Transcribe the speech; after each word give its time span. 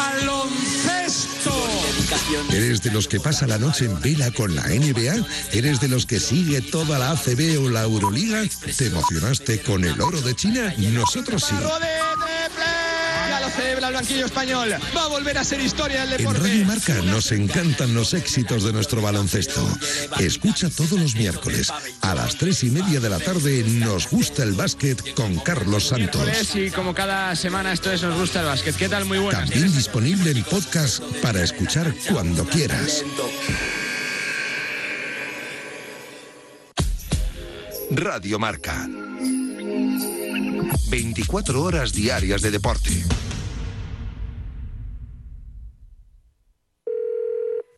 baloncesto. 0.00 1.52
¿Eres 2.52 2.82
de 2.82 2.90
los 2.90 3.06
que 3.08 3.20
pasa 3.20 3.46
la 3.46 3.58
noche 3.58 3.84
en 3.84 4.00
vela 4.00 4.30
con 4.30 4.54
la 4.54 4.62
NBA? 4.62 5.26
¿Eres 5.52 5.80
de 5.80 5.88
los 5.88 6.06
que 6.06 6.20
sigue 6.20 6.60
toda 6.60 6.98
la 6.98 7.10
ACB 7.12 7.60
o 7.62 7.68
la 7.68 7.82
Euroliga? 7.82 8.42
¿Te 8.76 8.86
emocionaste 8.86 9.62
con 9.62 9.84
el 9.84 10.00
oro 10.00 10.20
de 10.20 10.34
China? 10.34 10.74
Nosotros 10.78 11.44
sí. 11.44 11.54
Celebra 13.60 13.88
el 13.88 13.94
banquillo 13.94 14.24
español. 14.24 14.74
Va 14.96 15.04
a 15.04 15.08
volver 15.08 15.36
a 15.36 15.44
ser 15.44 15.60
historia 15.60 16.04
el 16.04 16.12
En 16.12 16.18
deporte. 16.18 16.40
Radio 16.40 16.64
Marca 16.64 16.94
nos 17.02 17.30
encantan 17.30 17.92
los 17.92 18.14
éxitos 18.14 18.64
de 18.64 18.72
nuestro 18.72 19.02
baloncesto. 19.02 19.62
Escucha 20.18 20.70
todos 20.70 20.92
los 20.92 21.14
miércoles 21.14 21.70
a 22.00 22.14
las 22.14 22.36
tres 22.36 22.64
y 22.64 22.70
media 22.70 23.00
de 23.00 23.10
la 23.10 23.18
tarde 23.18 23.62
Nos 23.64 24.08
gusta 24.08 24.44
el 24.44 24.52
básquet 24.52 25.12
con 25.12 25.38
Carlos 25.40 25.88
Santos. 25.88 26.26
Y 26.54 26.70
como 26.70 26.94
cada 26.94 27.36
semana 27.36 27.72
esto 27.72 27.92
es 27.92 28.02
Nos 28.02 28.18
gusta 28.18 28.40
el 28.40 28.46
básquet. 28.46 28.74
¿Qué 28.76 28.88
tal? 28.88 29.04
Muy 29.04 29.18
buenas. 29.18 29.50
También 29.50 29.70
disponible 29.76 30.30
en 30.30 30.42
podcast 30.44 31.02
para 31.20 31.42
escuchar 31.42 31.94
cuando 32.10 32.46
quieras. 32.46 33.04
Radio 37.90 38.38
Marca. 38.38 38.88
24 40.88 41.62
horas 41.62 41.92
diarias 41.92 42.40
de 42.40 42.50
deporte. 42.50 43.04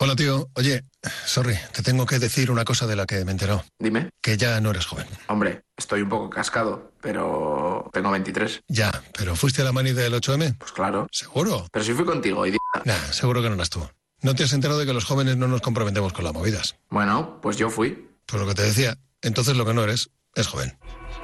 Hola, 0.05 0.17
tío. 0.17 0.51
Oye, 0.55 0.83
sorry, 1.27 1.57
te 1.73 1.81
tengo 1.81 2.07
que 2.07 2.19
decir 2.19 2.51
una 2.51 2.65
cosa 2.65 2.89
de 2.89 2.97
la 2.97 3.07
que 3.07 3.25
me 3.25 3.31
he 3.31 3.35
enterado. 3.35 3.65
Dime. 3.79 4.11
Que 4.21 4.37
ya 4.37 4.61
no 4.61 4.73
eres 4.73 4.85
joven. 4.85 5.07
Hombre, 5.29 5.63
estoy 5.77 6.03
un 6.03 6.09
poco 6.09 6.29
cascado, 6.29 6.91
pero 7.01 7.89
tengo 7.93 8.11
23. 8.11 8.63
Ya, 8.67 8.91
pero 9.17 9.37
¿fuiste 9.37 9.63
a 9.63 9.65
la 9.65 9.71
mani 9.71 9.93
del 9.93 10.13
8M? 10.13 10.59
Pues 10.59 10.73
claro. 10.73 11.07
¿Seguro? 11.13 11.69
Pero 11.71 11.85
si 11.85 11.93
fui 11.93 12.05
contigo, 12.05 12.45
idiota. 12.45 12.83
Nah, 12.85 13.13
seguro 13.13 13.43
que 13.43 13.49
no 13.49 13.55
eras 13.55 13.71
tú. 13.71 13.89
¿No 14.23 14.35
te 14.35 14.43
has 14.43 14.53
enterado 14.53 14.81
de 14.81 14.87
que 14.87 14.93
los 14.93 15.05
jóvenes 15.05 15.37
no 15.37 15.47
nos 15.47 15.61
comprometemos 15.61 16.13
con 16.13 16.25
las 16.25 16.35
movidas? 16.35 16.75
Bueno, 16.91 17.39
pues 17.41 17.57
yo 17.57 17.71
fui. 17.71 18.11
Pues 18.27 18.43
lo 18.43 18.49
que 18.49 18.57
te 18.57 18.63
decía, 18.63 18.99
entonces 19.21 19.57
lo 19.57 19.65
que 19.65 19.73
no 19.73 19.85
eres 19.85 20.11
es 20.35 20.49
joven. 20.49 20.77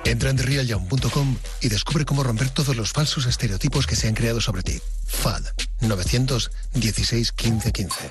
Entra 0.04 0.30
en 0.30 0.36
TheRealYoung.com 0.36 1.36
y 1.62 1.68
descubre 1.68 2.04
cómo 2.04 2.22
romper 2.22 2.50
todos 2.50 2.76
los 2.76 2.92
falsos 2.92 3.26
estereotipos 3.26 3.88
que 3.88 3.96
se 3.96 4.06
han 4.06 4.14
creado 4.14 4.40
sobre 4.40 4.62
ti. 4.62 4.80
FAD 5.04 5.46
916 5.80 7.32
15 7.32 7.72
15. 7.72 8.10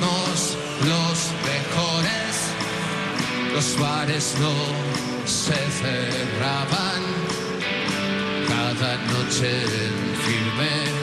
Los 0.00 1.32
mejores, 1.44 2.34
los 3.54 3.78
bares 3.78 4.34
no 4.40 4.54
se 5.26 5.54
cerraban. 5.80 7.02
Cada 8.48 8.96
noche 9.12 9.62
en 9.62 9.96
firme, 10.24 10.97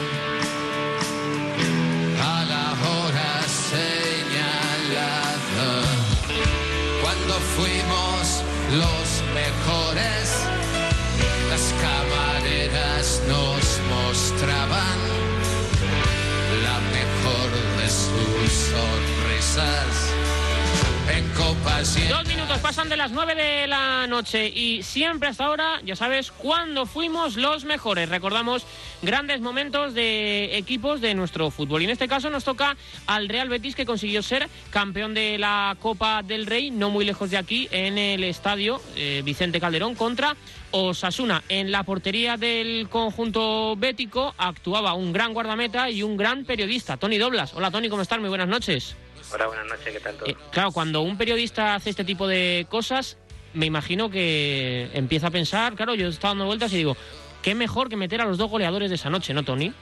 en 21.08 22.08
Dos 22.08 22.26
minutos 22.26 22.58
pasan 22.58 22.88
de 22.88 22.96
las 22.96 23.10
nueve 23.10 23.34
de 23.34 23.66
la 23.66 24.06
noche 24.06 24.48
y 24.48 24.82
siempre 24.82 25.28
hasta 25.28 25.44
ahora, 25.44 25.80
ya 25.84 25.94
sabes, 25.94 26.30
cuando 26.30 26.86
fuimos 26.86 27.36
los 27.36 27.64
mejores. 27.64 28.08
Recordamos 28.08 28.66
grandes 29.02 29.40
momentos 29.40 29.94
de 29.94 30.56
equipos 30.56 31.00
de 31.00 31.14
nuestro 31.14 31.50
fútbol. 31.50 31.82
Y 31.82 31.84
en 31.84 31.90
este 31.90 32.08
caso 32.08 32.28
nos 32.30 32.44
toca 32.44 32.76
al 33.06 33.28
Real 33.28 33.48
Betis 33.48 33.76
que 33.76 33.86
consiguió 33.86 34.22
ser 34.22 34.48
campeón 34.70 35.14
de 35.14 35.38
la 35.38 35.76
Copa 35.80 36.22
del 36.22 36.46
Rey, 36.46 36.70
no 36.70 36.90
muy 36.90 37.04
lejos 37.04 37.30
de 37.30 37.38
aquí, 37.38 37.68
en 37.70 37.98
el 37.98 38.24
estadio 38.24 38.80
eh, 38.96 39.22
Vicente 39.24 39.60
Calderón 39.60 39.94
contra 39.94 40.36
Osasuna. 40.76 41.42
En 41.48 41.72
la 41.72 41.82
portería 41.84 42.36
del 42.36 42.88
conjunto 42.90 43.76
bético 43.76 44.34
actuaba 44.36 44.92
un 44.94 45.12
gran 45.12 45.32
guardameta 45.32 45.90
y 45.90 46.02
un 46.02 46.16
gran 46.16 46.44
periodista, 46.44 46.96
Tony 46.96 47.16
Doblas. 47.18 47.54
Hola 47.54 47.70
Tony, 47.70 47.88
¿cómo 47.88 48.02
estás? 48.02 48.20
Muy 48.20 48.28
buenas 48.28 48.48
noches. 48.48 48.94
Hola, 49.32 49.46
buenas 49.46 49.66
noches, 49.66 49.92
¿qué 49.92 50.00
tal 50.00 50.16
todo? 50.16 50.28
Eh, 50.28 50.36
claro, 50.52 50.72
cuando 50.72 51.00
un 51.00 51.16
periodista 51.16 51.74
hace 51.74 51.90
este 51.90 52.04
tipo 52.04 52.28
de 52.28 52.66
cosas, 52.68 53.16
me 53.54 53.66
imagino 53.66 54.10
que 54.10 54.90
empieza 54.92 55.28
a 55.28 55.30
pensar, 55.30 55.74
claro, 55.74 55.94
yo 55.94 56.08
estaba 56.08 56.32
dando 56.32 56.46
vueltas 56.46 56.72
y 56.74 56.76
digo, 56.76 56.96
qué 57.42 57.54
mejor 57.54 57.88
que 57.88 57.96
meter 57.96 58.20
a 58.20 58.26
los 58.26 58.38
dos 58.38 58.50
goleadores 58.50 58.90
de 58.90 58.96
esa 58.96 59.10
noche, 59.10 59.32
¿no, 59.32 59.42
Tony? 59.44 59.72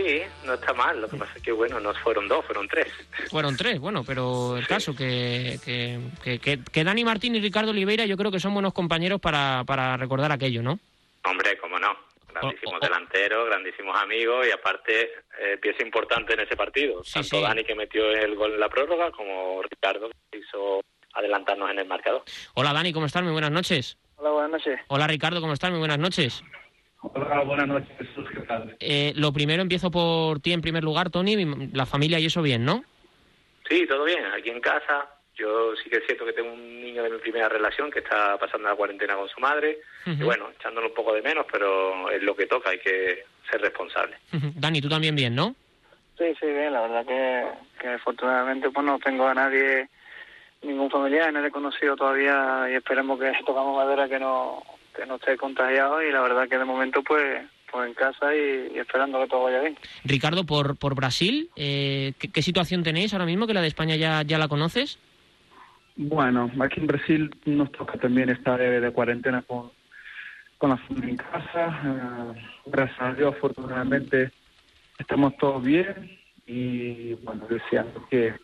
Sí, 0.00 0.22
no 0.46 0.54
está 0.54 0.72
mal, 0.72 0.98
lo 0.98 1.08
que 1.08 1.16
pasa 1.18 1.32
es 1.36 1.42
que, 1.42 1.52
bueno, 1.52 1.78
no 1.78 1.92
fueron 1.94 2.26
dos, 2.26 2.42
fueron 2.46 2.66
tres. 2.68 2.86
Fueron 3.30 3.54
tres, 3.56 3.78
bueno, 3.78 4.02
pero 4.02 4.56
el 4.56 4.66
caso 4.66 4.96
que, 4.96 5.58
que, 5.64 6.00
que, 6.24 6.38
que- 6.38 6.60
que 6.64 6.84
Dani 6.84 7.04
Martín 7.04 7.34
y 7.36 7.40
Ricardo 7.40 7.70
Oliveira 7.72 8.06
yo 8.06 8.16
creo 8.16 8.30
que 8.30 8.40
son 8.40 8.54
buenos 8.54 8.72
compañeros 8.72 9.20
para, 9.20 9.62
para 9.66 9.98
recordar 9.98 10.32
aquello, 10.32 10.62
¿no? 10.62 10.78
Hombre, 11.24 11.58
cómo 11.58 11.78
no, 11.78 11.94
grandísimos 12.32 12.74
Oh, 12.74 12.76
oh. 12.76 12.80
delanteros, 12.80 13.46
grandísimos 13.48 14.00
amigos 14.00 14.46
y 14.48 14.52
aparte 14.52 15.10
eh, 15.38 15.58
pieza 15.60 15.82
importante 15.82 16.32
en 16.32 16.40
ese 16.40 16.56
partido. 16.56 17.04
Sí, 17.04 17.12
Tanto 17.14 17.36
sí. 17.36 17.42
Dani 17.42 17.64
que 17.64 17.74
metió 17.74 18.10
el 18.10 18.34
gol 18.36 18.54
en 18.54 18.60
la 18.60 18.70
prórroga 18.70 19.10
como 19.10 19.60
Ricardo 19.62 20.08
que 20.30 20.38
hizo 20.38 20.80
adelantarnos 21.12 21.70
en 21.70 21.78
el 21.78 21.86
marcador. 21.86 22.22
Hola 22.54 22.72
Dani, 22.72 22.92
¿cómo 22.94 23.04
estás? 23.04 23.22
Muy 23.22 23.32
buenas 23.32 23.50
noches. 23.50 23.98
Hola, 24.16 24.30
buenas 24.30 24.50
noches. 24.52 24.80
Hola 24.88 25.06
Ricardo, 25.06 25.40
¿cómo 25.42 25.52
estás? 25.52 25.70
Muy 25.70 25.78
buenas 25.80 25.98
noches. 25.98 26.42
Hola, 27.02 27.42
buenas 27.44 27.66
noches, 27.66 27.88
Jesús, 27.98 28.28
¿qué 28.32 28.40
tal? 28.40 28.76
Eh, 28.78 29.12
lo 29.16 29.32
primero 29.32 29.62
empiezo 29.62 29.90
por 29.90 30.40
ti 30.40 30.52
en 30.52 30.60
primer 30.60 30.84
lugar, 30.84 31.10
Tony, 31.10 31.34
la 31.72 31.86
familia 31.86 32.18
y 32.18 32.26
eso 32.26 32.42
bien, 32.42 32.64
¿no? 32.64 32.84
Sí, 33.68 33.86
todo 33.88 34.04
bien, 34.04 34.24
aquí 34.26 34.50
en 34.50 34.60
casa. 34.60 35.08
Yo 35.34 35.74
sí 35.76 35.88
que 35.88 35.96
es 35.96 36.06
cierto 36.06 36.26
que 36.26 36.34
tengo 36.34 36.52
un 36.52 36.82
niño 36.82 37.02
de 37.02 37.10
mi 37.10 37.18
primera 37.18 37.48
relación 37.48 37.90
que 37.90 38.00
está 38.00 38.36
pasando 38.36 38.68
la 38.68 38.74
cuarentena 38.74 39.14
con 39.14 39.28
su 39.28 39.40
madre. 39.40 39.78
Y 40.04 40.22
bueno, 40.22 40.50
echándolo 40.58 40.88
un 40.88 40.94
poco 40.94 41.14
de 41.14 41.22
menos, 41.22 41.46
pero 41.50 42.10
es 42.10 42.22
lo 42.22 42.36
que 42.36 42.46
toca, 42.46 42.70
hay 42.70 42.78
que 42.80 43.24
ser 43.50 43.60
responsable. 43.62 44.16
Dani, 44.32 44.82
tú 44.82 44.88
también 44.90 45.16
bien, 45.16 45.34
¿no? 45.34 45.54
Sí, 46.18 46.26
sí, 46.38 46.46
bien, 46.46 46.74
la 46.74 46.82
verdad 46.82 47.06
que, 47.06 47.80
que 47.80 47.88
afortunadamente 47.88 48.68
pues 48.68 48.84
no 48.84 48.98
tengo 48.98 49.26
a 49.26 49.32
nadie, 49.32 49.88
ningún 50.60 50.90
familiar, 50.90 51.32
no 51.32 51.40
le 51.40 51.48
he 51.48 51.52
conocido 51.52 51.96
todavía 51.96 52.66
y 52.70 52.74
esperemos 52.74 53.18
que 53.18 53.32
tocamos 53.46 53.74
madera 53.74 54.06
que 54.06 54.18
no, 54.18 54.62
que 55.00 55.06
no 55.06 55.16
esté 55.16 55.36
contagiado 55.38 56.02
y 56.02 56.12
la 56.12 56.20
verdad 56.20 56.46
que 56.46 56.58
de 56.58 56.64
momento 56.64 57.02
pues, 57.02 57.42
pues 57.72 57.88
en 57.88 57.94
casa 57.94 58.34
y, 58.34 58.72
y 58.74 58.78
esperando 58.78 59.18
que 59.20 59.28
todo 59.28 59.44
vaya 59.44 59.60
bien. 59.60 59.78
Ricardo, 60.04 60.44
por, 60.44 60.76
por 60.76 60.94
Brasil, 60.94 61.48
eh, 61.56 62.12
¿qué, 62.18 62.30
qué 62.30 62.42
situación 62.42 62.82
tenéis 62.82 63.14
ahora 63.14 63.24
mismo? 63.24 63.46
Que 63.46 63.54
la 63.54 63.62
de 63.62 63.68
España 63.68 63.96
ya, 63.96 64.22
ya 64.22 64.36
la 64.36 64.48
conoces. 64.48 64.98
Bueno, 65.96 66.50
aquí 66.60 66.80
en 66.80 66.86
Brasil 66.86 67.30
nos 67.46 67.72
toca 67.72 67.98
también 67.98 68.28
estar 68.28 68.58
de, 68.58 68.80
de 68.80 68.90
cuarentena 68.92 69.42
con, 69.42 69.70
con 70.58 70.70
la 70.70 70.76
familia 70.76 71.10
en 71.10 71.16
casa. 71.16 71.80
Eh, 72.36 72.42
gracias 72.66 73.00
a 73.00 73.14
Dios, 73.14 73.34
afortunadamente, 73.34 74.30
estamos 74.98 75.34
todos 75.38 75.62
bien 75.64 76.18
y 76.46 77.14
bueno, 77.14 77.46
deseando 77.48 78.06
que, 78.10 78.34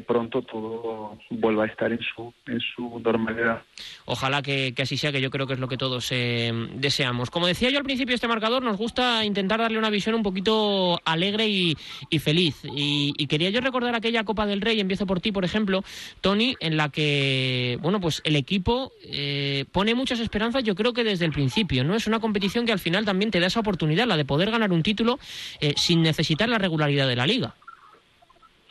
pronto 0.00 0.42
todo 0.42 1.18
vuelva 1.30 1.64
a 1.64 1.66
estar 1.66 1.92
en 1.92 2.00
su, 2.00 2.32
en 2.46 2.60
su 2.60 3.00
normalidad. 3.00 3.62
Ojalá 4.04 4.42
que, 4.42 4.74
así 4.78 4.96
sea, 4.96 5.12
que 5.12 5.20
yo 5.20 5.30
creo 5.30 5.46
que 5.46 5.54
es 5.54 5.58
lo 5.58 5.68
que 5.68 5.76
todos 5.76 6.08
eh, 6.10 6.52
deseamos. 6.74 7.30
Como 7.30 7.46
decía 7.46 7.70
yo 7.70 7.78
al 7.78 7.84
principio 7.84 8.14
este 8.14 8.28
marcador, 8.28 8.62
nos 8.62 8.76
gusta 8.76 9.24
intentar 9.24 9.60
darle 9.60 9.78
una 9.78 9.90
visión 9.90 10.14
un 10.14 10.22
poquito 10.22 11.00
alegre 11.04 11.48
y, 11.48 11.76
y 12.10 12.18
feliz. 12.18 12.62
Y, 12.64 13.14
y 13.16 13.26
quería 13.26 13.50
yo 13.50 13.60
recordar 13.60 13.94
aquella 13.94 14.24
Copa 14.24 14.46
del 14.46 14.60
Rey, 14.60 14.80
empiezo 14.80 15.06
por 15.06 15.20
ti, 15.20 15.32
por 15.32 15.44
ejemplo, 15.44 15.82
Tony, 16.20 16.56
en 16.60 16.76
la 16.76 16.88
que, 16.88 17.78
bueno, 17.82 18.00
pues 18.00 18.22
el 18.24 18.36
equipo 18.36 18.92
eh, 19.04 19.64
pone 19.72 19.94
muchas 19.94 20.20
esperanzas, 20.20 20.64
yo 20.64 20.74
creo 20.74 20.92
que 20.92 21.04
desde 21.04 21.24
el 21.24 21.32
principio, 21.32 21.84
¿no? 21.84 21.94
Es 21.94 22.06
una 22.06 22.20
competición 22.20 22.66
que 22.66 22.72
al 22.72 22.78
final 22.78 23.04
también 23.04 23.30
te 23.30 23.40
da 23.40 23.46
esa 23.46 23.60
oportunidad, 23.60 24.06
la 24.06 24.16
de 24.16 24.24
poder 24.24 24.50
ganar 24.50 24.72
un 24.72 24.82
título 24.82 25.18
eh, 25.60 25.74
sin 25.76 26.02
necesitar 26.02 26.48
la 26.48 26.58
regularidad 26.58 27.08
de 27.08 27.16
la 27.16 27.26
liga. 27.26 27.54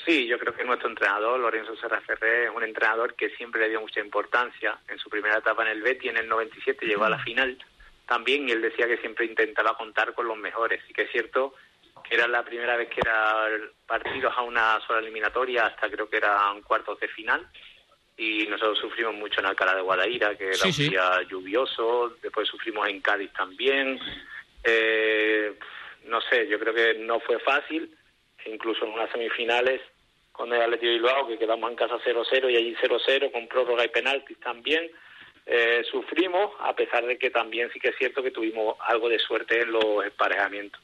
Sí, 0.06 0.28
yo 0.28 0.38
creo 0.38 0.54
que 0.54 0.64
nuestro 0.64 0.88
entrenador, 0.90 1.40
Lorenzo 1.40 1.76
Serra 1.78 2.00
Ferrer, 2.02 2.44
es 2.50 2.56
un 2.56 2.64
entrenador 2.64 3.16
que 3.16 3.30
siempre 3.32 3.62
le 3.62 3.70
dio 3.70 3.82
mucha 3.82 4.00
importancia. 4.00 4.78
En 4.88 5.00
su 5.00 5.10
primera 5.10 5.38
etapa 5.40 5.64
en 5.64 5.70
el 5.70 5.82
Betis, 5.82 6.12
en 6.12 6.18
el 6.18 6.28
97, 6.28 6.86
llegó 6.86 7.06
a 7.06 7.10
la 7.10 7.20
final 7.20 7.58
también 8.08 8.48
y 8.48 8.52
él 8.52 8.62
decía 8.62 8.88
que 8.88 8.98
siempre 8.98 9.26
intentaba 9.26 9.76
contar 9.76 10.14
con 10.14 10.28
los 10.28 10.38
mejores. 10.38 10.84
Y 10.90 10.94
que 10.94 11.04
es 11.04 11.12
cierto 11.12 11.56
que 12.08 12.16
era 12.16 12.28
la 12.28 12.44
primera 12.44 12.78
vez 12.78 12.88
que 12.90 13.00
era 13.02 13.48
partidos 13.88 14.32
a 14.38 14.44
una 14.44 14.80
sola 14.86 15.00
eliminatoria 15.00 15.66
hasta 15.66 15.90
creo 15.90 16.08
que 16.08 16.18
eran 16.18 16.62
cuartos 16.62 17.00
de 17.00 17.08
final 17.08 17.48
y 18.16 18.46
nosotros 18.46 18.78
sufrimos 18.78 19.16
mucho 19.16 19.40
en 19.40 19.48
Alcalá 19.48 19.74
de 19.76 19.82
Guadaira, 19.82 20.38
que 20.38 20.46
era 20.50 20.54
Sí, 20.56 20.68
un 20.68 20.74
sí. 20.74 20.90
día 20.90 21.22
lluvioso, 21.24 22.16
después 22.22 22.48
sufrimos 22.48 22.88
en 22.88 23.02
Cádiz 23.02 23.32
también. 23.34 24.00
Eh, 24.64 25.58
no 26.06 26.22
sé, 26.22 26.48
yo 26.48 26.60
creo 26.60 26.74
que 26.76 26.94
no 27.00 27.20
fue 27.22 27.40
fácil, 27.40 27.94
incluso 28.46 28.86
en 28.86 28.92
unas 28.94 29.10
semifinales 29.12 29.82
con 30.36 30.54
el 30.54 30.62
Atlético 30.62 30.92
Bilbao, 30.92 31.28
que 31.28 31.38
quedamos 31.38 31.70
en 31.70 31.76
casa 31.76 31.98
0-0 32.06 32.52
y 32.52 32.58
allí 32.58 32.76
0-0 32.76 33.32
con 33.32 33.48
prórroga 33.48 33.86
y 33.86 33.90
penaltis 33.90 34.40
también. 34.40 34.90
Eh, 35.46 35.84
sufrimos, 35.90 36.52
a 36.60 36.76
pesar 36.76 37.06
de 37.06 37.18
que 37.18 37.30
también 37.30 37.70
sí 37.72 37.80
que 37.80 37.90
es 37.90 37.96
cierto 37.98 38.24
que 38.24 38.32
tuvimos 38.32 38.76
algo 38.80 39.10
de 39.10 39.20
suerte 39.20 39.62
en 39.62 39.72
los 39.72 40.04
emparejamientos. 40.04 40.82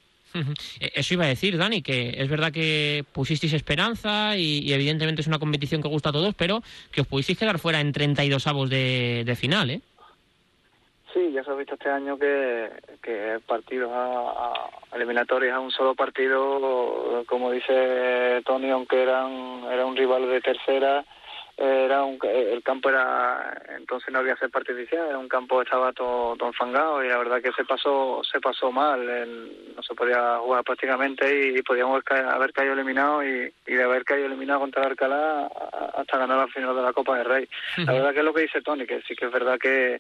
Eh, 0.80 0.92
Eso 0.96 1.16
iba 1.16 1.26
a 1.26 1.30
decir, 1.30 1.58
Dani, 1.58 1.82
que 1.82 2.16
es 2.18 2.30
verdad 2.30 2.54
que 2.54 3.04
pusisteis 3.12 3.54
esperanza 3.54 4.38
y, 4.38 4.72
evidentemente 4.72 5.22
es 5.22 5.28
una 5.28 5.40
competición 5.40 5.82
que 5.82 5.90
gusta 5.90 6.10
a 6.10 6.14
todos, 6.14 6.36
pero 6.36 6.64
que 6.92 7.02
os 7.02 7.08
pudisteis 7.08 7.38
quedar 7.38 7.60
fuera 7.60 7.82
en 7.82 7.92
32 7.92 8.48
avos 8.48 8.70
de 8.70 9.38
final, 9.38 9.72
¿eh? 9.72 9.82
Sí, 11.14 11.32
ya 11.34 11.44
se 11.44 11.52
ha 11.52 11.56
visto 11.56 11.74
este 11.74 11.90
año 11.90 12.18
que, 12.18 12.70
que 13.02 13.40
partidos 13.46 13.92
a, 13.94 14.54
a 14.92 14.96
eliminatorios 14.96 15.54
a 15.54 15.60
un 15.60 15.72
solo 15.72 15.94
partido, 15.94 17.24
como 17.28 17.52
dice 17.52 18.42
Tony, 18.46 18.70
aunque 18.70 19.02
eran, 19.04 19.64
era 19.70 19.86
un 19.86 19.96
rival 19.98 20.30
de 20.30 20.40
tercera, 20.40 21.04
era 21.58 22.04
un, 22.06 22.18
el 22.24 22.64
campo 22.64 22.90
era 22.90 23.54
entonces 23.78 24.12
no 24.12 24.20
había 24.20 24.36
césped 24.38 24.60
artificial, 24.60 25.06
era 25.10 25.18
un 25.18 25.28
campo 25.28 25.58
que 25.58 25.64
estaba 25.66 25.92
todo, 25.92 26.36
todo 26.38 26.48
enfangado 26.50 27.04
y 27.04 27.10
la 27.10 27.18
verdad 27.18 27.42
que 27.42 27.52
se 27.52 27.66
pasó 27.66 28.22
se 28.24 28.40
pasó 28.40 28.72
mal, 28.72 29.08
el- 29.08 29.74
no 29.76 29.84
se 29.84 29.94
podía 29.94 30.38
jugar 30.38 30.64
prácticamente 30.64 31.28
y, 31.52 31.58
y 31.58 31.62
podíamos 31.62 31.92
haber, 31.92 32.04
ca- 32.04 32.34
haber 32.34 32.54
caído 32.54 32.74
eliminados 32.74 33.26
y, 33.26 33.54
y 33.68 33.76
de 33.76 33.84
haber 33.84 34.06
caído 34.06 34.28
eliminado 34.28 34.62
contra 34.62 34.84
el 34.84 34.90
Alcalá 34.92 35.48
hasta 35.98 36.18
ganar 36.18 36.38
la 36.40 36.48
final 36.48 36.76
de 36.76 36.82
la 36.82 36.94
Copa 36.94 37.18
del 37.18 37.26
Rey. 37.26 37.48
La 37.78 37.94
verdad 37.94 38.14
que 38.14 38.20
es 38.20 38.26
lo 38.26 38.34
que 38.34 38.42
dice 38.44 38.62
Tony, 38.62 38.86
que 38.88 39.02
sí 39.02 39.14
que 39.16 39.26
es 39.26 39.32
verdad 39.32 39.60
que 39.60 40.00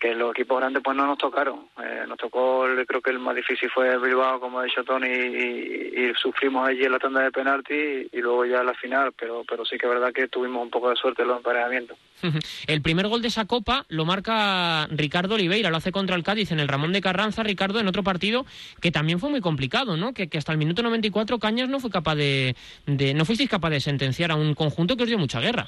que 0.00 0.14
los 0.14 0.30
equipos 0.30 0.58
grandes 0.58 0.82
pues 0.82 0.96
no 0.96 1.06
nos 1.06 1.18
tocaron. 1.18 1.66
Eh, 1.78 2.04
nos 2.08 2.16
tocó, 2.16 2.66
el- 2.66 2.86
creo 2.86 3.02
que 3.02 3.10
el 3.10 3.18
más 3.18 3.36
difícil 3.36 3.68
fue 3.70 3.98
Bilbao, 3.98 4.40
como 4.40 4.58
ha 4.58 4.64
dicho 4.64 4.82
Tony, 4.82 5.06
y, 5.08 5.92
y 6.08 6.12
sufrimos 6.14 6.66
allí 6.66 6.82
en 6.84 6.92
la 6.92 6.98
tanda 6.98 7.20
de 7.20 7.30
penalti 7.30 7.74
y, 7.74 8.08
y 8.12 8.20
luego 8.22 8.46
ya 8.46 8.62
la 8.62 8.72
final, 8.74 9.12
pero 9.18 9.44
pero 9.46 9.64
sí 9.66 9.76
que 9.76 9.86
es 9.86 9.92
verdad 9.92 10.12
que 10.12 10.26
tuvimos 10.28 10.62
un 10.62 10.70
poco 10.70 10.88
de 10.90 10.96
suerte 10.96 11.22
en 11.22 11.28
los 11.28 11.36
emparejamientos. 11.36 11.98
El 12.66 12.80
primer 12.82 13.08
gol 13.08 13.20
de 13.22 13.28
esa 13.28 13.44
copa 13.46 13.84
lo 13.88 14.04
marca 14.06 14.86
Ricardo 14.90 15.34
Oliveira, 15.34 15.70
lo 15.70 15.76
hace 15.76 15.92
contra 15.92 16.16
el 16.16 16.22
Cádiz 16.22 16.50
en 16.52 16.60
el 16.60 16.68
Ramón 16.68 16.92
de 16.92 17.00
Carranza, 17.02 17.42
Ricardo, 17.42 17.78
en 17.78 17.86
otro 17.88 18.02
partido 18.02 18.46
que 18.80 18.90
también 18.90 19.18
fue 19.20 19.28
muy 19.30 19.40
complicado, 19.42 19.96
¿no? 19.98 20.14
Que, 20.14 20.28
que 20.28 20.38
hasta 20.38 20.52
el 20.52 20.58
minuto 20.58 20.82
94 20.82 21.38
Cañas 21.38 21.68
no 21.68 21.78
fue 21.78 21.90
capaz 21.90 22.14
de, 22.14 22.56
de- 22.86 23.12
no 23.14 23.24
fuisteis 23.26 23.50
capaz 23.50 23.70
de 23.70 23.80
sentenciar 23.80 24.30
a 24.30 24.34
un 24.36 24.54
conjunto 24.54 24.96
que 24.96 25.02
os 25.02 25.08
dio 25.08 25.18
mucha 25.18 25.40
guerra. 25.40 25.66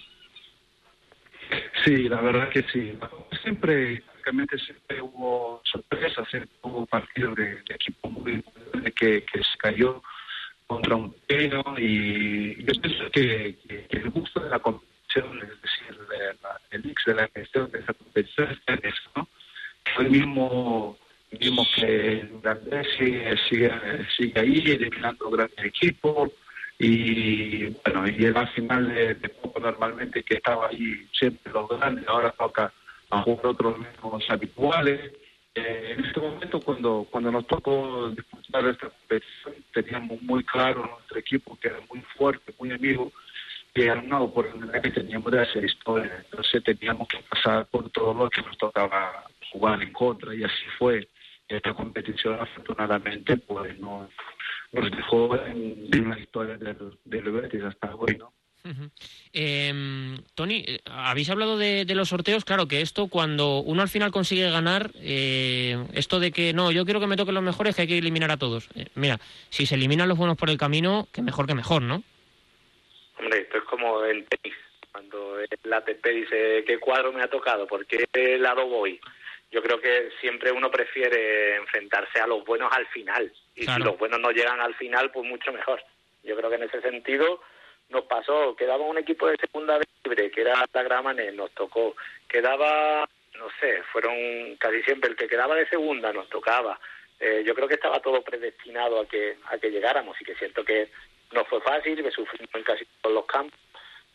Sí, 1.85 2.09
la 2.09 2.21
verdad 2.21 2.49
que 2.49 2.63
sí. 2.73 2.93
Siempre, 3.43 4.03
siempre 4.59 5.01
hubo 5.01 5.61
sorpresas, 5.65 6.29
siempre 6.29 6.51
hubo 6.63 6.87
partidos 6.87 7.35
de, 7.37 7.63
equipo 7.69 8.09
muy 8.11 8.43
que, 8.95 9.25
que 9.25 9.39
se 9.39 9.59
cayó 9.59 10.03
contra 10.67 10.97
un 10.97 11.13
pelo 11.27 11.63
y 11.79 12.65
yo 12.65 12.81
pienso 12.81 13.11
que, 13.11 13.59
el 13.91 14.11
gusto 14.11 14.41
de 14.41 14.51
la 14.51 14.59
competición, 14.59 15.39
es 15.43 15.61
decir, 15.63 15.99
de 16.09 16.35
la- 16.43 16.61
el 16.71 16.85
mix 16.85 17.05
de 17.05 17.15
la 17.15 17.29
gestión 17.29 17.71
de 17.71 17.81
esa 17.81 17.93
competición 17.93 18.51
está 18.51 18.75
en 18.75 18.81
eso, 18.85 19.11
¿no? 19.17 19.29
Hoy 19.99 20.09
mismo 20.09 20.97
vimos 21.33 21.69
que 21.75 22.21
el 22.21 22.41
Grandés 22.43 22.87
sigue, 22.99 23.37
sigue, 23.49 23.71
sigue 24.17 24.41
ahí 24.41 24.63
eliminando 24.67 25.31
grandes 25.31 25.65
equipos 25.65 26.31
y 26.79 27.67
bueno, 27.85 28.09
y 28.09 28.27
al 28.27 28.49
final 28.49 28.89
de, 28.89 29.15
de 29.15 29.29
poco 29.29 29.61
normalmente 29.61 30.23
que 30.23 30.35
estaba 30.35 30.69
ahí 30.69 31.07
siempre 31.13 31.53
los 31.53 31.69
grandes, 31.69 32.07
ahora 32.09 32.31
toca 32.33 32.73
a 33.13 33.23
jugar 33.23 33.47
otros 33.47 33.79
menos 33.79 34.25
habituales. 34.29 35.13
Eh, 35.55 35.95
en 35.97 36.05
este 36.07 36.19
momento 36.19 36.61
cuando 36.61 37.07
cuando 37.11 37.31
nos 37.31 37.47
tocó 37.47 38.09
disputar 38.09 38.67
esta 38.67 38.89
competición 38.89 39.55
teníamos 39.75 40.23
muy 40.23 40.43
claro 40.45 40.87
nuestro 40.87 41.19
equipo 41.19 41.59
que 41.61 41.69
era 41.69 41.79
muy 41.91 42.01
fuerte, 42.17 42.55
muy 42.59 42.73
amigo 42.73 43.13
y 43.75 43.83
era 43.83 44.01
una 44.01 44.21
oportunidad 44.21 44.81
que 44.81 44.91
teníamos 44.91 45.31
de 45.31 45.43
hacer 45.43 45.63
historia. 45.63 46.25
Entonces 46.25 46.65
teníamos 46.65 47.07
que 47.09 47.19
pasar 47.29 47.67
por 47.67 47.91
todo 47.91 48.15
lo 48.15 48.31
que 48.31 48.41
nos 48.41 48.57
tocaba 48.57 49.25
jugar 49.53 49.83
en 49.83 49.93
contra 49.93 50.35
y 50.35 50.43
así 50.43 50.65
fue. 50.79 51.07
Esta 51.49 51.75
competición 51.75 52.41
afortunadamente 52.41 53.37
pues 53.37 53.79
no 53.79 54.09
nos 54.73 54.91
dejó 54.91 55.37
en, 55.37 55.87
en 55.93 56.09
la 56.09 56.19
historia 56.19 56.57
del, 56.57 56.99
del 57.05 57.31
Betis 57.31 57.63
hasta 57.65 57.95
hoy, 57.95 58.17
¿no? 58.17 58.33
Ujú. 58.65 58.91
Eh, 59.33 59.73
Tony, 60.37 60.65
habéis 60.87 61.29
hablado 61.31 61.59
de, 61.59 61.85
de 61.85 61.95
los 61.97 62.11
sorteos, 62.11 62.45
claro 62.45 62.69
que 62.69 62.81
esto 62.81 63.09
cuando 63.09 63.59
uno 63.59 63.83
al 63.83 63.89
final 63.89 64.13
consigue 64.13 64.49
ganar, 64.51 64.91
eh, 65.01 65.77
esto 65.95 66.21
de 66.21 66.31
que 66.31 66.53
no, 66.53 66.71
yo 66.71 66.85
quiero 66.85 67.01
que 67.01 67.09
me 67.09 67.17
toquen 67.17 67.35
los 67.35 67.43
mejores, 67.43 67.75
que 67.75 67.83
hay 67.83 67.89
que 67.89 67.99
eliminar 67.99 68.31
a 68.31 68.37
todos. 68.37 68.69
Eh, 68.77 68.87
mira, 68.95 69.19
si 69.51 69.67
se 69.67 69.75
eliminan 69.75 70.09
los 70.09 70.17
buenos 70.19 70.37
por 70.37 70.49
el 70.49 70.59
camino, 70.59 71.09
que 71.13 71.23
mejor 71.23 71.47
que 71.47 71.55
mejor, 71.55 71.83
¿no? 71.83 72.05
Hombre, 73.19 73.41
esto 73.41 73.59
es 73.59 73.65
como 73.65 74.05
en 74.05 74.25
tenis, 74.27 74.57
cuando 74.93 75.39
el 75.41 75.73
ATP 75.73 76.07
dice 76.07 76.65
qué 76.67 76.79
cuadro 76.79 77.13
me 77.13 77.23
ha 77.23 77.29
tocado, 77.31 77.67
por 77.67 77.85
qué 77.87 78.07
lado 78.39 78.67
voy. 78.69 79.01
Yo 79.51 79.61
creo 79.63 79.81
que 79.81 80.11
siempre 80.21 80.53
uno 80.53 80.71
prefiere 80.71 81.57
enfrentarse 81.57 82.21
a 82.21 82.27
los 82.27 82.45
buenos 82.45 82.71
al 82.73 82.87
final. 82.87 83.31
Y 83.55 83.65
Claro. 83.65 83.83
si 83.85 83.91
los 83.91 83.99
buenos 83.99 84.21
no 84.21 84.31
llegan 84.31 84.61
al 84.61 84.75
final, 84.77 85.11
pues 85.11 85.29
mucho 85.29 85.53
mejor. 85.53 85.83
Yo 86.23 86.37
creo 86.37 86.49
que 86.49 86.57
en 86.57 86.63
ese 86.63 86.81
sentido 86.81 87.43
nos 87.89 88.05
pasó. 88.05 88.55
Quedaba 88.57 88.85
un 88.85 88.99
equipo 88.99 89.27
de 89.29 89.37
segunda 89.37 89.79
libre, 90.05 90.31
que 90.31 90.41
era 90.41 90.65
la 90.73 90.83
Gramanes, 90.83 91.35
nos 91.35 91.51
tocó. 91.53 91.95
Quedaba, 92.29 93.09
no 93.39 93.49
sé, 93.61 93.83
fueron 93.93 94.57
casi 94.57 94.83
siempre 94.83 95.11
el 95.11 95.17
que 95.17 95.29
quedaba 95.29 95.55
de 95.55 95.69
segunda 95.69 96.13
nos 96.13 96.29
tocaba. 96.29 96.79
Eh, 97.21 97.43
yo 97.47 97.55
creo 97.55 97.69
que 97.69 97.75
estaba 97.75 98.01
todo 98.01 98.21
predestinado 98.23 99.01
a 99.01 99.07
que 99.07 99.37
a 99.47 99.57
que 99.59 99.71
llegáramos 99.71 100.21
y 100.21 100.25
que 100.25 100.33
es 100.33 100.39
cierto 100.39 100.65
que 100.65 100.91
no 101.33 101.45
fue 101.45 101.61
fácil, 101.61 102.03
que 102.03 102.11
sufrimos 102.11 102.55
en 102.55 102.65
casi 102.65 102.85
todos 103.01 103.15
los 103.15 103.27
campos, 103.27 103.59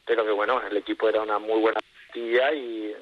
pero 0.05 0.25
que 0.25 0.31
bueno, 0.31 0.61
el 0.61 0.75
equipo 0.77 1.07
era 1.07 1.21
una 1.21 1.39
muy 1.39 1.59
buena 1.59 1.79
plantilla 1.79 2.53
y 2.53 2.93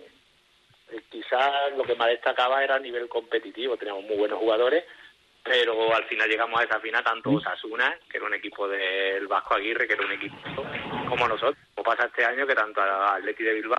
eh, 0.91 1.01
quizás 1.09 1.75
lo 1.75 1.83
que 1.83 1.95
más 1.95 2.09
destacaba 2.09 2.63
era 2.63 2.75
a 2.75 2.79
nivel 2.79 3.09
competitivo, 3.09 3.77
teníamos 3.77 4.03
muy 4.03 4.15
buenos 4.15 4.39
jugadores, 4.39 4.85
pero 5.45 5.95
al 5.95 6.03
final 6.05 6.27
llegamos 6.27 6.59
a 6.59 6.63
esa 6.63 6.79
final 6.79 7.03
tanto 7.03 7.31
Osasuna, 7.31 7.93
que 8.09 8.17
era 8.17 8.25
un 8.25 8.33
equipo 8.33 8.67
del 8.67 9.27
Vasco 9.27 9.53
Aguirre, 9.53 9.87
que 9.87 9.93
era 9.93 10.03
un 10.05 10.11
equipo 10.11 10.35
como 11.07 11.27
nosotros, 11.27 11.55
como 11.75 11.85
pasa 11.85 12.07
este 12.07 12.25
año 12.25 12.47
que 12.47 12.55
tanto 12.55 12.81
a 12.81 13.15
Atleti 13.15 13.43
de 13.43 13.53
Bilbao, 13.53 13.77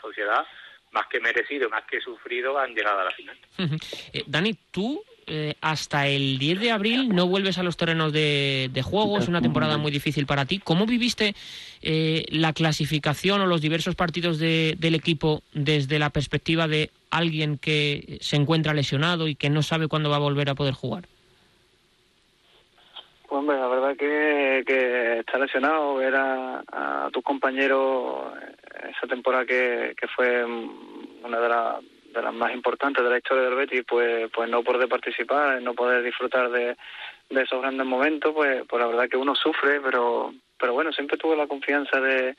Sociedad, 0.00 0.44
más 0.92 1.06
que 1.08 1.18
merecido, 1.20 1.68
más 1.70 1.84
que 1.90 2.00
sufrido, 2.00 2.58
han 2.58 2.74
llegado 2.74 3.00
a 3.00 3.04
la 3.04 3.10
final. 3.12 3.36
Eh, 4.12 4.22
Dani, 4.26 4.54
tú 4.70 5.02
eh, 5.26 5.54
hasta 5.60 6.06
el 6.06 6.38
10 6.38 6.60
de 6.60 6.70
abril 6.70 7.08
no 7.08 7.26
vuelves 7.26 7.58
a 7.58 7.62
los 7.62 7.76
terrenos 7.76 8.12
de, 8.12 8.68
de 8.72 8.82
juego, 8.82 9.18
es 9.18 9.26
una 9.26 9.42
temporada 9.42 9.76
muy 9.78 9.90
difícil 9.90 10.26
para 10.26 10.44
ti. 10.44 10.60
¿Cómo 10.62 10.86
viviste 10.86 11.34
eh, 11.82 12.24
la 12.28 12.52
clasificación 12.52 13.40
o 13.40 13.46
los 13.46 13.60
diversos 13.60 13.96
partidos 13.96 14.38
de- 14.38 14.74
del 14.78 14.94
equipo 14.94 15.42
desde 15.52 15.98
la 15.98 16.10
perspectiva 16.10 16.68
de 16.68 16.90
alguien 17.10 17.58
que 17.58 18.18
se 18.20 18.36
encuentra 18.36 18.74
lesionado 18.74 19.28
y 19.28 19.34
que 19.34 19.50
no 19.50 19.62
sabe 19.62 19.88
cuándo 19.88 20.10
va 20.10 20.16
a 20.16 20.20
volver 20.20 20.50
a 20.50 20.54
poder 20.54 20.74
jugar? 20.74 21.04
Pues 23.28 23.44
la 23.44 23.66
verdad 23.66 23.96
que, 23.96 24.64
que 24.66 25.18
está 25.20 25.38
lesionado, 25.38 25.96
ver 25.96 26.14
a, 26.16 27.08
tus 27.12 27.22
compañeros 27.22 28.32
esa 28.90 29.06
temporada 29.08 29.44
que, 29.44 29.94
fue 30.14 30.44
una 30.44 31.40
de, 31.40 31.48
las 31.48 31.82
de 32.14 32.22
las 32.22 32.34
más 32.34 32.52
importantes 32.54 33.02
de 33.02 33.10
la 33.10 33.18
historia 33.18 33.44
del 33.44 33.54
Betis, 33.54 33.84
pues, 33.88 34.30
pues 34.32 34.48
no 34.48 34.62
poder 34.62 34.88
participar, 34.88 35.60
no 35.60 35.74
poder 35.74 36.02
disfrutar 36.02 36.50
de, 36.50 36.76
de 37.30 37.42
esos 37.42 37.60
grandes 37.60 37.86
momentos, 37.86 38.32
pues, 38.32 38.62
pues 38.68 38.80
la 38.80 38.88
verdad 38.88 39.08
que 39.08 39.16
uno 39.16 39.34
sufre, 39.34 39.80
pero 39.80 40.32
pero 40.58 40.72
bueno, 40.72 40.92
siempre 40.92 41.18
tuve 41.18 41.36
la 41.36 41.46
confianza 41.46 42.00
de, 42.00 42.34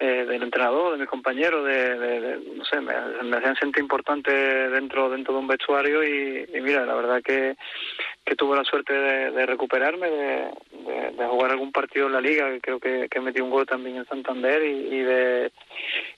eh, 0.00 0.24
del 0.26 0.42
entrenador, 0.42 0.92
de 0.92 0.98
mis 0.98 1.08
compañeros, 1.08 1.64
de, 1.64 1.98
de- 1.98 2.20
de- 2.20 2.38
no 2.56 2.64
sé, 2.64 2.80
me, 2.80 2.92
me 3.24 3.36
hacían 3.38 3.56
sentir 3.56 3.82
importante 3.82 4.30
dentro 4.32 5.10
dentro 5.10 5.34
de 5.34 5.40
un 5.40 5.48
vestuario 5.48 6.04
y, 6.04 6.48
y 6.54 6.60
mira, 6.60 6.86
la 6.86 6.94
verdad 6.94 7.20
que, 7.22 7.56
que 8.28 8.36
tuve 8.36 8.56
la 8.56 8.64
suerte 8.64 8.92
de, 8.92 9.46
recuperarme, 9.46 10.10
de, 10.10 10.50
jugar 11.30 11.50
algún 11.50 11.72
partido 11.72 12.08
en 12.08 12.12
la 12.12 12.20
liga, 12.20 12.50
que 12.50 12.60
creo 12.60 12.78
que, 12.78 13.08
que 13.10 13.20
metí 13.20 13.40
un 13.40 13.50
gol 13.50 13.64
también 13.64 13.96
en 13.96 14.06
Santander 14.06 14.62
y, 14.62 15.00
de 15.00 15.50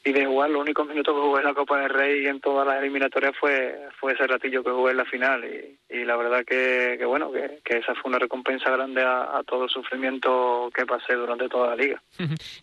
y 0.05 0.13
de 0.13 0.27
jugar 0.27 0.51
los 0.51 0.63
únicos 0.63 0.89
minutos 0.89 1.15
que 1.15 1.21
jugué 1.21 1.41
en 1.41 1.47
la 1.47 1.55
Copa 1.55 1.81
del 1.81 1.91
Rey 1.91 2.25
y 2.25 2.27
en 2.27 2.41
todas 2.41 2.67
las 2.67 2.79
eliminatorias 2.79 3.35
fue 3.39 3.77
ese 4.13 4.27
ratillo 4.27 4.65
que 4.65 4.71
jugué 4.71 4.93
en 4.93 4.97
la 4.97 5.05
final 5.05 5.45
y, 5.45 6.05
la 6.05 6.17
verdad 6.17 6.45
que, 6.45 6.97
que 6.99 7.05
bueno 7.05 7.31
que, 7.31 7.61
esa 7.77 7.95
fue 7.95 8.09
una 8.09 8.19
recompensa 8.19 8.71
grande 8.71 9.03
a, 9.03 9.43
todo 9.47 9.65
el 9.65 9.71
sufrimiento 9.71 10.71
que 10.75 10.87
pasé 10.87 11.15
durante 11.15 11.49
toda 11.49 11.69
la 11.69 11.77
liga. 11.77 12.03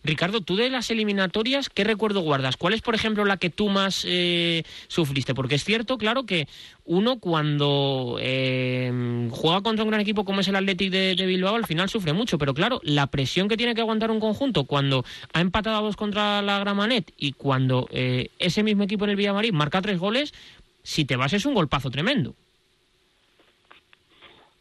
Ricardo, 0.04 0.40
tú 0.40 0.56
de 0.56 0.68
las 0.68 0.90
eliminatorias, 0.90 1.68
¿qué 1.68 1.84
recuerdo 1.84 2.20
guardas? 2.20 2.56
¿Cuál 2.56 2.74
es, 2.74 2.82
por 2.82 2.94
ejemplo, 2.94 3.24
la 3.24 3.36
que 3.36 3.50
tú 3.50 3.68
más 3.68 4.04
eh, 4.06 4.62
sufriste? 4.88 5.34
Porque 5.34 5.54
es 5.54 5.64
cierto, 5.64 5.96
claro, 5.98 6.24
que 6.24 6.46
uno 6.84 7.20
cuando 7.20 8.18
eh, 8.20 8.90
juega 9.38 9.62
contra 9.62 9.84
un 9.84 9.90
gran 9.90 10.00
equipo 10.00 10.24
como 10.24 10.40
es 10.40 10.48
el 10.48 10.56
Athletic 10.56 10.90
de, 10.90 11.26
Bilbao, 11.26 11.54
al 11.54 11.66
final 11.66 11.88
sufre 11.88 12.12
mucho, 12.12 12.38
pero 12.38 12.54
claro, 12.54 12.80
la 12.82 13.06
presión 13.06 13.48
que 13.48 13.56
tiene 13.56 13.74
que 13.74 13.80
aguantar 13.80 14.10
un 14.10 14.20
conjunto 14.20 14.64
cuando 14.64 15.04
ha 15.32 15.40
empatado 15.40 15.78
a 15.78 15.82
dos 15.82 15.96
contra 15.96 16.42
la 16.42 16.58
Gramanet 16.58 17.12
y 17.16 17.32
cuando 17.32 17.86
eh, 17.90 18.30
ese 18.38 18.62
mismo 18.62 18.82
equipo 18.82 19.04
en 19.04 19.10
el 19.10 19.16
Villamarín 19.16 19.54
marca 19.54 19.80
tres 19.80 19.98
goles, 19.98 20.34
si 20.82 21.04
te 21.04 21.16
vas 21.16 21.32
es 21.32 21.46
un 21.46 21.54
golpazo 21.54 21.90
tremendo. 21.90 22.34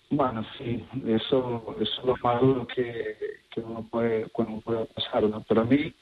Bueno, 0.09 0.45
sí, 0.57 0.85
eso, 1.07 1.75
eso 1.81 1.99
es 1.99 2.05
lo 2.05 2.15
malo 2.23 2.67
que, 2.67 3.17
que 3.51 3.59
uno 3.59 3.85
puede, 3.89 4.27
cuando 4.29 4.61
puede 4.61 4.85
pasar, 4.85 5.23
¿no? 5.23 5.43
Pero 5.47 5.61
a 5.61 5.65
mí, 5.65 5.93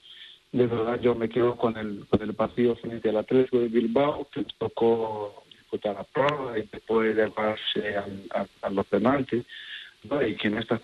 de 0.52 0.68
verdad, 0.68 1.00
yo 1.02 1.16
me 1.16 1.28
quedo 1.28 1.56
con 1.56 1.76
el, 1.78 2.06
con 2.08 2.22
el 2.22 2.36
partido 2.36 2.76
frente 2.76 3.10
al 3.10 3.18
Atlético 3.18 3.60
de 3.60 3.68
Bilbao, 3.70 4.28
que 4.32 4.46
tocó 4.60 5.45
disputar 5.66 5.96
la 5.96 6.04
prueba 6.04 6.58
y 6.58 6.68
después 6.72 7.16
llevarse 7.16 7.98
al, 7.98 8.48
a, 8.62 8.70
los 8.70 8.86
penaltis, 8.88 9.44
¿no? 10.04 10.26
Y 10.26 10.36
que 10.36 10.48
en 10.48 10.60
esta 10.60 10.80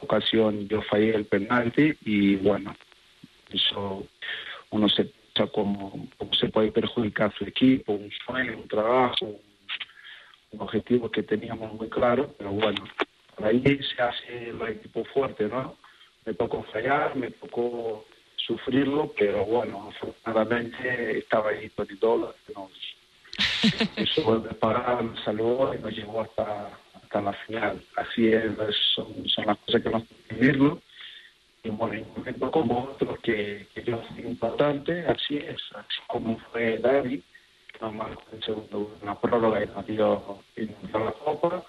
ocasión 0.00 0.68
yo 0.68 0.82
fallé 0.82 1.14
el 1.14 1.24
penalti 1.24 1.92
y 2.04 2.36
bueno, 2.36 2.74
eso 3.50 4.06
uno 4.70 4.88
se 4.88 5.04
piensa 5.04 5.52
cómo, 5.52 6.08
se 6.38 6.48
puede 6.48 6.72
perjudicar 6.72 7.30
a 7.30 7.38
su 7.38 7.44
equipo, 7.44 7.92
un 7.92 8.10
sueño, 8.26 8.58
un 8.58 8.68
trabajo, 8.68 9.40
un 10.52 10.60
objetivo 10.60 11.10
que 11.10 11.22
teníamos 11.22 11.72
muy 11.74 11.88
claro, 11.88 12.34
pero 12.36 12.50
bueno, 12.50 12.84
ahí 13.42 13.62
se 13.62 14.02
hace 14.02 14.50
el 14.50 14.62
equipo 14.62 15.04
fuerte, 15.04 15.48
¿no? 15.48 15.76
Me 16.24 16.34
tocó 16.34 16.62
fallar, 16.64 17.16
me 17.16 17.30
tocó 17.30 18.04
sufrirlo, 18.36 19.12
pero 19.16 19.44
bueno, 19.44 19.90
afortunadamente 19.90 21.18
estaba 21.18 21.50
ahí 21.50 21.68
Tony 21.70 21.96
Dólar, 22.00 22.34
que 22.46 22.52
hizo 23.96 24.42
parar, 24.60 25.04
nos 25.04 25.20
salvó 25.24 25.74
y 25.74 25.78
nos 25.78 25.94
llevó 25.94 26.22
hasta, 26.22 26.70
hasta 26.94 27.20
la 27.20 27.32
final. 27.32 27.82
Así 27.96 28.28
es, 28.28 28.44
son, 28.94 29.28
son 29.28 29.46
las 29.46 29.58
cosas 29.58 29.82
que 29.82 29.90
nos 29.90 30.04
que 30.04 30.34
vivirlo. 30.34 30.80
Y 31.62 31.68
bueno, 31.70 31.94
en 31.94 32.04
un 32.04 32.14
momento 32.16 32.50
como 32.50 32.84
otro 32.84 33.18
que, 33.22 33.66
que 33.74 33.84
yo 33.84 34.00
importante, 34.16 35.04
así 35.06 35.36
es, 35.36 35.60
así 35.74 36.00
como 36.08 36.38
fue 36.50 36.78
David, 36.78 37.20
normal 37.80 38.18
el 38.32 38.42
segundo 38.42 38.96
una 39.02 39.14
prórroga 39.18 39.62
y 39.62 39.66
nos 39.66 39.86
dio, 39.86 40.42
y 40.56 40.62
nos 40.62 40.82
dio 40.88 41.04
la 41.04 41.12
copa. 41.12 41.64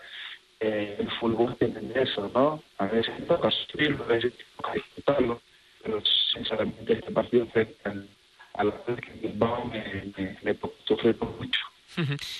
Eh, 0.60 0.96
el 1.00 1.12
fútbol 1.20 1.56
tiene 1.58 1.82
eso, 1.96 2.30
¿no? 2.34 2.64
A 2.78 2.86
veces 2.86 3.26
toca 3.28 3.50
sufrirlo, 3.50 4.04
a 4.04 4.08
veces 4.08 4.34
toca 4.58 4.74
disfrutarlo, 4.74 5.42
pero 5.84 6.02
sinceramente 6.34 6.94
este 6.94 7.12
partido 7.12 7.48
frente 7.48 7.78
al, 7.84 8.08
al 8.54 8.74
que 8.86 9.12
Bilbao 9.22 9.66
me, 9.66 10.14
me, 10.18 10.38
me 10.42 10.60
sufrir 10.86 11.16
mucho. 11.20 11.62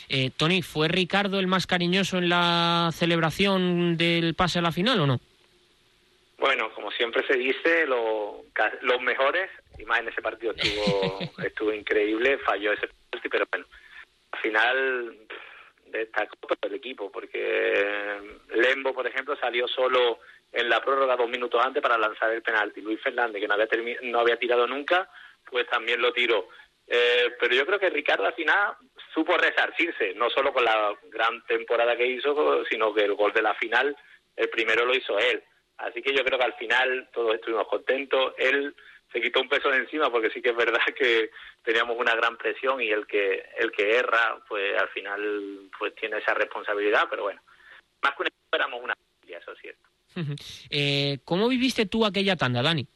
eh, 0.10 0.32
Tony, 0.38 0.62
¿fue 0.62 0.88
Ricardo 0.88 1.40
el 1.40 1.48
más 1.48 1.68
cariñoso 1.68 2.18
en 2.18 2.30
la 2.30 2.90
celebración 2.94 3.98
del 3.98 4.34
pase 4.36 4.60
a 4.60 4.62
la 4.62 4.72
final 4.72 5.00
o 5.02 5.08
no? 5.08 5.20
Bueno, 6.38 6.72
como 6.74 6.90
siempre 6.92 7.26
se 7.28 7.38
dice, 7.38 7.86
lo, 7.86 8.46
los 8.82 9.02
mejores, 9.02 9.50
y 9.78 9.86
más 9.86 10.00
en 10.00 10.10
ese 10.10 10.22
partido 10.22 10.54
estuvo, 10.56 11.20
estuvo 11.46 11.74
increíble, 11.74 12.40
falló 12.40 12.74
ese 12.74 12.88
penalti, 12.88 13.30
pero 13.30 13.46
bueno, 13.52 13.66
al 14.32 14.40
final 14.40 15.18
destacó 15.92 16.36
el 16.62 16.74
equipo, 16.74 17.12
porque 17.12 18.18
Lembo, 18.56 18.94
por 18.94 19.06
ejemplo, 19.06 19.36
salió 19.36 19.68
solo 19.68 20.20
en 20.52 20.70
la 20.70 20.82
prórroga 20.82 21.16
dos 21.16 21.30
minutos 21.30 21.64
antes 21.64 21.82
para 21.82 21.98
lanzar 21.98 22.32
el 22.32 22.42
penalti. 22.42 22.82
Luis 22.82 23.00
Fernández, 23.02 23.42
que 23.42 23.48
no 23.48 23.54
había, 23.54 23.68
no 24.04 24.20
había 24.20 24.38
tirado 24.38 24.66
nunca, 24.68 25.10
pues 25.52 25.68
también 25.68 26.02
lo 26.02 26.14
tiró. 26.14 26.48
Eh, 26.88 27.36
pero 27.40 27.54
yo 27.56 27.66
creo 27.66 27.80
que 27.80 27.90
Ricardo 27.90 28.26
al 28.26 28.34
final 28.34 28.76
supo 29.14 29.38
resarcirse, 29.38 30.14
no 30.16 30.30
solo 30.30 30.52
con 30.52 30.64
la 30.64 30.94
gran 31.10 31.46
temporada 31.46 31.96
que 31.96 32.08
hizo, 32.08 32.64
sino 32.66 32.94
que 32.94 33.04
el 33.04 33.14
gol 33.14 33.32
de 33.34 33.42
la 33.42 33.54
final, 33.56 33.96
el 34.36 34.50
primero 34.50 34.86
lo 34.86 34.96
hizo 34.96 35.18
él. 35.20 35.44
Así 35.78 36.02
que 36.02 36.14
yo 36.14 36.24
creo 36.24 36.38
que 36.38 36.46
al 36.46 36.54
final 36.56 37.10
todos 37.14 37.36
estuvimos 37.36 37.68
contentos. 37.68 38.34
Él 38.38 38.76
se 39.12 39.22
quitó 39.22 39.42
un 39.42 39.50
peso 39.50 39.70
de 39.70 39.78
encima 39.78 40.10
porque 40.10 40.30
sí 40.30 40.42
que 40.42 40.50
es 40.50 40.56
verdad 40.56 40.80
que 40.98 41.32
teníamos 41.64 41.98
una 41.98 42.16
gran 42.16 42.38
presión 42.38 42.82
y 42.82 42.90
el 42.90 43.06
que 43.08 43.44
el 43.58 43.72
que 43.72 43.98
erra, 43.98 44.42
pues 44.48 44.78
al 44.80 44.90
final 44.90 45.70
pues 45.78 45.96
tiene 45.96 46.18
esa 46.18 46.34
responsabilidad. 46.34 47.08
Pero 47.10 47.24
bueno, 47.24 47.42
más 48.02 48.16
que 48.16 48.24
una 48.24 48.30
éramos 48.54 48.82
una 48.84 48.96
familia, 48.96 49.40
eso 49.40 49.52
es 49.54 49.60
cierto. 49.60 49.90
eh, 50.70 51.20
¿Cómo 51.24 51.48
viviste 51.48 51.86
tú 51.86 52.06
aquella 52.06 52.36
tanda, 52.36 52.62
Dani? 52.62 52.88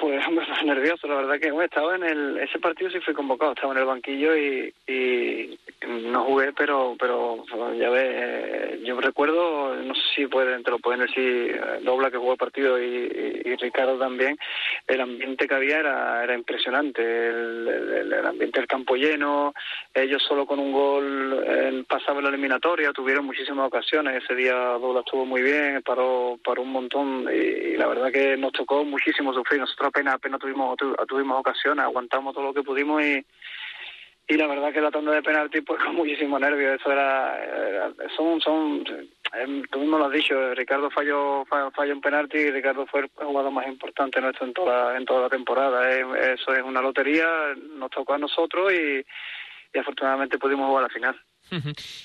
Pues 0.00 0.26
hombre, 0.26 0.46
nervioso, 0.64 1.06
la 1.06 1.16
verdad 1.16 1.38
que 1.38 1.50
bueno, 1.50 1.66
estaba 1.66 1.94
en 1.94 2.04
el, 2.04 2.38
ese 2.38 2.58
partido 2.58 2.90
sí 2.90 3.00
fui 3.00 3.12
convocado, 3.12 3.52
estaba 3.52 3.74
en 3.74 3.80
el 3.80 3.84
banquillo 3.84 4.34
y, 4.34 4.72
y 4.86 5.58
no 5.86 6.24
jugué, 6.24 6.52
pero 6.54 6.96
pero 6.98 7.44
ya 7.78 7.90
ves, 7.90 8.06
eh, 8.06 8.80
yo 8.82 8.98
recuerdo, 9.00 9.74
no 9.76 9.94
sé 9.94 10.00
si 10.14 10.26
pueden, 10.26 10.62
te 10.62 10.70
lo 10.70 10.78
pueden 10.78 11.00
decir, 11.00 11.54
eh, 11.54 11.80
Dobla 11.82 12.10
que 12.10 12.16
jugó 12.16 12.32
el 12.32 12.38
partido 12.38 12.80
y, 12.80 13.42
y, 13.44 13.56
Ricardo 13.56 13.98
también, 13.98 14.38
el 14.86 15.00
ambiente 15.02 15.46
que 15.46 15.54
había 15.54 15.80
era, 15.80 16.24
era 16.24 16.34
impresionante, 16.34 17.02
el, 17.02 17.68
el, 17.68 18.12
el, 18.12 18.26
ambiente 18.26 18.60
del 18.60 18.68
campo 18.68 18.94
lleno, 18.94 19.52
ellos 19.92 20.22
solo 20.26 20.46
con 20.46 20.58
un 20.58 20.72
gol 20.72 21.44
eh, 21.46 21.84
pasaban 21.86 22.24
la 22.24 22.30
eliminatoria, 22.30 22.92
tuvieron 22.92 23.26
muchísimas 23.26 23.66
ocasiones, 23.66 24.22
ese 24.22 24.34
día 24.34 24.54
Dobla 24.54 25.00
estuvo 25.00 25.26
muy 25.26 25.42
bien, 25.42 25.82
paró, 25.82 26.38
paró 26.42 26.62
un 26.62 26.72
montón 26.72 27.28
y, 27.30 27.36
y 27.36 27.76
la 27.76 27.86
verdad 27.86 28.10
que 28.10 28.36
nos 28.38 28.52
tocó 28.52 28.84
muchísimo 28.84 29.34
sufrir, 29.34 29.60
nosotros 29.60 29.89
apenas, 29.90 30.14
apenas 30.14 30.40
tuvimos, 30.40 30.76
tuvimos 31.06 31.38
ocasiones, 31.38 31.84
aguantamos 31.84 32.34
todo 32.34 32.44
lo 32.44 32.54
que 32.54 32.62
pudimos 32.62 33.02
y, 33.02 33.24
y 34.28 34.36
la 34.36 34.46
verdad 34.46 34.72
que 34.72 34.80
la 34.80 34.90
tanda 34.90 35.12
de 35.12 35.22
penalti 35.22 35.60
pues 35.60 35.80
con 35.84 35.96
muchísimo 35.96 36.38
nervio, 36.38 36.74
eso 36.74 36.90
era, 36.90 37.38
era 37.38 37.92
son, 38.16 38.40
son, 38.40 38.84
eh, 39.34 39.62
tú 39.70 39.80
mismo 39.80 39.98
lo 39.98 40.06
has 40.06 40.12
dicho, 40.12 40.54
Ricardo 40.54 40.90
falló, 40.90 41.44
falló 41.44 41.94
un 41.94 42.00
penalti 42.00 42.38
y 42.38 42.50
Ricardo 42.50 42.86
fue 42.86 43.00
el 43.00 43.10
jugador 43.14 43.52
más 43.52 43.66
importante 43.66 44.20
nuestro 44.20 44.46
en 44.46 44.54
toda, 44.54 44.96
en 44.96 45.04
toda 45.04 45.22
la 45.22 45.28
temporada, 45.28 45.90
eso 45.90 46.54
es 46.54 46.62
una 46.62 46.80
lotería, 46.80 47.28
nos 47.74 47.90
tocó 47.90 48.14
a 48.14 48.18
nosotros 48.18 48.72
y, 48.72 49.04
y 49.74 49.78
afortunadamente 49.78 50.38
pudimos 50.38 50.68
jugar 50.68 50.84
la 50.84 50.88
final. 50.88 51.20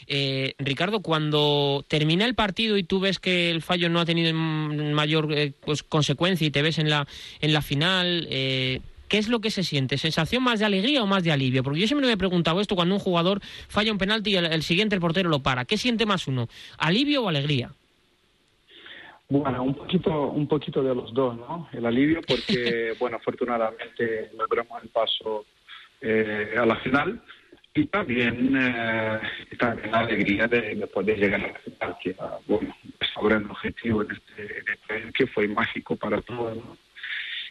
Eh, 0.08 0.54
Ricardo, 0.60 1.02
cuando 1.02 1.86
termina 1.88 2.26
el 2.26 2.36
partido 2.36 2.78
y 2.78 2.84
tú 2.84 3.00
ves 3.00 3.20
que 3.20 3.52
el 3.52 3.62
fallo 3.62 3.90
no 3.90 4.00
ha 4.00 4.06
tenido 4.06 4.34
mayor 4.34 5.32
eh, 5.34 5.54
pues, 5.66 5.84
consecuencia 5.84 6.48
y 6.48 6.52
te 6.52 6.62
ves 6.62 6.80
en 6.80 6.90
la, 6.90 7.08
en 7.42 7.54
la 7.54 7.62
final, 7.62 8.28
eh, 8.30 8.82
¿qué 9.08 9.18
es 9.18 9.28
lo 9.28 9.40
que 9.40 9.52
se 9.52 9.64
siente? 9.64 9.98
¿Sensación 9.98 10.44
más 10.44 10.60
de 10.60 10.66
alegría 10.66 11.04
o 11.04 11.08
más 11.08 11.24
de 11.24 11.32
alivio? 11.32 11.64
Porque 11.64 11.80
yo 11.80 11.88
siempre 11.88 12.08
me 12.08 12.14
he 12.14 12.18
preguntado 12.18 12.62
esto 12.62 12.76
cuando 12.76 12.96
un 12.96 13.02
jugador 13.02 13.42
falla 13.68 13.92
un 13.92 13.98
penalti 13.98 14.32
y 14.32 14.36
el, 14.36 14.46
el 14.46 14.64
siguiente 14.64 14.96
el 14.96 15.02
portero 15.02 15.30
lo 15.30 15.40
para. 15.40 15.66
¿Qué 15.66 15.78
siente 15.78 16.06
más 16.06 16.28
uno? 16.28 16.48
¿Alivio 16.78 17.24
o 17.24 17.30
alegría? 17.30 17.72
Bueno, 19.28 19.64
un 19.64 19.74
poquito, 19.74 20.30
un 20.30 20.48
poquito 20.48 20.84
de 20.84 20.94
los 20.94 21.14
dos, 21.14 21.36
¿no? 21.36 21.68
El 21.72 21.86
alivio 21.86 22.22
porque, 22.28 22.94
bueno, 23.00 23.18
afortunadamente 23.18 24.32
logramos 24.38 24.84
el 24.84 24.90
paso 24.90 25.46
eh, 26.02 26.54
a 26.58 26.66
la 26.66 26.76
final 26.78 27.22
y 27.76 27.86
también, 27.88 28.56
eh, 28.58 29.20
también 29.60 29.92
la 29.92 30.00
alegría 30.00 30.48
de, 30.48 30.76
de, 30.76 30.88
poder 30.88 31.20
llegar 31.20 31.42
a 31.44 31.48
la 31.48 31.60
final, 31.60 31.98
que 32.02 32.10
era, 32.12 32.38
bueno, 32.48 32.74
un 33.22 33.28
gran 33.28 33.52
objetivo 33.52 34.02
en 34.02 34.12
este, 34.12 34.60
en 34.60 34.66
este 34.70 35.14
que 35.14 35.28
fue 35.28 35.48
mágico 35.50 35.98
para 35.98 36.22
todos, 36.22 36.56
¿no? 36.56 36.78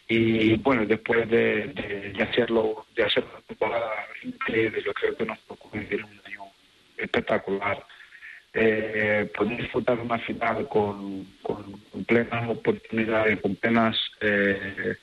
Y 0.07 0.55
bueno, 0.57 0.85
después 0.85 1.29
de, 1.29 1.67
de, 1.67 2.11
de, 2.11 2.23
hacerlo, 2.23 2.85
de 2.95 3.03
hacer 3.03 3.23
la 3.23 3.41
temporada 3.41 3.91
increíble, 4.23 4.81
yo 4.83 4.93
creo 4.93 5.15
que 5.15 5.25
nos 5.25 5.39
tocó 5.41 5.69
vivir 5.71 6.03
un 6.03 6.19
año 6.25 6.43
espectacular. 6.97 7.85
Eh, 8.53 9.29
poder 9.35 9.57
disfrutar 9.57 9.99
una 9.99 10.17
final 10.19 10.67
con, 10.69 11.25
con, 11.43 11.71
con 11.91 12.05
plenas 12.05 12.49
oportunidades, 12.49 13.41
con 13.41 13.55
plenas 13.55 13.97
eh, 14.21 14.95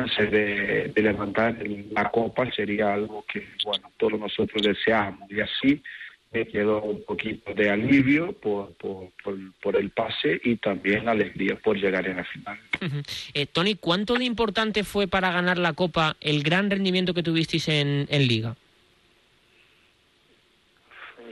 de, 0.00 0.90
de, 0.94 1.02
levantar 1.02 1.56
la 1.90 2.10
copa 2.10 2.50
sería 2.50 2.94
algo 2.94 3.24
que, 3.30 3.46
bueno, 3.64 3.90
todos 3.98 4.18
nosotros 4.18 4.62
deseamos. 4.62 5.30
Y 5.30 5.40
así 5.40 5.82
me 6.30 6.46
quedó 6.46 6.80
un 6.82 7.04
poquito 7.04 7.52
de 7.52 7.68
alivio 7.68 8.32
por, 8.32 8.72
por, 8.76 9.10
por, 9.22 9.36
por 9.60 9.76
el 9.76 9.90
pase 9.90 10.40
y 10.42 10.56
también 10.56 11.08
alegría 11.08 11.56
por 11.56 11.76
llegar 11.76 12.06
en 12.08 12.16
la 12.16 12.24
final. 12.24 12.58
Uh 12.80 12.84
-huh. 12.86 13.30
eh, 13.34 13.46
Tony, 13.46 13.74
¿cuánto 13.74 14.14
de 14.14 14.24
importante 14.24 14.82
fue 14.82 15.08
para 15.08 15.30
ganar 15.30 15.58
la 15.58 15.74
copa 15.74 16.16
el 16.20 16.42
gran 16.42 16.70
rendimiento 16.70 17.12
que 17.12 17.22
tuvisteis 17.22 17.68
en, 17.68 18.06
en 18.08 18.26
Liga? 18.26 18.56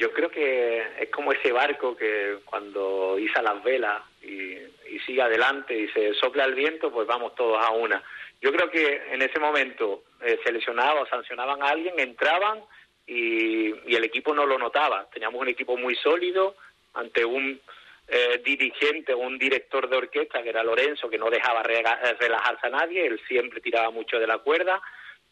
yo 0.01 0.11
creo 0.15 0.31
que 0.31 0.83
es 0.99 1.11
como 1.11 1.31
ese 1.31 1.53
barco 1.53 1.95
que 1.95 2.39
cuando 2.47 3.19
iza 3.19 3.43
las 3.43 3.63
velas 3.63 4.01
y, 4.23 4.55
y 4.91 4.99
sigue 5.05 5.21
adelante 5.21 5.79
y 5.79 5.89
se 5.89 6.15
sopla 6.15 6.47
el 6.47 6.55
viento, 6.55 6.91
pues 6.91 7.07
vamos 7.07 7.35
todos 7.35 7.59
a 7.63 7.71
una. 7.73 8.03
Yo 8.41 8.53
creo 8.53 8.71
que 8.71 9.03
en 9.13 9.21
ese 9.23 9.39
momento 9.39 10.05
eh, 10.23 10.39
seleccionaban 10.45 11.03
o 11.03 11.07
sancionaban 11.07 11.63
a 11.63 11.69
alguien, 11.69 11.99
entraban 11.99 12.63
y, 13.07 13.71
el 13.95 14.05
equipo 14.05 14.35
no 14.35 14.47
lo 14.47 14.59
notaba. 14.59 15.09
Teníamos 15.13 15.41
un 15.41 15.49
equipo 15.49 15.77
muy 15.77 15.95
sólido 15.97 16.57
ante 16.95 17.25
un 17.25 17.61
eh, 18.09 18.41
dirigente 18.45 19.13
o 19.13 19.19
un 19.19 19.39
director 19.39 19.89
de 19.89 19.97
orquesta 19.97 20.43
que 20.43 20.49
era 20.49 20.65
Lorenzo, 20.65 21.11
que 21.11 21.19
no 21.19 21.29
dejaba 21.29 21.63
eh, 21.63 22.17
relajarse 22.19 22.67
a 22.67 22.71
nadie, 22.71 23.07
él 23.07 23.21
siempre 23.29 23.61
tiraba 23.61 23.91
mucho 23.91 24.19
de 24.19 24.27
la 24.27 24.39
cuerda, 24.39 24.81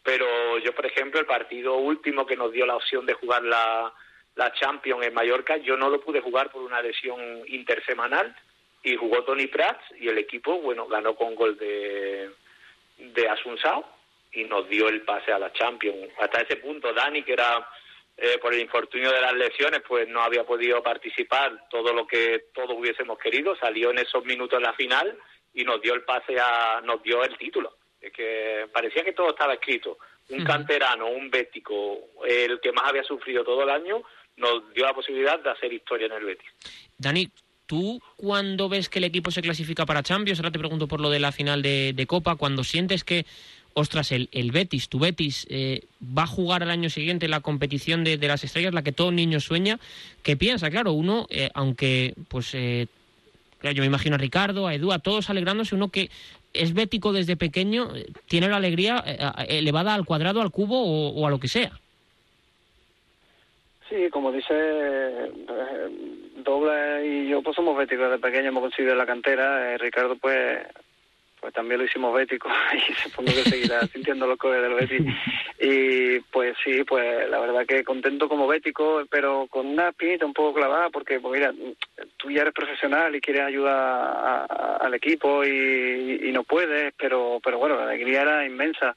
pero 0.03 0.59
yo, 0.59 0.73
por 0.73 0.85
ejemplo, 0.85 1.19
el 1.19 1.25
partido 1.25 1.75
último 1.75 2.25
que 2.25 2.37
nos 2.37 2.51
dio 2.51 2.65
la 2.65 2.75
opción 2.75 3.05
de 3.05 3.13
jugar 3.13 3.43
la, 3.43 3.91
la 4.35 4.53
Champions 4.53 5.05
en 5.05 5.13
Mallorca, 5.13 5.57
yo 5.57 5.75
no 5.75 5.89
lo 5.89 5.99
pude 5.99 6.21
jugar 6.21 6.51
por 6.51 6.61
una 6.61 6.81
lesión 6.81 7.19
intersemanal 7.47 8.35
y 8.83 8.95
jugó 8.95 9.23
Tony 9.23 9.47
Prats 9.47 9.83
y 9.99 10.07
el 10.07 10.17
equipo, 10.17 10.59
bueno, 10.59 10.87
ganó 10.87 11.15
con 11.15 11.35
gol 11.35 11.57
de, 11.57 12.29
de 12.99 13.27
Asunsao 13.27 13.85
y 14.31 14.43
nos 14.43 14.67
dio 14.69 14.87
el 14.87 15.01
pase 15.01 15.31
a 15.31 15.39
la 15.39 15.51
Champions. 15.53 16.11
Hasta 16.19 16.41
ese 16.41 16.57
punto, 16.57 16.93
Dani, 16.93 17.23
que 17.23 17.33
era 17.33 17.67
eh, 18.17 18.37
por 18.41 18.53
el 18.53 18.59
infortunio 18.59 19.11
de 19.11 19.21
las 19.21 19.33
lesiones, 19.33 19.81
pues 19.87 20.07
no 20.07 20.21
había 20.21 20.45
podido 20.45 20.83
participar 20.83 21.67
todo 21.69 21.93
lo 21.93 22.05
que 22.05 22.45
todos 22.53 22.75
hubiésemos 22.77 23.17
querido, 23.17 23.55
salió 23.55 23.91
en 23.91 23.99
esos 23.99 24.23
minutos 24.25 24.57
en 24.57 24.63
la 24.63 24.73
final 24.73 25.17
y 25.53 25.63
nos 25.63 25.81
dio 25.81 25.93
el 25.93 26.03
pase 26.03 26.39
a, 26.39 26.81
nos 26.83 27.01
dio 27.01 27.23
el 27.23 27.37
título. 27.37 27.75
Es 27.99 28.11
que 28.13 28.67
parecía 28.71 29.03
que 29.03 29.13
todo 29.13 29.29
estaba 29.29 29.53
escrito. 29.53 29.97
Un 30.29 30.43
canterano, 30.43 31.07
un 31.07 31.31
bético, 31.31 31.97
el 32.23 32.59
que 32.59 32.71
más 32.71 32.89
había 32.89 33.03
sufrido 33.03 33.43
todo 33.43 33.63
el 33.63 33.69
año, 33.69 34.03
nos 34.37 34.71
dio 34.73 34.85
la 34.85 34.93
posibilidad 34.93 35.39
de 35.39 35.49
hacer 35.49 35.73
historia 35.73 36.05
en 36.05 36.13
el 36.13 36.23
Betis. 36.23 36.49
Dani, 36.97 37.27
¿tú 37.69 38.01
cuando 38.15 38.67
ves 38.67 38.89
que 38.89 38.97
el 38.97 39.05
equipo 39.05 39.29
se 39.29 39.43
clasifica 39.43 39.85
para 39.85 40.01
Champions, 40.01 40.39
ahora 40.39 40.49
te 40.49 40.57
pregunto 40.57 40.87
por 40.87 40.99
lo 40.99 41.11
de 41.11 41.19
la 41.19 41.31
final 41.31 41.61
de, 41.61 42.05
Copa, 42.07 42.35
cuando 42.35 42.63
sientes 42.63 43.03
que, 43.03 43.27
ostras, 43.75 44.11
el, 44.11 44.27
el 44.31 44.51
Betis, 44.51 44.89
tu 44.89 44.97
Betis, 44.97 45.45
eh, 45.51 45.83
va 46.01 46.23
a 46.23 46.27
jugar 46.27 46.63
al 46.63 46.71
año 46.71 46.89
siguiente 46.89 47.27
la 47.27 47.41
competición 47.41 48.03
de, 48.03 48.17
de 48.17 48.27
las 48.27 48.43
estrellas, 48.43 48.73
la 48.73 48.81
que 48.81 48.91
todo 48.91 49.11
niño 49.11 49.39
sueña, 49.39 49.79
¿qué 50.23 50.35
piensa? 50.35 50.71
Claro, 50.71 50.93
uno, 50.93 51.27
eh, 51.29 51.51
aunque, 51.53 52.15
pues, 52.27 52.55
eh, 52.55 52.87
yo 53.61 53.81
me 53.83 53.85
imagino 53.85 54.15
a 54.15 54.17
Ricardo, 54.17 54.65
a 54.65 54.73
Edu, 54.73 54.91
a 54.91 54.97
todos 54.97 55.29
alegrándose, 55.29 55.75
uno 55.75 55.89
que 55.89 56.09
es 56.53 56.73
bético 56.73 57.13
desde 57.13 57.37
pequeño, 57.37 57.95
eh, 57.95 58.07
tiene 58.27 58.49
la 58.49 58.57
alegría 58.57 59.03
eh, 59.05 59.19
elevada 59.59 59.93
al 59.93 60.05
cuadrado, 60.05 60.41
al 60.41 60.49
cubo 60.49 60.81
o, 60.81 61.09
o 61.09 61.27
a 61.27 61.29
lo 61.29 61.39
que 61.39 61.47
sea. 61.47 61.79
Sí, 63.87 64.09
como 64.11 64.31
dice 64.31 64.53
Dobla 66.43 67.03
y 67.03 67.27
yo 67.27 67.41
pues 67.41 67.55
somos 67.55 67.77
béticos 67.77 68.09
desde 68.09 68.21
pequeño, 68.21 68.49
hemos 68.49 68.61
conseguido 68.63 68.95
la 68.95 69.05
cantera, 69.05 69.73
eh, 69.73 69.77
Ricardo 69.77 70.15
pues 70.17 70.59
pues 71.41 71.53
también 71.53 71.79
lo 71.79 71.85
hicimos 71.85 72.13
bético 72.13 72.49
y 72.89 72.93
supongo 72.95 73.31
que 73.31 73.49
seguirá 73.49 73.79
sintiendo 73.93 74.27
los 74.27 74.37
coges 74.37 74.61
del 74.61 74.73
Betis. 74.73 75.01
Y 75.61 76.19
pues 76.31 76.53
sí, 76.65 76.83
pues 76.83 77.29
la 77.29 77.39
verdad 77.39 77.65
que 77.65 77.83
contento 77.85 78.27
como 78.27 78.45
bético, 78.45 79.03
pero 79.09 79.47
con 79.49 79.65
una 79.67 79.87
espinita 79.89 80.25
un 80.25 80.33
poco 80.33 80.55
clavada 80.55 80.89
porque, 80.89 81.21
pues 81.21 81.39
mira, 81.39 81.53
tú 82.17 82.29
ya 82.29 82.41
eres 82.41 82.53
profesional 82.53 83.15
y 83.15 83.21
quieres 83.21 83.43
ayudar 83.43 83.73
a- 83.73 84.45
a- 84.49 84.77
al 84.81 84.93
equipo 84.95 85.45
y, 85.45 86.19
y 86.23 86.31
no 86.33 86.43
puedes, 86.43 86.93
pero, 86.97 87.39
pero 87.41 87.57
bueno, 87.57 87.77
la 87.77 87.83
alegría 87.83 88.23
era 88.23 88.45
inmensa. 88.45 88.93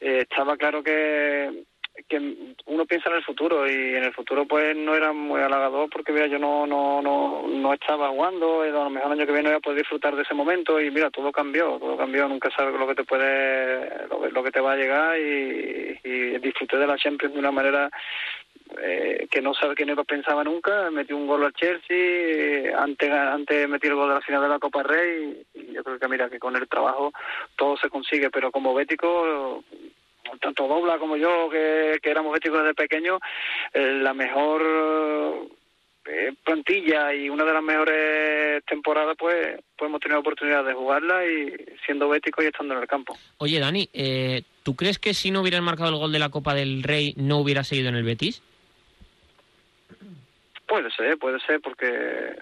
Eh, 0.00 0.20
estaba 0.28 0.56
claro 0.56 0.82
que 0.82 1.64
que 2.08 2.52
uno 2.66 2.86
piensa 2.86 3.10
en 3.10 3.16
el 3.16 3.24
futuro 3.24 3.66
y 3.68 3.94
en 3.94 4.04
el 4.04 4.12
futuro 4.12 4.46
pues 4.46 4.76
no 4.76 4.94
era 4.94 5.12
muy 5.12 5.40
halagador 5.40 5.88
porque 5.90 6.12
mira 6.12 6.26
yo 6.26 6.38
no 6.38 6.66
no 6.66 7.00
no 7.02 7.46
no 7.48 7.72
estaba 7.72 8.08
jugando 8.08 8.64
y 8.64 8.68
a 8.68 8.72
lo 8.72 8.90
mejor 8.90 9.12
el 9.12 9.18
año 9.18 9.26
que 9.26 9.32
viene 9.32 9.44
no 9.44 9.50
voy 9.50 9.58
a 9.58 9.60
poder 9.60 9.78
disfrutar 9.78 10.14
de 10.14 10.22
ese 10.22 10.34
momento 10.34 10.80
y 10.80 10.90
mira 10.90 11.10
todo 11.10 11.32
cambió 11.32 11.78
todo 11.78 11.96
cambió 11.96 12.28
nunca 12.28 12.50
sabes 12.50 12.78
lo 12.78 12.86
que 12.86 12.94
te 12.94 13.04
puede 13.04 14.06
lo 14.08 14.28
lo 14.28 14.42
que 14.42 14.50
te 14.50 14.60
va 14.60 14.72
a 14.72 14.76
llegar 14.76 15.18
y, 15.18 16.38
disfruté 16.38 16.76
de 16.76 16.86
la 16.86 16.96
Champions 16.96 17.34
de 17.34 17.40
una 17.40 17.50
manera 17.50 17.90
eh, 18.80 19.26
que 19.30 19.40
no 19.40 19.54
sabe 19.54 19.74
que 19.74 19.86
no 19.86 19.96
pensaba 20.04 20.44
nunca 20.44 20.90
metí 20.90 21.12
un 21.12 21.26
gol 21.26 21.44
al 21.44 21.52
Chelsea 21.54 22.76
antes 22.78 23.10
antes 23.10 23.68
metí 23.68 23.86
el 23.88 23.94
gol 23.94 24.08
de 24.08 24.14
la 24.14 24.20
final 24.20 24.42
de 24.42 24.48
la 24.48 24.58
Copa 24.58 24.82
Rey 24.82 25.42
y 25.54 25.72
yo 25.72 25.82
creo 25.82 25.98
que 25.98 26.08
mira 26.08 26.28
que 26.28 26.38
con 26.38 26.54
el 26.56 26.68
trabajo 26.68 27.12
todo 27.56 27.76
se 27.76 27.88
consigue 27.88 28.30
pero 28.30 28.50
como 28.50 28.74
bético 28.74 29.64
tanto 30.40 30.66
Dobla 30.66 30.98
como 30.98 31.16
yo, 31.16 31.48
que, 31.50 31.98
que 32.02 32.10
éramos 32.10 32.32
béticos 32.32 32.60
desde 32.60 32.74
pequeños, 32.74 33.20
eh, 33.72 33.98
la 34.02 34.14
mejor 34.14 34.62
eh, 36.08 36.32
plantilla 36.44 37.12
y 37.12 37.28
una 37.28 37.44
de 37.44 37.52
las 37.52 37.62
mejores 37.62 38.64
temporadas, 38.64 39.16
pues, 39.18 39.58
pues 39.76 39.88
hemos 39.88 40.00
tenido 40.00 40.20
oportunidad 40.20 40.64
de 40.64 40.74
jugarla 40.74 41.26
y 41.26 41.52
siendo 41.84 42.08
béticos 42.08 42.44
y 42.44 42.48
estando 42.48 42.74
en 42.74 42.80
el 42.80 42.86
campo. 42.86 43.16
Oye, 43.38 43.58
Dani, 43.58 43.88
eh, 43.92 44.42
¿tú 44.62 44.76
crees 44.76 44.98
que 44.98 45.14
si 45.14 45.30
no 45.30 45.40
hubieran 45.40 45.64
marcado 45.64 45.90
el 45.90 45.96
gol 45.96 46.12
de 46.12 46.18
la 46.18 46.28
Copa 46.28 46.54
del 46.54 46.82
Rey 46.82 47.14
no 47.16 47.38
hubiera 47.38 47.64
seguido 47.64 47.88
en 47.88 47.96
el 47.96 48.04
Betis? 48.04 48.42
Puede 50.66 50.90
ser, 50.90 51.18
puede 51.18 51.40
ser, 51.40 51.60
porque 51.60 52.36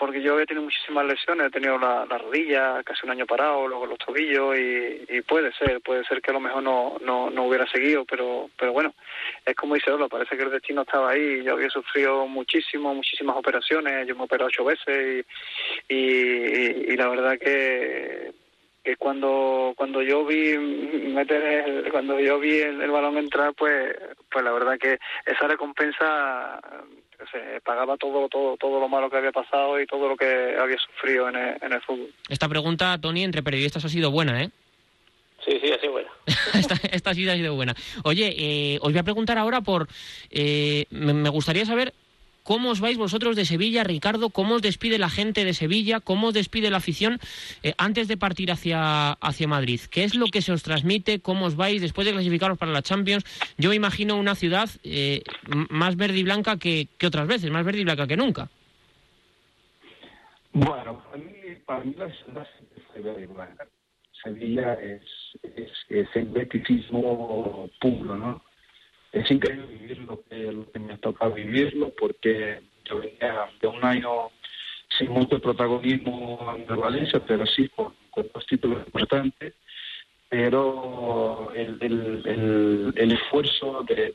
porque 0.00 0.22
yo 0.22 0.40
he 0.40 0.46
tenido 0.46 0.64
muchísimas 0.64 1.04
lesiones, 1.04 1.48
he 1.48 1.50
tenido 1.50 1.78
la, 1.78 2.06
la 2.06 2.16
rodilla 2.16 2.82
casi 2.82 3.04
un 3.04 3.10
año 3.10 3.26
parado, 3.26 3.68
luego 3.68 3.84
los 3.84 3.98
tobillos 3.98 4.56
y, 4.58 5.20
puede 5.28 5.52
ser, 5.52 5.82
puede 5.82 6.02
ser 6.04 6.22
que 6.22 6.30
a 6.30 6.34
lo 6.34 6.40
mejor 6.40 6.62
no, 6.62 6.96
no, 7.04 7.28
no 7.28 7.44
hubiera 7.44 7.66
seguido, 7.66 8.06
pero 8.06 8.48
pero 8.58 8.72
bueno, 8.72 8.94
es 9.44 9.54
como 9.54 9.74
dice 9.74 9.90
Ola, 9.90 10.08
parece 10.08 10.38
que 10.38 10.42
el 10.42 10.50
destino 10.50 10.82
estaba 10.82 11.10
ahí, 11.10 11.44
yo 11.44 11.52
había 11.52 11.68
sufrido 11.68 12.26
muchísimo, 12.26 12.94
muchísimas 12.94 13.36
operaciones, 13.36 14.06
yo 14.06 14.14
me 14.14 14.22
he 14.22 14.24
operado 14.24 14.48
ocho 14.48 14.64
veces 14.64 15.26
y, 15.86 15.94
y, 15.94 16.96
la 16.96 17.08
verdad 17.08 17.38
que 17.38 18.32
que 18.82 18.96
cuando 18.96 19.74
cuando 19.76 20.00
yo 20.00 20.24
vi 20.24 20.56
meter 20.56 21.42
el, 21.42 21.92
cuando 21.92 22.18
yo 22.18 22.40
vi 22.40 22.60
el 22.60 22.90
balón 22.90 23.18
entrar 23.18 23.52
pues 23.52 23.94
pues 24.32 24.42
la 24.42 24.52
verdad 24.52 24.78
que 24.78 24.98
esa 25.26 25.46
recompensa 25.46 26.58
se 27.30 27.60
pagaba 27.62 27.96
todo 27.96 28.28
todo 28.28 28.56
todo 28.56 28.80
lo 28.80 28.88
malo 28.88 29.10
que 29.10 29.16
había 29.16 29.32
pasado 29.32 29.80
y 29.80 29.86
todo 29.86 30.08
lo 30.08 30.16
que 30.16 30.56
había 30.58 30.76
sufrido 30.78 31.28
en 31.28 31.36
el, 31.36 31.56
en 31.62 31.72
el 31.72 31.80
fútbol 31.82 32.12
Esta 32.28 32.48
pregunta, 32.48 32.98
Tony, 33.00 33.24
entre 33.24 33.42
periodistas 33.42 33.84
ha 33.84 33.88
sido 33.88 34.10
buena, 34.10 34.42
¿eh? 34.42 34.50
Sí, 35.44 35.58
sí, 35.62 35.72
así 35.72 35.88
bueno. 35.88 36.08
esta, 36.54 36.74
esta 36.92 37.14
sí 37.14 37.28
ha 37.28 37.34
sido 37.34 37.54
buena. 37.54 37.74
Oye, 38.04 38.34
eh, 38.36 38.78
os 38.82 38.92
voy 38.92 38.98
a 38.98 39.02
preguntar 39.02 39.38
ahora 39.38 39.62
por... 39.62 39.88
eh, 40.30 40.84
me, 40.90 41.14
me 41.14 41.28
gustaría 41.30 41.64
saber 41.64 41.94
cómo 42.42 42.70
os 42.70 42.80
vais 42.80 42.96
vosotros 42.96 43.36
de 43.36 43.44
Sevilla, 43.44 43.84
Ricardo, 43.84 44.30
cómo 44.30 44.56
os 44.56 44.62
despide 44.62 44.98
la 44.98 45.10
gente 45.10 45.44
de 45.44 45.54
Sevilla, 45.54 46.00
cómo 46.00 46.28
os 46.28 46.34
despide 46.34 46.70
la 46.70 46.78
afición 46.78 47.18
eh, 47.62 47.74
antes 47.78 48.08
de 48.08 48.16
partir 48.16 48.50
hacia, 48.50 49.12
hacia 49.12 49.48
Madrid. 49.48 49.80
¿Qué 49.90 50.04
es 50.04 50.14
lo 50.14 50.26
que 50.26 50.42
se 50.42 50.52
os 50.52 50.62
transmite? 50.62 51.20
¿Cómo 51.20 51.46
os 51.46 51.56
vais 51.56 51.80
después 51.80 52.06
de 52.06 52.12
clasificaros 52.12 52.58
para 52.58 52.72
la 52.72 52.82
Champions? 52.82 53.24
Yo 53.58 53.72
imagino 53.72 54.16
una 54.16 54.34
ciudad 54.34 54.68
eh, 54.84 55.22
más 55.70 55.96
verde 55.96 56.18
y 56.18 56.22
blanca 56.22 56.56
que, 56.58 56.88
que 56.98 57.06
otras 57.06 57.26
veces, 57.26 57.50
más 57.50 57.64
verde 57.64 57.80
y 57.80 57.84
blanca 57.84 58.06
que 58.06 58.16
nunca. 58.16 58.48
Bueno, 60.52 61.02
para 61.66 61.84
mí, 61.84 61.94
la 61.96 62.10
ciudad 62.10 62.48
fue 62.92 63.02
verde 63.02 63.22
y 63.22 63.26
blanca. 63.26 63.66
Sevilla 64.22 64.74
es, 64.74 65.02
es, 65.42 65.70
es 65.88 66.08
el 66.14 66.26
beticismo 66.26 67.70
puro, 67.80 68.16
¿no? 68.16 68.42
Es 69.12 69.30
increíble 69.30 69.66
vivir 69.66 69.98
lo 69.98 70.22
que, 70.24 70.78
me 70.78 70.94
ha 70.94 70.98
tocado 70.98 71.32
vivirlo 71.32 71.92
porque 71.98 72.60
yo 72.84 73.00
venía 73.00 73.48
de 73.60 73.66
un 73.68 73.84
año 73.84 74.30
sin 74.98 75.10
mucho 75.10 75.40
protagonismo 75.40 76.54
en 76.56 76.80
Valencia, 76.80 77.20
pero 77.26 77.46
sí 77.46 77.68
con, 77.68 77.94
con 78.10 78.28
dos 78.32 78.46
títulos 78.46 78.86
importantes. 78.86 79.54
Pero 80.28 81.50
el, 81.56 81.76
el, 81.80 82.22
el, 82.24 82.92
el 82.96 83.12
esfuerzo 83.12 83.84
de, 83.88 84.14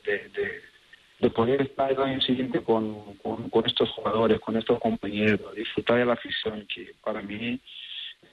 de 1.18 1.30
poder 1.30 1.62
estar 1.62 1.90
el 1.90 2.00
año 2.00 2.20
siguiente 2.20 2.62
con, 2.62 3.14
con, 3.16 3.48
con 3.48 3.66
estos 3.66 3.90
jugadores, 3.90 4.40
con 4.40 4.56
estos 4.56 4.78
compañeros, 4.78 5.54
disfrutar 5.54 5.98
de 5.98 6.04
la 6.04 6.12
afición, 6.12 6.66
que 6.72 6.94
para 7.02 7.22
mí 7.22 7.58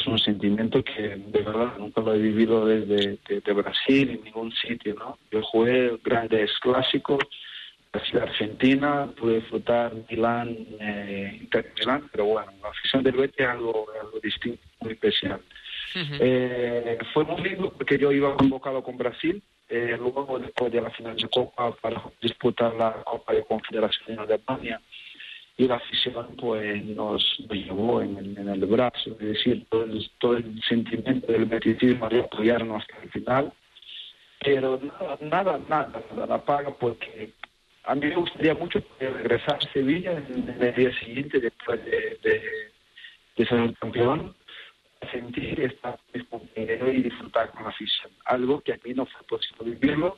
es 0.04 0.08
un 0.08 0.20
sentimiento 0.20 0.84
que 0.84 1.16
de 1.16 1.42
verdad 1.42 1.78
nunca 1.78 2.02
lo 2.02 2.14
he 2.14 2.20
vivido 2.20 2.66
desde 2.66 3.18
de, 3.28 3.42
de 3.42 3.54
Brasil 3.54 4.10
en 4.10 4.24
ningún 4.24 4.52
sitio, 4.52 4.96
¿no? 4.96 5.18
Yo 5.32 5.42
jugué 5.44 5.98
grandes 6.04 6.52
clásicos, 6.60 7.20
Brasil 7.92 8.20
Argentina, 8.20 9.10
pude 9.18 9.36
disfrutar 9.36 9.94
Milán, 10.10 10.58
eh, 10.80 11.38
Inter 11.42 11.72
Milán, 11.80 12.10
pero 12.12 12.26
bueno, 12.26 12.52
la 12.62 12.70
afición 12.70 13.04
del 13.04 13.16
Betis 13.16 13.40
es 13.40 13.48
algo, 13.48 13.88
algo 14.02 14.20
distinto, 14.22 14.62
muy 14.82 14.94
especial. 14.94 15.40
Eh, 15.96 16.98
fue 17.14 17.24
muy 17.24 17.42
lindo 17.42 17.72
porque 17.72 17.98
yo 17.98 18.12
iba 18.12 18.36
convocado 18.36 18.84
con 18.84 18.98
Brasil, 18.98 19.42
eh, 19.70 19.96
luego 19.98 20.40
después 20.40 20.72
de 20.72 20.82
la 20.82 20.90
final 20.90 21.16
de 21.16 21.30
Copa 21.30 21.72
para 21.76 22.02
disputar 22.22 22.74
la 22.76 22.92
Copa 23.04 23.34
de 23.34 23.46
Confederación 23.46 24.18
de 24.18 24.24
Alemania 24.24 24.82
y 25.58 25.68
la 25.68 25.76
afición 25.76 26.36
pues 26.38 26.84
nos, 26.86 27.24
llevó 27.50 28.02
en 28.02 28.18
el, 28.18 28.38
en 28.38 28.50
el 28.50 28.66
brazo, 28.66 29.12
es 29.12 29.20
decir, 29.20 29.66
todo 29.70 29.84
el, 29.84 30.12
todo 30.20 30.38
el 30.38 30.62
sentimiento 30.64 31.32
del 31.32 31.46
beticismo 31.46 32.10
de 32.10 32.22
apoyarnos 32.22 32.82
hasta 32.82 33.04
el 33.04 33.12
final, 33.12 33.54
pero 34.44 34.80
nada, 34.82 35.18
nada, 35.22 35.60
nada, 35.70 36.04
nada 36.12 36.26
la 36.26 36.44
paga 36.44 36.72
porque 36.72 37.32
a 37.86 37.96
mí 37.96 38.08
me 38.08 38.16
gustaría 38.16 38.56
mucho 38.56 38.82
regresar 39.00 39.58
a 39.58 39.74
Sevilla 39.74 40.12
en, 40.14 40.50
en 40.50 40.64
el 40.64 40.76
día 40.76 41.00
siguiente 41.00 41.40
después 41.40 41.84
de, 41.86 42.18
de, 43.36 43.46
ser 43.46 43.74
campeón, 43.76 44.36
sentir 45.12 45.60
esta 45.60 45.98
compañero 46.30 46.92
y 46.92 47.04
disfrutar 47.04 47.52
con 47.52 47.64
la 47.64 47.70
afición. 47.70 48.12
Algo 48.26 48.62
que 48.62 48.74
a 48.74 48.80
mí 48.84 48.94
no 48.94 49.06
fue 49.06 49.22
posible 49.28 49.76
vivirlo, 49.76 50.18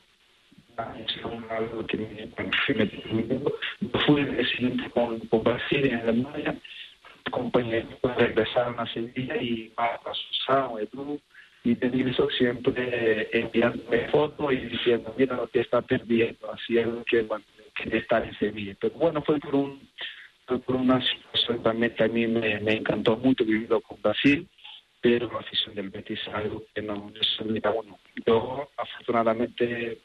que 1.88 1.98
me. 1.98 2.88
Yo 3.82 4.00
fui 4.06 4.26
siguiente 4.46 4.90
con, 4.92 5.20
con 5.20 5.44
Brasil 5.44 5.86
en 5.86 6.00
Alemania, 6.00 6.56
compañeros 7.32 7.90
regresaron 8.18 8.80
a 8.80 8.92
Sevilla 8.94 9.36
y 9.42 9.72
a 9.78 10.00
Susano, 10.14 10.80
Edu, 10.80 11.20
y 11.64 12.10
eso 12.10 12.30
siempre 12.30 13.28
enviándome 13.32 14.08
fotos 14.10 14.54
y 14.54 14.58
diciendo, 14.58 15.14
mira 15.18 15.36
lo 15.36 15.48
que 15.48 15.62
está 15.62 15.82
perdiendo, 15.82 16.52
así 16.52 16.78
es 16.78 16.88
que, 17.08 17.24
bueno, 17.24 17.44
que 17.76 17.98
estar 17.98 18.24
en 18.24 18.38
Sevilla. 18.38 18.76
Pero 18.80 18.94
bueno, 18.96 19.22
fue 19.24 19.40
por 19.40 19.56
un 19.56 19.90
fue 20.48 20.60
por 20.60 20.76
una 20.76 21.02
situación 21.02 21.64
también 21.64 21.96
que 21.96 22.04
a 22.04 22.08
mí 22.08 22.28
me, 22.28 22.60
me 22.60 22.74
encantó 22.74 23.18
mucho 23.18 23.44
vivido 23.44 23.82
con 23.82 24.00
Brasil, 24.00 24.48
pero 25.02 25.32
la 25.32 25.40
afición 25.40 25.74
del 25.74 25.90
Betis 25.90 26.20
es 26.20 26.34
algo 26.34 26.64
que 26.74 26.84
no 26.84 27.12
mira, 27.46 27.72
bueno, 27.72 27.98
yo 28.26 28.70
afortunadamente 28.78 30.00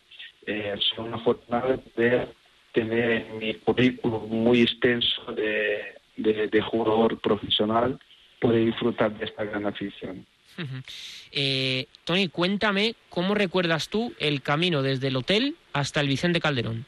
eh, 0.47 0.75
soy 0.79 1.07
una 1.07 1.17
afortunada 1.17 1.69
de 1.69 1.79
poder 1.79 2.35
tener 2.73 3.11
en 3.11 3.39
mi 3.39 3.55
currículum 3.55 4.29
muy 4.29 4.63
extenso 4.63 5.33
de, 5.33 5.95
de, 6.17 6.49
de 6.49 6.61
jugador 6.63 7.19
profesional, 7.21 7.99
poder 8.41 8.65
disfrutar 8.65 9.13
de 9.13 9.25
esta 9.25 9.45
gran 9.45 9.67
afición. 9.67 10.27
Eh, 11.33 11.87
Tony, 12.05 12.29
cuéntame 12.29 12.95
cómo 13.09 13.35
recuerdas 13.35 13.89
tú 13.89 14.15
el 14.19 14.43
camino 14.43 14.83
desde 14.83 15.09
el 15.09 15.17
hotel 15.17 15.57
hasta 15.73 16.01
el 16.01 16.09
Vicente 16.09 16.41
Calderón. 16.41 16.85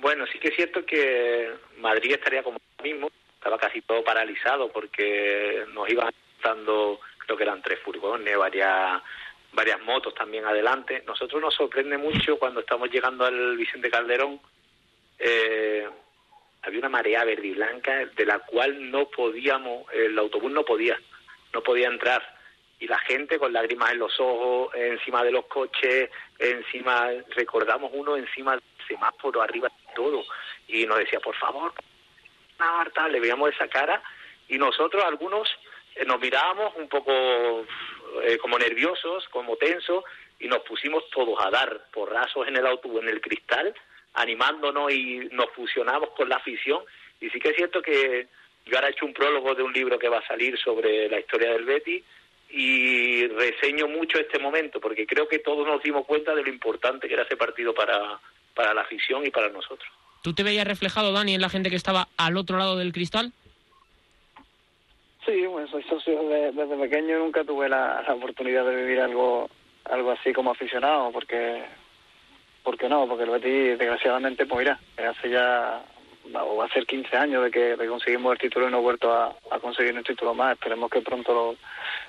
Bueno, 0.00 0.24
sí 0.30 0.38
que 0.38 0.48
es 0.48 0.56
cierto 0.56 0.84
que 0.84 1.50
Madrid 1.78 2.12
estaría 2.12 2.42
como 2.42 2.58
ahora 2.78 2.92
mismo, 2.92 3.10
estaba 3.34 3.58
casi 3.58 3.80
todo 3.82 4.04
paralizado 4.04 4.70
porque 4.70 5.64
nos 5.72 5.88
iban 5.88 6.12
dando, 6.42 7.00
creo 7.18 7.36
que 7.36 7.42
eran 7.44 7.62
tres 7.62 7.80
furgones, 7.80 8.36
varias 8.36 9.02
varias 9.52 9.80
motos 9.82 10.14
también 10.14 10.44
adelante. 10.44 11.02
Nosotros 11.06 11.40
nos 11.40 11.54
sorprende 11.54 11.98
mucho 11.98 12.38
cuando 12.38 12.60
estamos 12.60 12.90
llegando 12.90 13.24
al 13.24 13.56
Vicente 13.56 13.90
Calderón, 13.90 14.40
eh, 15.18 15.88
había 16.62 16.80
una 16.80 16.88
marea 16.88 17.24
verde 17.24 17.46
y 17.46 17.52
blanca 17.52 18.04
de 18.04 18.26
la 18.26 18.40
cual 18.40 18.90
no 18.90 19.08
podíamos, 19.08 19.86
el 19.92 20.18
autobús 20.18 20.50
no 20.50 20.64
podía, 20.64 20.98
no 21.52 21.62
podía 21.62 21.88
entrar. 21.88 22.34
Y 22.78 22.88
la 22.88 22.98
gente 22.98 23.38
con 23.38 23.52
lágrimas 23.52 23.92
en 23.92 24.00
los 24.00 24.18
ojos, 24.20 24.74
encima 24.74 25.24
de 25.24 25.32
los 25.32 25.46
coches, 25.46 26.10
encima, 26.38 27.08
recordamos 27.34 27.90
uno 27.94 28.16
encima 28.16 28.52
del 28.52 28.62
semáforo, 28.86 29.40
arriba 29.40 29.68
de 29.68 29.94
todo. 29.94 30.24
Y 30.68 30.84
nos 30.86 30.98
decía, 30.98 31.20
por 31.20 31.36
favor, 31.36 31.72
Marta, 32.58 33.08
le 33.08 33.20
veíamos 33.20 33.50
esa 33.50 33.68
cara. 33.68 34.02
Y 34.48 34.58
nosotros, 34.58 35.02
algunos, 35.04 35.48
eh, 35.94 36.04
nos 36.04 36.20
mirábamos 36.20 36.74
un 36.76 36.88
poco 36.88 37.64
eh, 38.22 38.38
como 38.38 38.58
nerviosos, 38.58 39.26
como 39.30 39.56
tensos, 39.56 40.04
y 40.38 40.48
nos 40.48 40.60
pusimos 40.60 41.08
todos 41.10 41.38
a 41.40 41.50
dar 41.50 41.86
porrazos 41.92 42.46
en 42.46 42.56
el 42.56 42.66
autobús, 42.66 43.02
en 43.02 43.08
el 43.08 43.20
cristal, 43.20 43.74
animándonos 44.14 44.92
y 44.92 45.28
nos 45.32 45.50
fusionamos 45.50 46.10
con 46.10 46.28
la 46.28 46.36
afición. 46.36 46.82
Y 47.20 47.30
sí 47.30 47.38
que 47.38 47.50
es 47.50 47.56
cierto 47.56 47.80
que 47.82 48.28
yo 48.66 48.76
ahora 48.76 48.88
he 48.88 48.90
hecho 48.92 49.06
un 49.06 49.14
prólogo 49.14 49.54
de 49.54 49.62
un 49.62 49.72
libro 49.72 49.98
que 49.98 50.08
va 50.08 50.18
a 50.18 50.26
salir 50.26 50.58
sobre 50.58 51.08
la 51.08 51.20
historia 51.20 51.52
del 51.52 51.64
Betty 51.64 52.02
y 52.50 53.26
reseño 53.28 53.88
mucho 53.88 54.18
este 54.18 54.38
momento 54.38 54.80
porque 54.80 55.06
creo 55.06 55.28
que 55.28 55.40
todos 55.40 55.66
nos 55.66 55.82
dimos 55.82 56.06
cuenta 56.06 56.34
de 56.34 56.42
lo 56.42 56.48
importante 56.48 57.08
que 57.08 57.14
era 57.14 57.24
ese 57.24 57.36
partido 57.36 57.74
para, 57.74 58.20
para 58.54 58.74
la 58.74 58.82
afición 58.82 59.26
y 59.26 59.30
para 59.30 59.48
nosotros. 59.48 59.88
¿Tú 60.22 60.34
te 60.34 60.42
veías 60.42 60.66
reflejado, 60.66 61.12
Dani, 61.12 61.34
en 61.34 61.40
la 61.40 61.48
gente 61.48 61.70
que 61.70 61.76
estaba 61.76 62.08
al 62.16 62.36
otro 62.36 62.58
lado 62.58 62.76
del 62.76 62.92
cristal? 62.92 63.32
Sí, 65.26 65.44
bueno, 65.46 65.66
soy 65.68 65.82
socio 65.84 66.22
de- 66.28 66.52
desde 66.52 66.76
pequeño 66.76 67.16
y 67.16 67.18
nunca 67.18 67.44
tuve 67.44 67.68
la, 67.68 68.02
la 68.06 68.14
oportunidad 68.14 68.64
de 68.64 68.76
vivir 68.76 69.00
algo 69.00 69.48
algo 69.84 70.10
así 70.12 70.32
como 70.32 70.50
aficionado, 70.50 71.10
porque 71.12 71.62
porque 72.62 72.88
no, 72.88 73.06
porque 73.06 73.24
el 73.24 73.30
Betis 73.30 73.78
desgraciadamente, 73.78 74.46
pues 74.46 74.60
mira, 74.60 74.80
hace 75.08 75.30
ya 75.30 75.82
o 76.34 76.56
va 76.56 76.64
a 76.64 76.68
ser 76.70 76.84
15 76.86 77.16
años 77.16 77.44
de 77.44 77.52
que, 77.52 77.76
de 77.76 77.86
conseguimos 77.86 78.32
el 78.32 78.38
título 78.40 78.66
y 78.66 78.70
no 78.72 78.78
he 78.78 78.82
vuelto 78.82 79.12
a, 79.12 79.32
a 79.50 79.58
conseguir 79.60 79.94
un 79.94 80.02
título 80.02 80.34
más. 80.34 80.54
Esperemos 80.54 80.90
que 80.90 81.00
pronto 81.00 81.32
lo 81.32 81.56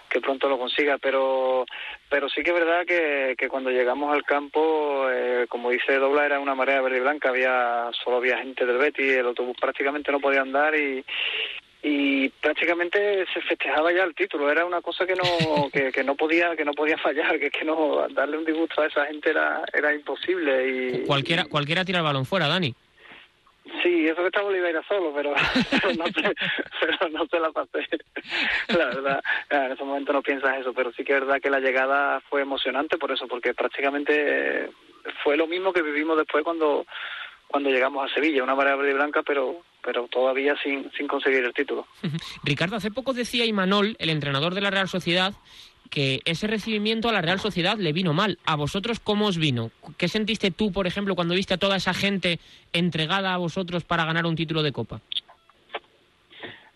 que 0.10 0.20
pronto 0.22 0.50
lo 0.50 0.58
consiga, 0.58 0.98
pero 0.98 1.66
pero 2.10 2.28
sí 2.30 2.42
que 2.42 2.50
es 2.52 2.56
verdad 2.60 2.86
que, 2.86 3.36
que 3.38 3.48
cuando 3.50 3.70
llegamos 3.70 4.12
al 4.14 4.24
campo, 4.24 5.08
eh, 5.12 5.46
como 5.50 5.70
dice 5.70 5.98
Dobla, 6.00 6.26
era 6.26 6.40
una 6.40 6.56
marea 6.56 6.82
verde 6.82 6.98
y 6.98 7.02
blanca, 7.02 7.30
había 7.30 7.90
solo 8.04 8.18
había 8.18 8.38
gente 8.40 8.66
del 8.66 8.78
Betis, 8.78 9.18
el 9.18 9.28
autobús 9.28 9.56
prácticamente 9.60 10.12
no 10.12 10.20
podía 10.20 10.42
andar 10.42 10.74
y 10.76 11.04
y 11.90 12.30
prácticamente 12.42 13.26
se 13.34 13.42
festejaba 13.42 13.94
ya 13.94 14.04
el 14.04 14.14
título 14.14 14.52
era 14.52 14.66
una 14.66 14.82
cosa 14.82 15.06
que 15.06 15.16
no 15.16 15.24
que, 15.72 15.92
que 15.92 16.04
no 16.04 16.16
podía 16.16 16.56
que 16.56 16.66
no 16.66 16.74
podía 16.74 16.98
fallar 16.98 17.40
que 17.40 17.50
que 17.50 17.64
no 17.64 18.08
darle 18.10 18.38
un 18.38 18.46
disgusto 18.46 18.82
a 18.82 18.88
esa 18.88 19.06
gente 19.06 19.30
era 19.30 19.64
era 19.74 19.94
imposible 19.94 20.68
y 20.68 21.06
Cualquiera, 21.06 21.46
cualquiera 21.46 21.86
tira 21.86 22.00
el 22.00 22.04
balón 22.04 22.26
fuera, 22.26 22.48
Dani. 22.48 22.74
Sí, 23.84 24.08
eso 24.08 24.22
que 24.22 24.28
estaba 24.28 24.48
Oliveira 24.48 24.82
solo, 24.88 25.12
pero, 25.14 25.34
pero, 25.72 25.94
no, 25.96 26.06
se, 26.06 26.36
pero 26.80 27.10
no 27.10 27.26
se 27.28 27.40
la 27.40 27.52
pasé. 27.52 27.86
La 28.70 28.86
verdad, 28.86 29.24
en 29.50 29.72
ese 29.74 29.84
momento 29.84 30.14
no 30.14 30.22
piensas 30.22 30.58
eso, 30.58 30.74
pero 30.74 30.92
sí 30.94 31.04
que 31.04 31.14
es 31.14 31.20
verdad 31.20 31.42
que 31.42 31.50
la 31.50 31.60
llegada 31.60 32.22
fue 32.30 32.42
emocionante 32.42 32.98
por 32.98 33.12
eso, 33.12 33.28
porque 33.28 33.54
prácticamente 33.54 34.70
fue 35.22 35.36
lo 35.36 35.48
mismo 35.48 35.74
que 35.74 35.82
vivimos 35.82 36.18
después 36.18 36.46
cuando 36.46 36.86
cuando 37.48 37.70
llegamos 37.70 38.10
a 38.10 38.14
Sevilla, 38.14 38.44
una 38.44 38.56
marea 38.56 38.76
verde 38.76 38.92
y 38.92 38.96
blanca, 38.96 39.24
pero 39.24 39.62
pero 39.84 40.06
todavía 40.10 40.54
sin, 40.62 40.92
sin 40.98 41.08
conseguir 41.08 41.46
el 41.46 41.54
título. 41.54 41.88
Ricardo, 42.44 42.76
hace 42.76 42.92
poco 42.92 43.14
decía 43.14 43.46
Imanol, 43.46 43.96
el 44.00 44.10
entrenador 44.10 44.54
de 44.54 44.60
la 44.60 44.70
Real 44.70 44.90
Sociedad, 44.90 45.34
que 45.90 46.20
ese 46.26 46.48
recibimiento 46.48 47.08
a 47.08 47.14
la 47.14 47.22
Real 47.22 47.40
Sociedad 47.40 47.78
le 47.78 47.94
vino 47.94 48.14
mal. 48.14 48.38
¿A 48.46 48.58
vosotros 48.58 49.00
cómo 49.00 49.28
os 49.28 49.38
vino? 49.38 49.72
¿Qué 49.98 50.10
sentiste 50.10 50.52
tú, 50.52 50.74
por 50.74 50.88
ejemplo, 50.88 51.16
cuando 51.16 51.36
viste 51.36 51.54
a 51.54 51.58
toda 51.58 51.78
esa 51.78 51.94
gente 51.94 52.40
entregada 52.74 53.34
a 53.34 53.38
vosotros 53.38 53.86
para 53.86 54.04
ganar 54.04 54.26
un 54.26 54.36
título 54.36 54.62
de 54.62 54.74
Copa? 54.74 55.00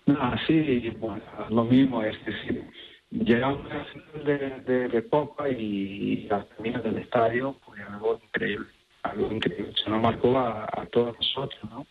No, 0.05 0.33
sí, 0.47 0.89
bueno, 0.97 1.21
lo 1.49 1.63
mismo, 1.65 2.01
es 2.03 2.17
decir, 2.25 2.63
llegamos 3.11 3.69
a 3.71 3.75
la 3.75 3.85
final 3.85 4.25
de, 4.25 4.73
de, 4.73 4.87
de 4.87 5.07
Copa 5.07 5.49
y, 5.49 6.27
al 6.31 6.47
camino 6.49 6.81
del 6.81 6.97
estadio, 6.97 7.55
pues 7.65 7.81
algo 7.81 8.19
increíble, 8.23 8.67
algo 9.03 9.31
increíble, 9.31 9.73
se 9.83 9.89
nos 9.89 10.01
marcó 10.01 10.37
a, 10.37 10.87
todos 10.91 11.15
nosotros, 11.15 11.63
¿no? 11.69 11.87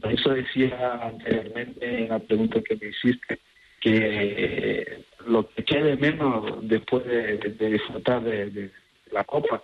Por 0.00 0.12
eso 0.12 0.30
decía 0.30 1.00
anteriormente 1.02 2.02
en 2.02 2.08
la 2.08 2.18
pregunta 2.18 2.60
que 2.60 2.76
me 2.76 2.88
hiciste, 2.88 3.38
que 3.80 5.04
lo 5.26 5.48
que 5.50 5.64
quede 5.64 5.96
menos 5.96 6.56
después 6.62 7.04
de, 7.04 7.36
disfrutar 7.70 8.22
de, 8.22 8.70
la 9.12 9.24
Copa, 9.24 9.62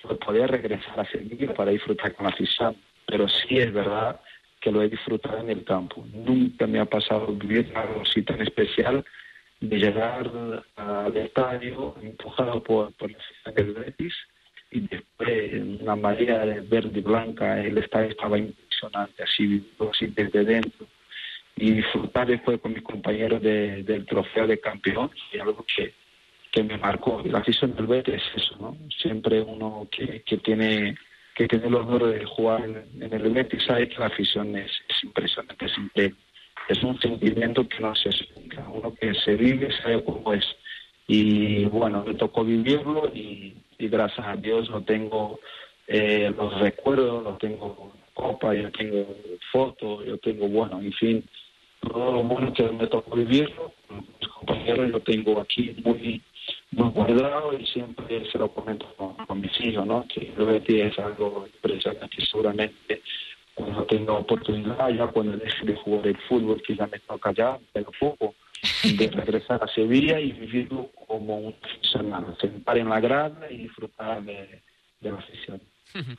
fue 0.00 0.18
poder 0.18 0.50
regresar 0.50 1.00
a 1.00 1.10
Sevilla 1.10 1.52
para 1.54 1.72
disfrutar 1.72 2.14
con 2.14 2.24
la 2.24 2.32
afición. 2.32 2.76
Pero 3.06 3.28
sí 3.28 3.58
es 3.58 3.72
verdad 3.72 4.20
que 4.60 4.72
lo 4.72 4.82
he 4.82 4.88
disfrutado 4.88 5.38
en 5.38 5.50
el 5.50 5.64
campo. 5.64 6.04
Nunca 6.12 6.66
me 6.66 6.80
ha 6.80 6.86
pasado 6.86 7.26
vivir 7.28 7.72
algo 7.74 8.02
así 8.02 8.22
tan 8.22 8.40
especial 8.40 9.04
de 9.60 9.78
llegar 9.78 10.30
al 10.76 11.16
estadio 11.16 11.94
empujado 12.02 12.62
por, 12.62 12.92
por 12.94 13.10
la 13.10 13.18
afición 13.18 13.54
del 13.54 13.84
Betis 13.84 14.14
y 14.70 14.80
después 14.80 15.52
una 15.80 15.96
marea 15.96 16.44
de 16.44 16.60
verde 16.60 16.98
y 16.98 17.02
blanca, 17.02 17.60
el 17.62 17.78
estadio 17.78 18.10
estaba 18.10 18.38
impresionante, 18.38 19.22
así, 19.22 19.64
así 19.90 20.06
desde 20.08 20.44
dentro 20.44 20.86
y 21.56 21.70
disfrutar 21.72 22.26
después 22.26 22.60
con 22.60 22.74
mis 22.74 22.82
compañeros 22.82 23.40
de- 23.40 23.82
del 23.82 24.04
trofeo 24.04 24.46
de 24.46 24.60
campeón, 24.60 25.10
y 25.32 25.38
algo 25.38 25.64
que, 25.74 25.94
que 26.52 26.62
me 26.62 26.76
marcó. 26.76 27.22
La 27.24 27.38
afición 27.38 27.74
del 27.74 27.86
Betis 27.86 28.14
es 28.16 28.42
eso, 28.42 28.56
¿no? 28.60 28.76
Siempre 28.98 29.40
uno 29.40 29.88
que, 29.90 30.22
que 30.22 30.36
tiene 30.38 30.96
que 31.34 31.46
tiene 31.48 31.66
el 31.66 31.74
honor 31.74 32.06
de 32.06 32.24
jugar 32.24 32.64
en, 32.64 33.02
en 33.02 33.12
el 33.12 33.30
Betis 33.30 33.62
sabe 33.64 33.88
que 33.88 33.98
la 33.98 34.06
afición 34.06 34.56
es, 34.56 34.70
es 34.88 35.04
impresionante, 35.04 35.66
es. 35.66 36.12
Es 36.68 36.82
un 36.82 36.98
sentimiento 37.00 37.68
que 37.68 37.78
no 37.80 37.94
se 37.94 38.08
explica. 38.08 38.66
Uno 38.68 38.92
que 38.94 39.12
se 39.14 39.36
vive 39.36 39.70
sabe 39.82 40.02
cómo 40.02 40.32
es. 40.32 40.44
Y 41.06 41.64
bueno, 41.66 42.02
me 42.06 42.14
tocó 42.14 42.42
vivirlo 42.44 43.06
y, 43.14 43.54
y 43.78 43.88
gracias 43.88 44.26
a 44.26 44.36
Dios 44.36 44.68
lo 44.68 44.82
tengo, 44.82 45.40
eh, 45.86 46.32
los 46.36 46.58
recuerdos, 46.60 47.22
lo 47.22 47.36
tengo 47.36 47.92
copa, 48.14 48.54
yo 48.54 48.70
tengo 48.72 49.06
fotos, 49.52 50.04
yo 50.06 50.18
tengo, 50.18 50.48
bueno, 50.48 50.80
en 50.80 50.92
fin, 50.92 51.24
todo 51.80 52.12
lo 52.12 52.22
bueno 52.22 52.52
que 52.52 52.64
me 52.64 52.86
tocó 52.86 53.16
vivirlo, 53.16 53.72
mis 53.90 54.28
compañeros 54.28 54.90
lo 54.90 55.00
tengo 55.00 55.40
aquí 55.40 55.76
muy 55.84 56.22
muy 56.72 56.90
guardado 56.90 57.52
y 57.58 57.66
siempre 57.66 58.30
se 58.30 58.38
lo 58.38 58.48
comento 58.48 58.86
con, 58.96 59.40
mis 59.40 59.60
hijos, 59.60 59.86
¿no? 59.86 60.06
Que 60.06 60.32
el 60.36 60.44
Betis 60.44 60.84
es 60.84 60.98
algo 60.98 61.46
impresionante 61.52 62.24
seguramente 62.24 63.02
cuando 63.54 63.84
tenga 63.84 64.12
oportunidad, 64.12 64.90
ya 64.90 65.06
cuando 65.06 65.36
deje 65.38 65.64
de 65.64 65.76
jugar 65.76 66.06
el 66.06 66.16
fútbol, 66.28 66.62
que 66.62 66.76
ya 66.76 66.86
me 66.86 66.98
toca 67.00 67.32
ya, 67.32 67.58
pero 67.72 67.90
poco, 67.98 68.34
de 68.82 69.10
regresar 69.10 69.62
a 69.62 69.68
Sevilla 69.68 70.20
y 70.20 70.32
vivirlo 70.32 70.90
como 71.06 71.38
un 71.38 71.54
aficionado, 71.62 72.36
sentar 72.36 72.78
en 72.78 72.88
la 72.88 73.00
grada 73.00 73.50
y 73.50 73.58
disfrutar 73.58 74.22
de, 74.22 74.62
de 75.00 75.10
la 75.10 75.18
afición. 75.18 75.60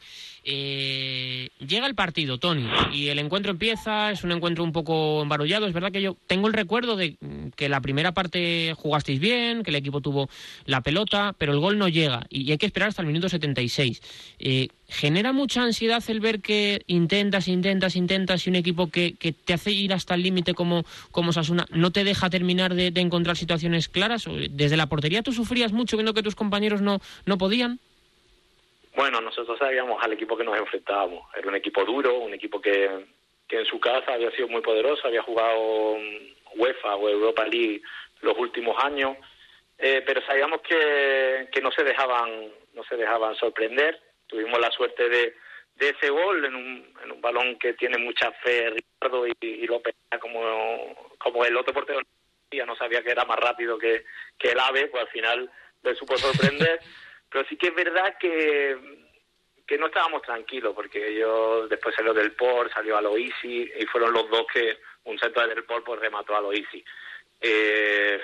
Eh, 0.50 1.50
llega 1.60 1.88
el 1.88 1.96
partido, 1.96 2.38
Tony, 2.38 2.66
y 2.94 3.10
el 3.10 3.20
encuentro 3.20 3.52
empieza, 3.52 4.12
es 4.12 4.24
un 4.24 4.32
encuentro 4.32 4.64
un 4.64 4.72
poco 4.72 5.22
embarullado. 5.22 5.68
Es 5.68 5.74
verdad 5.74 5.92
que 5.92 6.02
yo 6.02 6.16
tengo 6.26 6.48
el 6.48 6.54
recuerdo 6.54 6.96
de 6.96 7.18
que 7.58 7.68
la 7.68 7.82
primera 7.82 8.14
parte 8.14 8.74
jugasteis 8.78 9.20
bien, 9.20 9.62
que 9.62 9.72
el 9.72 9.76
equipo 9.76 10.00
tuvo 10.00 10.30
la 10.64 10.80
pelota, 10.80 11.36
pero 11.38 11.52
el 11.52 11.60
gol 11.60 11.78
no 11.78 11.90
llega 11.90 12.26
y 12.30 12.50
hay 12.50 12.58
que 12.58 12.66
esperar 12.66 12.88
hasta 12.88 13.02
el 13.02 13.10
minuto 13.10 13.28
76. 13.28 14.02
Eh, 14.40 14.70
¿Genera 14.88 15.34
mucha 15.34 15.64
ansiedad 15.64 16.02
el 16.08 16.22
ver 16.22 16.40
que 16.40 16.82
intentas, 16.88 17.50
intentas, 17.50 17.98
intentas 17.98 18.48
y 18.48 18.50
un 18.50 18.56
equipo 18.56 18.88
que, 18.88 19.16
que 19.16 19.34
te 19.34 19.54
hace 19.54 19.72
ir 19.72 19.92
hasta 19.92 20.16
el 20.16 20.24
límite 20.24 20.54
como, 20.54 20.86
como 21.12 21.34
Sasuna 21.34 21.66
no 21.72 21.92
te 21.92 22.06
deja 22.06 22.30
terminar 22.30 22.74
de, 22.74 22.92
de 22.92 23.02
encontrar 23.02 23.36
situaciones 23.36 23.90
claras? 23.90 24.24
¿Desde 24.50 24.78
la 24.78 24.88
portería 24.88 25.24
tú 25.24 25.34
sufrías 25.34 25.74
mucho 25.74 25.98
viendo 25.98 26.14
que 26.14 26.24
tus 26.24 26.36
compañeros 26.36 26.82
no, 26.82 27.02
no 27.26 27.38
podían? 27.38 27.82
Bueno, 28.98 29.22
nosotros 29.22 29.60
sabíamos 29.60 30.04
al 30.04 30.14
equipo 30.14 30.36
que 30.36 30.44
nos 30.44 30.58
enfrentábamos. 30.58 31.30
Era 31.36 31.48
un 31.48 31.56
equipo 31.56 31.86
duro, 31.86 32.18
un 32.18 32.34
equipo 32.34 32.60
que, 32.60 33.06
que 33.48 33.60
en 33.60 33.66
su 33.66 33.80
casa 33.80 34.14
había 34.14 34.32
sido 34.32 34.48
muy 34.48 34.62
poderoso, 34.62 35.08
había 35.08 35.22
jugado 35.22 35.98
UEFA 36.56 36.96
o 36.96 37.08
Europa 37.08 37.46
League 37.46 37.84
los 38.22 38.36
últimos 38.40 38.76
años, 38.84 39.16
eh, 39.78 40.02
pero 40.04 40.20
sabíamos 40.26 40.62
que, 40.62 41.48
que 41.52 41.62
no 41.62 41.72
se 41.72 41.84
dejaban 41.84 42.50
no 42.74 42.84
se 42.86 42.98
dejaban 42.98 43.36
sorprender. 43.36 44.02
Tuvimos 44.26 44.60
la 44.60 44.72
suerte 44.72 45.08
de, 45.08 45.36
de 45.76 45.90
ese 45.90 46.10
gol 46.10 46.44
en 46.46 46.56
un, 46.56 46.94
en 47.04 47.12
un 47.12 47.22
balón 47.22 47.60
que 47.60 47.74
tiene 47.74 48.00
mucha 48.00 48.32
fe 48.44 48.72
Ricardo 48.72 49.28
y, 49.28 49.34
y 49.42 49.68
López 49.68 49.94
como, 50.20 51.14
como 51.20 51.46
el 51.46 51.56
otro 51.56 51.72
portero 51.72 52.02
no 52.66 52.76
sabía 52.76 53.04
que 53.04 53.12
era 53.12 53.26
más 53.26 53.38
rápido 53.38 53.78
que, 53.78 54.06
que 54.40 54.54
el 54.54 54.60
AVE, 54.60 54.88
pues 54.88 55.04
al 55.04 55.10
final 55.10 55.52
le 55.84 55.94
supo 55.94 56.18
sorprender. 56.18 56.80
Pero 57.30 57.46
sí 57.48 57.58
que 57.58 57.68
es 57.68 57.76
verdad 57.76 58.18
que, 58.20 58.78
que 59.66 59.78
no 59.78 59.88
estábamos 59.88 60.22
tranquilos, 60.22 60.74
porque 60.74 61.14
yo 61.16 61.68
después 61.68 61.96
salió 61.96 62.14
del 62.14 62.34
POR, 62.34 62.72
salió 62.72 62.98
a 62.98 63.02
Loisi, 63.02 63.70
y 63.78 63.86
fueron 63.86 64.14
los 64.14 64.30
dos 64.30 64.46
que 64.54 64.78
un 65.04 65.20
centro 65.20 65.46
del 65.48 65.64
POR 65.64 65.84
pues 65.84 66.00
remató 66.00 66.36
a 66.36 66.42
Loisi. 66.42 66.84
Eh, 67.40 68.20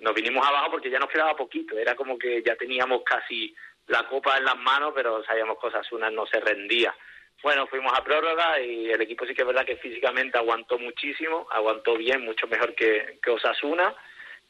nos 0.00 0.14
vinimos 0.14 0.46
abajo 0.46 0.72
porque 0.72 0.90
ya 0.90 0.98
nos 0.98 1.10
quedaba 1.10 1.36
poquito, 1.36 1.78
era 1.78 1.94
como 1.94 2.18
que 2.18 2.42
ya 2.42 2.56
teníamos 2.56 3.02
casi 3.04 3.54
la 3.86 4.08
copa 4.08 4.36
en 4.36 4.44
las 4.44 4.56
manos, 4.56 4.92
pero 4.94 5.22
sabíamos 5.24 5.58
cosas, 5.58 5.90
una 5.92 6.10
no 6.10 6.26
se 6.26 6.40
rendía. 6.40 6.94
Bueno, 7.42 7.66
fuimos 7.66 7.92
a 7.96 8.02
prórroga 8.02 8.60
y 8.60 8.90
el 8.90 9.00
equipo 9.00 9.26
sí 9.26 9.34
que 9.34 9.42
es 9.42 9.46
verdad 9.46 9.64
que 9.64 9.76
físicamente 9.76 10.38
aguantó 10.38 10.78
muchísimo, 10.78 11.46
aguantó 11.50 11.96
bien, 11.96 12.24
mucho 12.24 12.46
mejor 12.48 12.74
que, 12.74 13.18
que 13.22 13.30
Osasuna. 13.30 13.94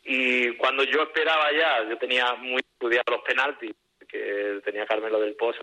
Y 0.05 0.53
cuando 0.57 0.85
yo 0.85 1.03
esperaba 1.03 1.51
ya, 1.53 1.89
yo 1.89 1.99
tenía 1.99 2.35
muy 2.35 2.61
estudiado 2.61 3.05
los 3.11 3.23
penaltis, 3.23 3.73
que 4.07 4.61
tenía 4.65 4.87
Carmelo 4.87 5.21
del 5.21 5.35
Pozo 5.35 5.61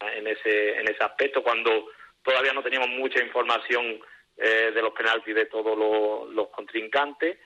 en 0.00 0.26
ese, 0.26 0.78
en 0.78 0.88
ese 0.88 1.02
aspecto, 1.02 1.42
cuando 1.42 1.88
todavía 2.22 2.52
no 2.52 2.62
teníamos 2.62 2.88
mucha 2.88 3.22
información 3.22 4.00
eh, 4.36 4.70
de 4.74 4.82
los 4.82 4.92
penaltis 4.92 5.34
de 5.34 5.46
todos 5.46 5.78
los, 6.30 6.48
contrincantes. 6.48 7.38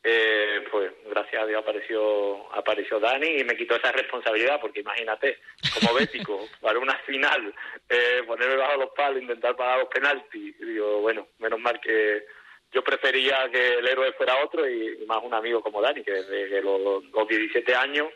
Eh, 0.00 0.64
pues 0.70 0.92
gracias 1.10 1.42
a 1.42 1.46
Dios 1.46 1.60
apareció 1.60 2.54
apareció 2.54 3.00
Dani 3.00 3.40
y 3.40 3.42
me 3.42 3.56
quitó 3.56 3.74
esa 3.74 3.90
responsabilidad 3.90 4.60
porque 4.60 4.78
imagínate 4.78 5.40
como 5.74 5.92
bético 5.92 6.38
para 6.60 6.78
una 6.78 6.96
final 6.98 7.52
eh, 7.88 8.22
ponerme 8.24 8.54
bajo 8.54 8.76
los 8.76 8.90
palos 8.90 9.20
intentar 9.20 9.56
pagar 9.56 9.80
los 9.80 9.88
penaltis 9.88 10.54
y 10.60 10.64
digo 10.64 11.00
bueno 11.00 11.26
menos 11.38 11.58
mal 11.58 11.80
que 11.80 12.24
yo 12.70 12.84
prefería 12.84 13.50
que 13.50 13.74
el 13.78 13.88
héroe 13.88 14.12
fuera 14.12 14.36
otro 14.44 14.68
y, 14.68 15.04
más 15.08 15.18
un 15.24 15.34
amigo 15.34 15.60
como 15.60 15.82
Dani 15.82 16.04
que 16.04 16.12
desde 16.12 16.62
los, 16.62 17.04
los 17.06 17.28
17 17.28 17.74
años 17.74 18.06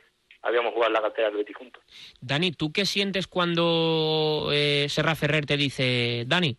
habíamos 0.42 0.72
jugado 0.72 0.88
en 0.88 0.94
la 0.94 1.02
cantera 1.02 1.28
del 1.28 1.38
Betis 1.38 1.56
juntos 1.56 1.82
Dani, 2.20 2.52
¿tú 2.52 2.72
qué 2.72 2.84
sientes 2.84 3.26
cuando 3.26 4.48
eh, 4.52 4.86
Serra 4.88 5.14
Ferrer 5.14 5.46
te 5.46 5.56
dice, 5.56 6.24
Dani, 6.26 6.56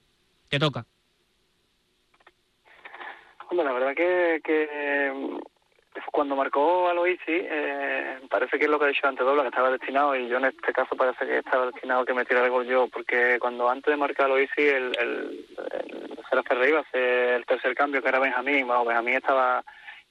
te 0.50 0.60
toca? 0.60 0.86
Hombre, 3.50 3.66
la 3.66 3.74
verdad 3.74 3.96
que, 3.96 4.42
que 4.44 5.12
mm, 5.14 5.38
cuando 6.12 6.36
marcó 6.36 6.90
a 6.90 6.94
Loisi, 6.94 7.20
eh, 7.28 8.20
parece 8.30 8.58
que 8.58 8.66
es 8.66 8.70
lo 8.70 8.80
que 8.80 8.86
ha 8.86 8.90
dicho 8.90 9.08
antes 9.08 9.26
Dobla, 9.26 9.44
que 9.44 9.50
estaba 9.50 9.72
destinado, 9.72 10.16
y 10.16 10.28
yo 10.28 10.38
en 10.38 10.46
este 10.46 10.74
caso 10.74 10.96
parece 10.96 11.26
que 11.26 11.38
estaba 11.38 11.68
destinado 11.68 12.02
a 12.02 12.06
que 12.06 12.14
me 12.14 12.26
tirara 12.26 12.46
el 12.46 12.52
gol 12.52 12.66
yo, 12.66 12.88
porque 12.88 13.38
cuando 13.40 13.70
antes 13.70 13.92
de 13.92 13.98
marcar 13.98 14.26
a 14.26 14.30
Loisi, 14.30 14.62
el, 14.62 14.96
el, 15.00 15.46
el 15.72 16.20
Serra 16.30 16.44
Ferrer 16.44 16.70
iba 16.70 16.80
a 16.80 16.84
hacer 16.84 17.36
el 17.36 17.46
tercer 17.46 17.76
cambio, 17.76 18.02
que 18.02 18.10
era 18.10 18.20
Benjamín, 18.20 18.66
bueno, 18.66 18.86
Benjamín 18.86 19.16
estaba 19.16 19.64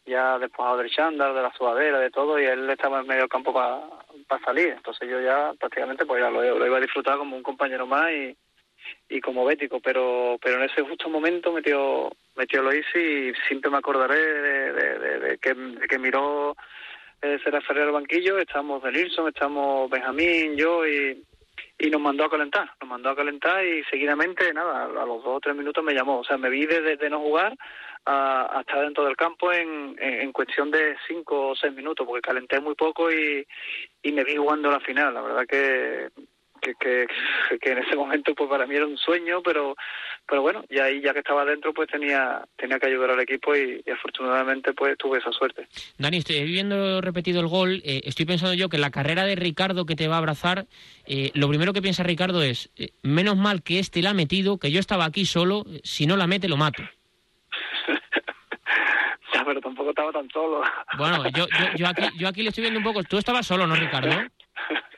ya 0.04 0.38
despojado 0.38 0.78
del 0.78 0.90
chándal, 0.90 1.34
de 1.34 1.42
la 1.42 1.52
sudadera, 1.52 1.98
de 1.98 2.10
todo, 2.10 2.38
y 2.38 2.44
él 2.44 2.68
estaba 2.70 3.00
en 3.00 3.06
medio 3.06 3.28
campo 3.28 3.52
para 3.52 4.44
salir. 4.44 4.68
Entonces 4.68 5.08
yo 5.08 5.20
ya 5.20 5.52
prácticamente 5.58 6.04
pues 6.06 6.20
ya 6.20 6.30
lo, 6.30 6.66
iba 6.66 6.76
a 6.76 6.80
disfrutar 6.80 7.18
como 7.18 7.36
un 7.36 7.42
compañero 7.42 7.86
más 7.86 8.10
y, 8.10 8.36
y 9.08 9.20
como 9.20 9.44
bético, 9.44 9.80
pero 9.80 10.38
pero 10.42 10.56
en 10.56 10.70
ese 10.70 10.82
justo 10.82 11.08
momento 11.08 11.52
metió 11.52 12.10
metió 12.36 12.62
Loisi 12.62 12.98
y 12.98 13.32
siempre 13.46 13.70
me 13.70 13.78
acordaré 13.78 14.16
de, 14.16 14.72
de, 14.72 14.98
de, 14.98 15.18
de 15.20 15.38
que, 15.38 15.54
de 15.54 15.86
que 15.86 15.98
miró 15.98 16.56
eh, 17.22 17.38
Será 17.44 17.60
Ferrer 17.60 17.84
al 17.84 17.92
banquillo, 17.92 18.38
estamos 18.38 18.82
Delirson, 18.82 19.28
estamos 19.28 19.88
Benjamín, 19.88 20.56
yo 20.56 20.84
y 20.86 21.22
y 21.82 21.90
nos 21.90 22.00
mandó 22.00 22.24
a 22.24 22.30
calentar, 22.30 22.70
nos 22.80 22.88
mandó 22.88 23.10
a 23.10 23.16
calentar 23.16 23.66
y 23.66 23.82
seguidamente, 23.90 24.54
nada, 24.54 24.84
a 24.84 25.04
los 25.04 25.24
dos 25.24 25.36
o 25.36 25.40
tres 25.40 25.56
minutos 25.56 25.82
me 25.82 25.92
llamó. 25.92 26.20
O 26.20 26.24
sea, 26.24 26.38
me 26.38 26.48
vi 26.48 26.64
desde 26.64 26.96
de 26.96 27.10
no 27.10 27.18
jugar 27.18 27.56
a, 28.04 28.56
a, 28.56 28.60
estar 28.60 28.82
dentro 28.82 29.04
del 29.04 29.16
campo 29.16 29.52
en, 29.52 29.96
en, 29.98 30.30
cuestión 30.30 30.70
de 30.70 30.94
cinco 31.08 31.48
o 31.48 31.56
seis 31.56 31.74
minutos, 31.74 32.06
porque 32.06 32.22
calenté 32.22 32.60
muy 32.60 32.76
poco 32.76 33.10
y 33.10 33.44
me 34.04 34.22
vi 34.22 34.36
jugando 34.36 34.70
la 34.70 34.78
final. 34.78 35.12
La 35.12 35.22
verdad 35.22 35.44
que, 35.44 36.10
que, 36.62 36.74
que, 36.76 37.06
que 37.60 37.72
en 37.72 37.78
ese 37.78 37.96
momento 37.96 38.34
pues 38.34 38.48
para 38.48 38.66
mí 38.66 38.76
era 38.76 38.86
un 38.86 38.96
sueño, 38.96 39.42
pero 39.42 39.76
pero 40.26 40.40
bueno, 40.40 40.64
y 40.70 40.78
ahí 40.78 41.02
ya 41.02 41.12
que 41.12 41.18
estaba 41.18 41.44
dentro 41.44 41.74
pues 41.74 41.88
tenía 41.88 42.42
tenía 42.56 42.78
que 42.78 42.86
ayudar 42.86 43.10
al 43.10 43.20
equipo 43.20 43.54
y, 43.54 43.82
y 43.84 43.90
afortunadamente 43.90 44.72
pues 44.72 44.96
tuve 44.96 45.18
esa 45.18 45.32
suerte. 45.32 45.66
Dani, 45.98 46.18
estoy 46.18 46.44
viendo 46.44 47.00
repetido 47.00 47.40
el 47.40 47.48
gol, 47.48 47.82
eh, 47.84 48.02
estoy 48.04 48.24
pensando 48.24 48.54
yo 48.54 48.68
que 48.68 48.78
la 48.78 48.90
carrera 48.90 49.24
de 49.24 49.34
Ricardo 49.34 49.84
que 49.84 49.96
te 49.96 50.08
va 50.08 50.14
a 50.14 50.18
abrazar, 50.18 50.66
eh, 51.06 51.32
lo 51.34 51.48
primero 51.48 51.72
que 51.72 51.82
piensa 51.82 52.04
Ricardo 52.04 52.42
es, 52.42 52.70
eh, 52.76 52.90
menos 53.02 53.36
mal 53.36 53.62
que 53.62 53.80
este 53.80 54.00
la 54.00 54.10
ha 54.10 54.14
metido, 54.14 54.58
que 54.58 54.70
yo 54.70 54.80
estaba 54.80 55.04
aquí 55.04 55.26
solo, 55.26 55.64
si 55.82 56.06
no 56.06 56.16
la 56.16 56.26
mete 56.26 56.48
lo 56.48 56.56
mato. 56.56 56.82
ya, 59.34 59.44
pero 59.44 59.60
tampoco 59.60 59.90
estaba 59.90 60.12
tan 60.12 60.30
solo. 60.30 60.62
Bueno, 60.96 61.28
yo, 61.30 61.48
yo, 61.48 61.76
yo, 61.76 61.88
aquí, 61.88 62.04
yo 62.16 62.28
aquí 62.28 62.42
le 62.42 62.50
estoy 62.50 62.62
viendo 62.62 62.78
un 62.78 62.84
poco, 62.84 63.02
tú 63.02 63.18
estabas 63.18 63.46
solo, 63.46 63.66
¿no, 63.66 63.74
Ricardo? 63.74 64.10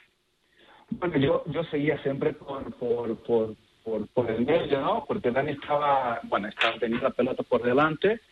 Bueno, 1.04 1.18
yo, 1.18 1.44
yo 1.48 1.62
seguía 1.64 2.02
siempre 2.02 2.32
por, 2.32 2.74
por, 2.76 3.14
por, 3.24 3.54
por, 3.84 4.08
por 4.08 4.30
el 4.30 4.46
medio, 4.46 4.80
¿no? 4.80 5.04
Porque 5.06 5.30
Dani 5.30 5.52
estaba, 5.52 6.18
bueno, 6.22 6.48
estaba 6.48 6.78
teniendo 6.78 7.06
la 7.06 7.14
pelota 7.14 7.42
por 7.42 7.62
delante 7.62 8.22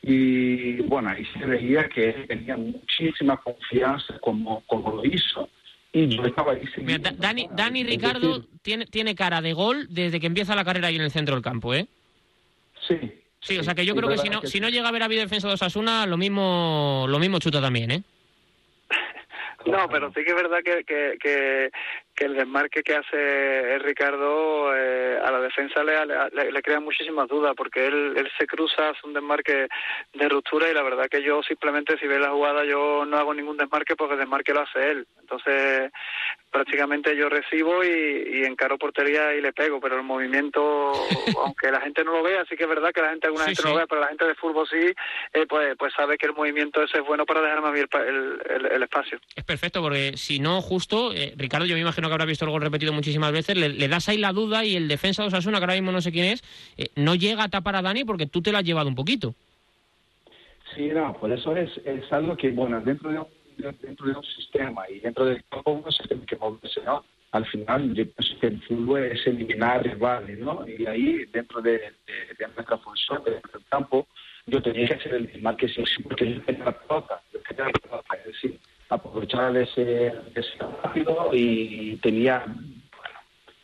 y, 0.00 0.80
bueno, 0.82 1.10
ahí 1.10 1.24
se 1.36 1.44
veía 1.44 1.88
que 1.88 2.10
él 2.10 2.28
tenía 2.28 2.56
muchísima 2.56 3.36
confianza 3.38 4.16
como, 4.20 4.62
como 4.68 4.94
lo 4.94 5.04
hizo. 5.04 5.48
Y 5.92 6.16
yo 6.16 6.24
estaba 6.24 6.52
ahí 6.52 6.62
Mira, 6.76 7.10
Dani, 7.18 7.48
Dani 7.50 7.82
Ricardo 7.82 8.38
decir, 8.38 8.48
tiene, 8.62 8.86
tiene 8.86 9.16
cara 9.16 9.40
de 9.40 9.52
gol 9.52 9.88
desde 9.90 10.20
que 10.20 10.28
empieza 10.28 10.54
la 10.54 10.64
carrera 10.64 10.86
ahí 10.86 10.94
en 10.94 11.02
el 11.02 11.10
centro 11.10 11.34
del 11.34 11.42
campo, 11.42 11.74
¿eh? 11.74 11.88
Sí. 12.86 12.96
Sí, 13.40 13.58
o 13.58 13.64
sea 13.64 13.74
que 13.74 13.84
yo 13.84 13.96
creo 13.96 14.08
que 14.08 14.18
si 14.18 14.28
no, 14.28 14.40
que 14.40 14.46
si 14.46 14.60
no 14.60 14.68
llega 14.68 14.84
a 14.84 14.90
haber 14.90 15.02
habido 15.02 15.22
defensa 15.22 15.48
de 15.48 15.54
Osasuna, 15.54 16.06
lo 16.06 16.16
mismo, 16.16 17.06
lo 17.08 17.18
mismo 17.18 17.40
chuta 17.40 17.60
también, 17.60 17.90
¿eh? 17.90 18.02
No, 19.66 19.88
pero 19.90 20.08
sí 20.14 20.24
que 20.24 20.30
es 20.30 20.34
verdad 20.34 20.58
que, 20.64 20.84
que, 20.84 21.18
que, 21.20 21.70
que 22.14 22.26
el 22.26 22.34
desmarque 22.34 22.82
que 22.82 22.96
hace 22.96 23.74
el 23.74 23.80
Ricardo 23.80 24.76
eh, 24.76 25.18
a 25.22 25.30
la 25.30 25.40
defensa 25.40 25.82
le, 25.82 25.94
le, 26.06 26.52
le, 26.52 26.62
crea 26.62 26.80
muchísimas 26.80 27.28
dudas 27.28 27.54
porque 27.56 27.86
él, 27.86 28.14
él 28.16 28.30
se 28.38 28.46
cruza, 28.46 28.90
hace 28.90 29.06
un 29.06 29.14
desmarque 29.14 29.68
de 30.12 30.28
ruptura 30.28 30.70
y 30.70 30.74
la 30.74 30.82
verdad 30.82 31.08
que 31.10 31.22
yo 31.22 31.42
simplemente 31.42 31.98
si 31.98 32.06
ve 32.06 32.18
la 32.18 32.30
jugada 32.30 32.64
yo 32.64 33.04
no 33.06 33.16
hago 33.16 33.32
ningún 33.34 33.56
desmarque 33.56 33.96
porque 33.96 34.14
el 34.14 34.20
desmarque 34.20 34.52
lo 34.52 34.62
hace 34.62 34.90
él. 34.90 35.06
Entonces 35.20 35.90
prácticamente 36.50 37.16
yo 37.16 37.28
recibo 37.28 37.84
y, 37.84 37.88
y 37.88 38.44
encaro 38.44 38.76
portería 38.76 39.34
y 39.34 39.40
le 39.40 39.52
pego, 39.52 39.80
pero 39.80 39.96
el 39.96 40.02
movimiento, 40.02 40.92
aunque 41.44 41.70
la 41.70 41.80
gente 41.80 42.04
no 42.04 42.12
lo 42.12 42.22
vea, 42.22 42.44
sí 42.48 42.56
que 42.56 42.64
es 42.64 42.68
verdad 42.68 42.90
que 42.92 43.00
la 43.00 43.10
gente 43.10 43.28
alguna 43.28 43.44
sí, 43.44 43.50
gente 43.50 43.62
sí. 43.62 43.68
no 43.68 43.74
lo 43.74 43.76
vea, 43.78 43.86
pero 43.86 44.00
la 44.00 44.08
gente 44.08 44.26
de 44.26 44.34
fútbol 44.34 44.68
sí, 44.68 44.92
eh, 45.32 45.46
pues, 45.48 45.76
pues 45.78 45.92
sabe 45.94 46.18
que 46.18 46.26
el 46.26 46.34
movimiento 46.34 46.82
ese 46.82 46.98
es 46.98 47.04
bueno 47.04 47.24
para 47.24 47.40
dejarme 47.40 47.68
a 47.68 47.72
mí 47.72 47.80
el, 47.80 48.40
el, 48.48 48.66
el 48.66 48.82
espacio. 48.82 49.20
Es 49.34 49.44
perfecto, 49.44 49.80
porque 49.80 50.16
si 50.16 50.40
no, 50.40 50.60
justo, 50.60 51.12
eh, 51.12 51.32
Ricardo, 51.36 51.66
yo 51.66 51.74
me 51.74 51.80
imagino 51.80 51.99
que 52.08 52.14
habrá 52.14 52.24
visto 52.24 52.44
el 52.44 52.50
gol 52.50 52.62
repetido 52.62 52.92
muchísimas 52.92 53.32
veces, 53.32 53.56
le, 53.56 53.88
das 53.88 54.08
ahí 54.08 54.18
la 54.18 54.32
duda 54.32 54.64
y 54.64 54.76
el 54.76 54.88
defensa 54.88 55.22
de 55.22 55.28
Osasuna, 55.28 55.58
que 55.58 55.64
ahora 55.64 55.74
mismo 55.74 55.92
no 55.92 56.00
sé 56.00 56.12
quién 56.12 56.26
es, 56.26 56.42
eh, 56.76 56.88
no 56.96 57.14
llega 57.14 57.44
a 57.44 57.48
tapar 57.48 57.76
a 57.76 57.82
Dani 57.82 58.04
porque 58.04 58.26
tú 58.26 58.42
te 58.42 58.52
lo 58.52 58.58
has 58.58 58.64
llevado 58.64 58.88
un 58.88 58.94
poquito. 58.94 59.34
Sí, 60.74 60.88
no, 60.88 61.12
por 61.14 61.32
eso 61.32 61.56
es, 61.56 61.70
es 61.84 62.12
algo 62.12 62.36
que, 62.36 62.50
bueno, 62.50 62.80
dentro 62.80 63.10
de, 63.10 63.20
dentro 63.82 64.06
de 64.06 64.12
un 64.12 64.24
sistema 64.24 64.88
y 64.88 65.00
dentro 65.00 65.24
del 65.24 65.42
campo 65.48 65.72
uno 65.72 65.90
se 65.90 66.06
tiene 66.06 66.24
que 66.24 66.36
moverse, 66.36 66.80
¿no? 66.84 67.04
Al 67.32 67.46
final, 67.46 67.94
yo 67.94 68.04
pienso 68.10 68.40
que 68.40 68.46
el 68.48 68.62
fútbol 68.62 69.04
es 69.04 69.24
eliminar 69.26 69.84
rivales, 69.84 70.38
¿no? 70.38 70.66
Y 70.66 70.86
ahí, 70.86 71.24
dentro 71.32 71.60
de, 71.62 71.72
de, 71.72 71.78
de 71.78 72.34
dentro 72.38 72.64
del 73.24 73.64
campo, 73.68 74.06
yo 74.46 74.62
tenía 74.62 74.88
que 74.88 74.94
hacer 74.94 75.14
el 75.14 75.42
marque 75.42 75.68
sí, 75.68 75.82
porque 76.02 76.34
yo 76.34 76.42
tenía 76.42 76.64
la 76.64 76.72
pelota, 76.72 77.22
yo 77.32 77.40
tenía 77.48 77.66
la 77.66 77.72
pelota, 77.72 78.16
es 78.16 78.24
decir, 78.26 78.58
aprovechar 78.90 79.52
de 79.52 79.62
ese, 79.62 79.84
de 79.84 80.44
rápido 80.82 81.30
y 81.32 81.96
tenía, 82.02 82.44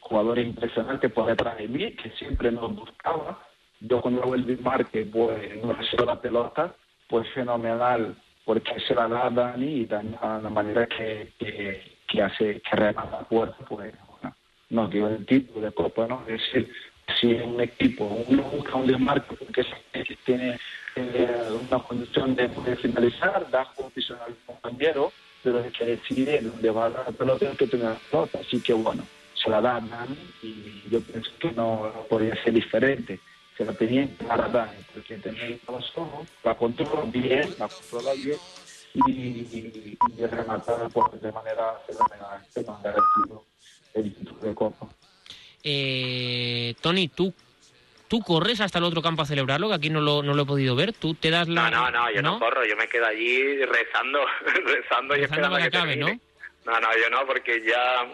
jugadores 0.00 0.46
impresionantes 0.46 1.12
por 1.12 1.26
detrás 1.26 1.58
de 1.58 1.66
mí, 1.66 1.92
que 1.92 2.10
siempre 2.10 2.52
nos 2.52 2.74
buscaba. 2.74 3.42
Yo 3.80 4.00
cuando 4.00 4.22
hago 4.22 4.36
el 4.36 4.46
desmarque, 4.46 5.04
pues 5.04 5.62
no 5.62 5.72
recibo 5.72 6.04
la 6.04 6.20
pelota, 6.20 6.74
pues 7.08 7.28
fenomenal, 7.34 8.16
porque 8.44 8.78
se 8.86 8.94
la 8.94 9.08
da 9.08 9.26
a 9.26 9.30
Dani 9.30 9.66
y 9.66 9.84
Dani 9.86 10.16
a 10.20 10.38
la 10.38 10.48
manera 10.48 10.86
que 10.86 11.32
hace, 12.22 12.60
que 12.60 12.76
remata 12.76 13.18
la 13.18 13.28
puerta, 13.28 13.56
pues 13.68 13.92
bueno, 13.92 14.36
nos 14.70 14.90
dio 14.90 15.08
el 15.08 15.26
título 15.26 15.66
de 15.66 15.72
Copa, 15.72 16.06
¿no? 16.06 16.22
Es 16.28 16.40
decir, 16.40 16.72
si 17.20 17.34
un 17.34 17.60
equipo 17.60 18.04
uno 18.28 18.42
busca 18.44 18.76
un 18.76 18.86
desmarque 18.86 19.34
porque 19.36 19.66
tiene 20.24 20.58
una 21.00 21.82
condición 21.82 22.35
de 22.35 22.48
poder 22.48 22.78
finalizar, 22.78 23.50
da 23.50 23.70
posición 23.72 24.18
al 24.26 24.35
compañero, 24.46 25.12
pero 25.42 25.61
es 25.61 25.72
que 25.72 25.85
decide 25.85 26.40
dónde 26.40 26.70
va 26.70 26.88
la 26.88 27.04
pelota 27.04 27.52
que 27.56 27.66
tener 27.66 27.87
la 27.87 27.98
pelota. 28.11 28.38
Así 28.40 28.61
que 28.61 28.72
bueno, 28.72 29.04
se 29.35 29.50
la 29.50 29.61
da 29.61 29.76
a 29.76 29.80
Dani 29.80 30.16
y 30.42 30.82
yo 30.90 31.00
pienso 31.00 31.30
que 31.38 31.52
no, 31.52 31.92
podría 32.09 32.42
ser 32.42 32.54
diferente. 32.54 33.20
Se 33.56 33.64
la 33.64 33.72
tenía 33.72 34.09
clara 34.18 34.48
Dani, 34.48 34.78
porque 34.92 35.16
tenía 35.16 35.59
los 35.68 35.92
ojos, 35.96 36.28
la 36.44 36.54
controla 36.54 37.02
bien, 37.11 37.54
la 37.59 37.68
controla 37.68 38.12
bien 38.14 38.38
y, 39.06 39.11
y, 39.11 39.98
y 40.16 40.26
rematar 40.26 40.88
de 41.20 41.32
manera 41.32 41.74
fenomenal. 41.87 42.46
Se 42.50 42.61
ha 42.61 42.80
garantido 42.82 43.44
el 43.94 44.14
título 44.14 44.40
de 44.40 44.54
Copa. 44.54 44.88
Eh, 45.62 46.74
Tony, 46.80 47.09
¿tú, 47.09 47.32
¿tú 48.09 48.21
corres 48.21 48.61
hasta 48.61 48.79
el 48.79 48.85
otro 48.85 49.03
campo 49.03 49.23
a 49.23 49.27
celebrarlo? 49.27 49.69
Que 49.69 49.75
aquí 49.75 49.90
no 49.90 50.01
lo, 50.01 50.23
no 50.23 50.35
lo 50.35 50.42
he 50.42 50.47
podido 50.47 50.77
ver. 50.77 50.92
¿Tú 50.92 51.14
te 51.14 51.31
das 51.31 51.49
la...? 51.49 51.71
No, 51.71 51.90
no, 51.90 51.90
no, 51.90 52.11
yo 52.11 52.23
no, 52.23 52.38
corro. 52.38 52.64
Yo 52.64 52.77
me 52.77 52.88
quedo 52.88 53.07
allí 53.07 53.64
rezando, 53.64 54.25
rezando 54.64 55.16
y 55.16 55.23
esperando 55.23 55.57
que 55.57 55.62
que 55.62 55.69
acabe, 55.69 55.97
termine. 55.97 56.21
¿no? 56.64 56.81
No, 56.81 56.97
yo 56.97 57.11
no, 57.11 57.27
porque 57.27 57.62
ya 57.62 58.07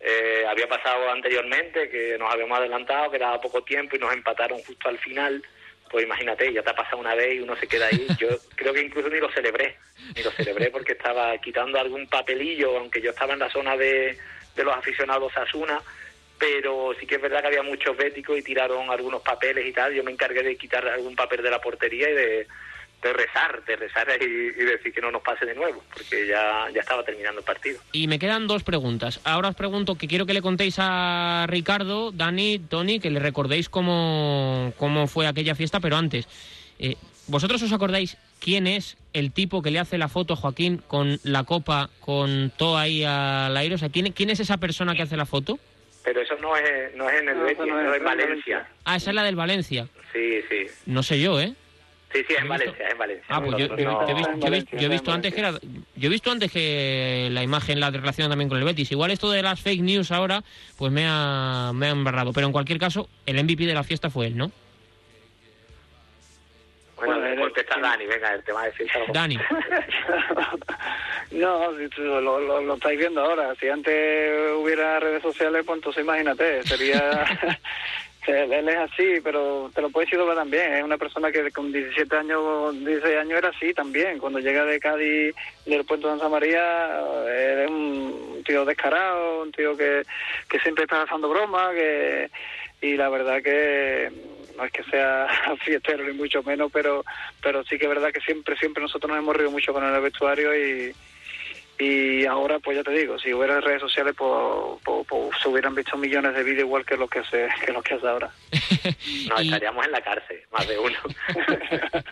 eh, 0.00 0.44
había 0.48 0.68
pasado 0.68 1.10
anteriormente 1.10 1.88
que 1.88 2.16
nos 2.18 2.32
habíamos 2.32 2.58
adelantado, 2.58 3.10
que 3.10 3.18
daba 3.18 3.40
poco 3.40 3.62
tiempo 3.62 3.96
y 3.96 3.98
nos 3.98 4.12
empataron 4.12 4.58
justo 4.60 4.88
al 4.88 4.98
final. 4.98 5.42
Pues 5.90 6.04
imagínate, 6.04 6.52
ya 6.52 6.62
te 6.62 6.70
ha 6.70 6.74
pasado 6.74 6.98
una 6.98 7.14
vez 7.14 7.34
y 7.34 7.40
uno 7.40 7.56
se 7.56 7.66
queda 7.66 7.86
ahí. 7.86 8.06
Yo 8.18 8.28
creo 8.56 8.74
que 8.74 8.82
incluso 8.82 9.08
ni 9.08 9.18
lo 9.18 9.30
celebré, 9.32 9.76
ni 10.14 10.22
lo 10.22 10.30
celebré 10.32 10.70
porque 10.70 10.92
estaba 10.92 11.36
quitando 11.38 11.78
algún 11.78 12.06
papelillo, 12.06 12.78
aunque 12.78 13.00
yo 13.00 13.10
estaba 13.10 13.32
en 13.32 13.38
la 13.38 13.50
zona 13.50 13.76
de, 13.76 14.18
de 14.56 14.64
los 14.64 14.76
aficionados 14.76 15.36
Asuna, 15.36 15.80
pero 16.38 16.92
sí 16.98 17.06
que 17.06 17.16
es 17.16 17.22
verdad 17.22 17.40
que 17.40 17.48
había 17.48 17.62
muchos 17.62 17.96
béticos 17.96 18.38
y 18.38 18.42
tiraron 18.42 18.90
algunos 18.90 19.22
papeles 19.22 19.66
y 19.66 19.72
tal. 19.72 19.94
Yo 19.94 20.02
me 20.02 20.12
encargué 20.12 20.42
de 20.42 20.56
quitar 20.56 20.86
algún 20.86 21.14
papel 21.14 21.42
de 21.42 21.50
la 21.50 21.60
portería 21.60 22.10
y 22.10 22.14
de, 22.14 22.46
rezar, 23.02 23.64
de 23.64 23.76
rezar 23.76 24.08
y, 24.20 24.24
y, 24.24 24.64
decir 24.64 24.92
que 24.92 25.00
no 25.00 25.10
nos 25.10 25.22
pase 25.22 25.44
de 25.44 25.54
nuevo, 25.54 25.82
porque 25.92 26.26
ya, 26.26 26.68
ya 26.74 26.80
estaba 26.80 27.04
terminando 27.04 27.40
el 27.40 27.44
partido. 27.44 27.78
Y 27.92 28.08
me 28.08 28.18
quedan 28.18 28.46
dos 28.46 28.62
preguntas. 28.64 29.20
Ahora 29.24 29.50
os 29.50 29.54
pregunto 29.54 29.96
que 29.96 30.08
quiero 30.08 30.26
que 30.26 30.34
le 30.34 30.42
contéis 30.42 30.76
a 30.78 31.46
Ricardo, 31.48 32.12
Dani, 32.12 32.58
Tony, 32.58 33.00
que 33.00 33.10
le 33.10 33.20
recordéis 33.20 33.68
cómo, 33.68 34.72
cómo 34.78 35.06
fue 35.06 35.26
aquella 35.26 35.54
fiesta, 35.54 35.80
pero 35.80 35.96
antes, 35.96 36.26
eh, 36.78 36.96
¿vosotros 37.26 37.62
os 37.62 37.72
acordáis 37.72 38.16
quién 38.40 38.66
es 38.66 38.96
el 39.12 39.32
tipo 39.32 39.62
que 39.62 39.70
le 39.70 39.78
hace 39.78 39.98
la 39.98 40.08
foto 40.08 40.32
a 40.32 40.36
Joaquín 40.36 40.78
con 40.88 41.20
la 41.24 41.44
copa, 41.44 41.90
con 42.00 42.52
todo 42.56 42.78
ahí 42.78 43.04
al 43.04 43.56
aire? 43.56 43.74
O 43.74 43.78
sea, 43.78 43.90
¿quién, 43.90 44.12
quién 44.12 44.30
es 44.30 44.40
esa 44.40 44.56
persona 44.56 44.94
que 44.94 45.02
hace 45.02 45.16
la 45.16 45.26
foto? 45.26 45.58
Pero 46.04 46.20
eso 46.20 46.36
no 46.36 46.56
es, 46.56 46.94
no 46.94 47.08
es 47.08 47.20
en 47.20 47.28
el 47.30 47.38
No, 47.38 47.44
Betis, 47.44 47.66
no 47.66 47.82
no 47.82 47.92
es 47.92 47.98
en 47.98 48.04
Valencia. 48.04 48.68
Ah, 48.84 48.96
esa 48.96 49.10
es 49.10 49.16
la 49.16 49.24
del 49.24 49.36
Valencia. 49.36 49.88
Sí, 50.12 50.40
sí. 50.48 50.66
No 50.86 51.02
sé 51.02 51.18
yo, 51.18 51.40
¿eh? 51.40 51.54
Sí, 52.12 52.20
sí, 52.28 52.34
es 52.34 52.42
en 52.42 52.48
Valencia, 52.48 52.88
en 52.90 52.98
Valencia. 52.98 53.26
Ah, 53.28 53.42
pues 53.42 53.56
yo, 53.56 53.74
he 53.74 54.88
visto, 54.88 55.10
antes 55.10 55.34
que 55.34 55.40
era, 55.40 55.52
yo 55.96 56.06
he 56.06 56.08
visto 56.08 56.30
antes 56.30 56.52
que 56.52 57.28
la 57.32 57.42
imagen 57.42 57.80
la 57.80 57.90
relaciona 57.90 58.28
también 58.28 58.48
con 58.48 58.58
el 58.58 58.64
Betis. 58.64 58.92
Igual 58.92 59.10
esto 59.10 59.30
de 59.30 59.42
las 59.42 59.60
fake 59.60 59.80
news 59.80 60.12
ahora, 60.12 60.44
pues 60.76 60.92
me 60.92 61.06
ha, 61.08 61.72
me 61.74 61.86
ha 61.86 61.90
embarrado. 61.90 62.32
Pero 62.32 62.46
en 62.46 62.52
cualquier 62.52 62.78
caso, 62.78 63.08
el 63.26 63.42
MVP 63.42 63.66
de 63.66 63.74
la 63.74 63.82
fiesta 63.82 64.10
fue 64.10 64.26
él, 64.26 64.36
¿no? 64.36 64.52
Bueno, 67.34 67.52
Bueno, 67.52 67.54
contesta 67.54 67.80
Dani, 67.80 68.06
venga, 68.06 68.34
el 68.34 68.44
tema 68.44 68.64
de 68.64 68.72
fiesta. 68.72 68.98
Dani. 69.12 69.38
No, 71.30 71.72
lo, 71.72 72.20
lo, 72.20 72.60
lo 72.60 72.74
estáis 72.74 72.96
viendo 72.96 73.20
ahora. 73.20 73.54
Si 73.56 73.68
antes 73.68 74.52
hubiera 74.56 75.00
redes 75.00 75.20
sociales, 75.20 75.64
pues 75.66 75.78
entonces 75.78 76.04
imagínate, 76.04 76.62
sería... 76.62 77.26
él 78.26 78.68
es 78.68 78.76
así, 78.76 79.20
pero 79.22 79.70
te 79.74 79.82
lo 79.82 79.90
puedes 79.90 80.10
decir 80.10 80.24
también. 80.34 80.74
Es 80.74 80.84
una 80.84 80.98
persona 80.98 81.30
que 81.30 81.50
con 81.50 81.72
17 81.72 82.16
años, 82.16 82.74
16 82.84 83.16
años 83.16 83.38
era 83.38 83.48
así 83.48 83.74
también. 83.74 84.18
Cuando 84.18 84.38
llega 84.38 84.64
de 84.64 84.80
Cádiz, 84.80 85.34
del 85.66 85.84
puerto 85.84 86.08
de 86.08 86.12
Santa 86.14 86.28
María, 86.28 87.00
es 87.28 87.70
un 87.70 88.42
tío 88.44 88.64
descarado, 88.64 89.42
un 89.42 89.52
tío 89.52 89.76
que, 89.76 90.02
que 90.48 90.60
siempre 90.60 90.84
está 90.84 91.02
haciendo 91.02 91.28
bromas, 91.28 91.74
que 91.74 92.30
y 92.80 92.96
la 92.96 93.08
verdad 93.08 93.42
que 93.42 94.10
no 94.56 94.64
es 94.64 94.72
que 94.72 94.84
sea 94.84 95.26
fiestero 95.64 96.04
ni 96.04 96.12
mucho 96.12 96.42
menos, 96.42 96.70
pero 96.72 97.04
pero 97.42 97.64
sí 97.64 97.78
que 97.78 97.84
es 97.84 97.88
verdad 97.88 98.12
que 98.12 98.20
siempre 98.20 98.56
siempre 98.56 98.82
nosotros 98.82 99.10
nos 99.10 99.18
hemos 99.18 99.36
reído 99.36 99.50
mucho 99.50 99.72
con 99.72 99.84
el 99.84 100.00
vestuario 100.00 100.54
y 100.54 100.94
y 101.78 102.24
ahora 102.26 102.58
pues 102.60 102.76
ya 102.76 102.84
te 102.84 102.92
digo, 102.92 103.18
si 103.18 103.32
hubiera 103.34 103.60
redes 103.60 103.80
sociales 103.80 104.14
pues, 104.16 104.30
pues- 104.84 105.06
pues 105.08 105.30
se 105.42 105.48
hubieran 105.48 105.74
visto 105.74 105.96
millones 105.96 106.34
de 106.34 106.42
vídeos 106.44 106.60
igual 106.66 106.84
que 106.84 106.96
los 106.96 107.10
que 107.10 107.24
se 107.24 107.48
que 107.64 107.72
los 107.72 107.82
que 107.82 107.94
hace 107.94 108.06
ahora. 108.08 108.30
No, 109.28 109.40
Y- 109.40 109.46
estaríamos 109.46 109.84
en 109.84 109.92
la 109.92 110.00
cárcel, 110.02 110.40
más 110.52 110.66
de 110.68 110.78
uno. 110.78 110.96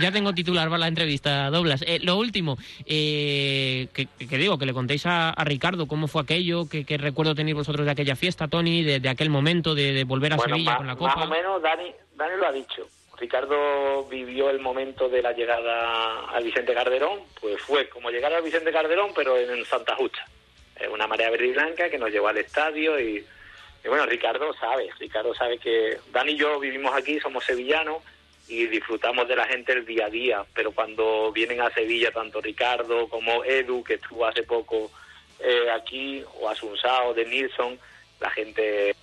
Ya 0.00 0.10
tengo 0.10 0.32
titular 0.32 0.66
para 0.68 0.78
la 0.78 0.88
entrevista, 0.88 1.48
Doblas. 1.50 1.82
Eh, 1.86 2.00
lo 2.02 2.16
último, 2.16 2.56
eh, 2.86 3.88
que, 3.92 4.06
que 4.06 4.38
digo, 4.38 4.58
que 4.58 4.66
le 4.66 4.72
contéis 4.72 5.06
a, 5.06 5.30
a 5.30 5.44
Ricardo 5.44 5.86
cómo 5.86 6.08
fue 6.08 6.22
aquello, 6.22 6.68
qué 6.68 6.84
qué 6.84 6.98
recuerdo 6.98 7.34
tenéis 7.34 7.54
vosotros 7.56 7.84
de 7.86 7.92
aquella 7.92 8.16
fiesta, 8.16 8.48
Tony, 8.48 8.82
de, 8.82 8.98
de 9.00 9.08
aquel 9.08 9.30
momento 9.30 9.74
de, 9.74 9.92
de 9.92 10.04
volver 10.04 10.32
a 10.32 10.36
bueno, 10.36 10.54
Sevilla 10.54 10.70
más, 10.72 10.78
con 10.78 10.86
la 10.88 10.94
más 10.96 11.14
Copa. 11.14 11.24
o 11.26 11.28
menos 11.30 11.62
Dani, 11.62 11.92
Dani 12.16 12.36
lo 12.40 12.46
ha 12.48 12.52
dicho. 12.52 12.88
Ricardo 13.20 14.04
vivió 14.04 14.48
el 14.48 14.60
momento 14.60 15.08
de 15.08 15.20
la 15.20 15.32
llegada 15.32 16.30
al 16.30 16.42
Vicente 16.42 16.72
Calderón, 16.72 17.20
pues 17.38 17.60
fue 17.60 17.88
como 17.90 18.10
llegar 18.10 18.32
al 18.32 18.42
Vicente 18.42 18.72
Calderón, 18.72 19.12
pero 19.14 19.36
en 19.36 19.64
Santa 19.66 19.94
Justa. 19.94 20.26
Una 20.90 21.06
marea 21.06 21.28
verde 21.28 21.48
y 21.48 21.52
blanca 21.52 21.90
que 21.90 21.98
nos 21.98 22.10
llevó 22.10 22.28
al 22.28 22.38
estadio 22.38 22.98
y, 22.98 23.22
y 23.84 23.88
bueno, 23.88 24.06
Ricardo 24.06 24.54
sabe, 24.54 24.88
Ricardo 24.98 25.34
sabe 25.34 25.58
que 25.58 25.98
Dani 26.10 26.32
y 26.32 26.36
yo 26.36 26.58
vivimos 26.58 26.94
aquí, 26.94 27.20
somos 27.20 27.44
sevillanos 27.44 28.02
y 28.48 28.66
disfrutamos 28.66 29.28
de 29.28 29.36
la 29.36 29.44
gente 29.46 29.72
el 29.72 29.84
día 29.84 30.06
a 30.06 30.10
día, 30.10 30.44
pero 30.54 30.72
cuando 30.72 31.30
vienen 31.30 31.60
a 31.60 31.70
Sevilla, 31.70 32.10
tanto 32.10 32.40
Ricardo 32.40 33.06
como 33.08 33.44
Edu, 33.44 33.84
que 33.84 33.94
estuvo 33.94 34.26
hace 34.26 34.42
poco 34.44 34.90
eh, 35.38 35.70
aquí, 35.70 36.24
o 36.40 36.48
Asunsao, 36.48 37.12
de 37.12 37.26
Nilsson, 37.26 37.78
la 38.18 38.30
gente 38.30 38.96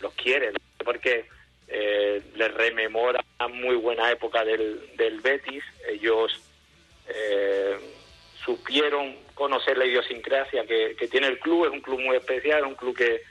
los 0.00 0.14
quiere, 0.14 0.52
porque 0.84 1.26
eh, 1.68 2.22
les 2.34 2.54
rememora 2.54 3.24
una 3.38 3.48
muy 3.48 3.76
buena 3.76 4.10
época 4.10 4.44
del, 4.44 4.96
del 4.96 5.20
Betis, 5.20 5.64
ellos 5.88 6.40
eh, 7.08 7.76
supieron 8.44 9.16
conocer 9.34 9.76
la 9.76 9.86
idiosincrasia 9.86 10.64
que, 10.66 10.96
que 10.98 11.08
tiene 11.08 11.26
el 11.26 11.38
club, 11.38 11.66
es 11.66 11.72
un 11.72 11.80
club 11.80 12.00
muy 12.00 12.16
especial, 12.16 12.60
es 12.60 12.66
un 12.66 12.74
club 12.74 12.96
que, 12.96 13.22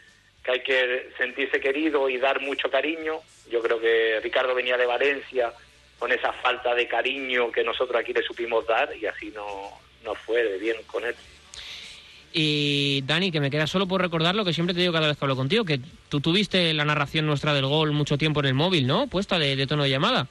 que 0.43 0.52
hay 0.52 0.60
que 0.62 1.12
sentirse 1.17 1.60
querido 1.60 2.08
y 2.10 2.17
dar 2.17 2.41
mucho 2.41 2.69
cariño. 2.69 3.19
Yo 3.50 3.62
creo 3.62 3.80
que 3.80 4.19
Ricardo 4.21 4.54
venía 4.54 4.78
de 4.78 4.86
Valencia 4.86 5.52
con 5.98 6.12
esa 6.12 6.34
falta 6.34 6.76
de 6.76 6.88
cariño 6.88 7.52
que 7.52 7.63
nosotros 7.63 8.00
aquí 8.00 8.13
le 8.13 8.21
supimos 8.21 8.67
dar 8.67 8.95
y 8.95 9.06
así 9.06 9.32
no, 9.32 9.71
no 10.04 10.13
fue 10.13 10.43
de 10.43 10.58
bien 10.58 10.78
con 10.84 11.06
él. 11.06 11.15
Y 12.38 13.02
Dani, 13.06 13.32
que 13.32 13.39
me 13.39 13.50
queda 13.50 13.65
solo 13.65 13.88
por 13.88 14.02
recordar 14.02 14.36
lo 14.36 14.43
que 14.43 14.52
siempre 14.54 14.74
te 14.74 14.82
digo 14.82 14.91
cada 14.91 15.08
vez 15.08 15.17
que 15.17 15.24
hablo 15.24 15.38
contigo, 15.38 15.63
que 15.63 15.80
tú 16.10 16.19
tuviste 16.19 16.74
la 16.74 16.84
narración 16.84 17.26
nuestra 17.26 17.54
del 17.54 17.65
gol 17.65 17.93
mucho 17.93 18.17
tiempo 18.17 18.41
en 18.41 18.48
el 18.48 18.54
móvil, 18.54 18.88
¿no? 18.88 19.08
Puesta 19.08 19.39
de, 19.39 19.56
de 19.56 19.65
tono 19.67 19.84
de 19.84 19.89
llamada. 19.89 20.28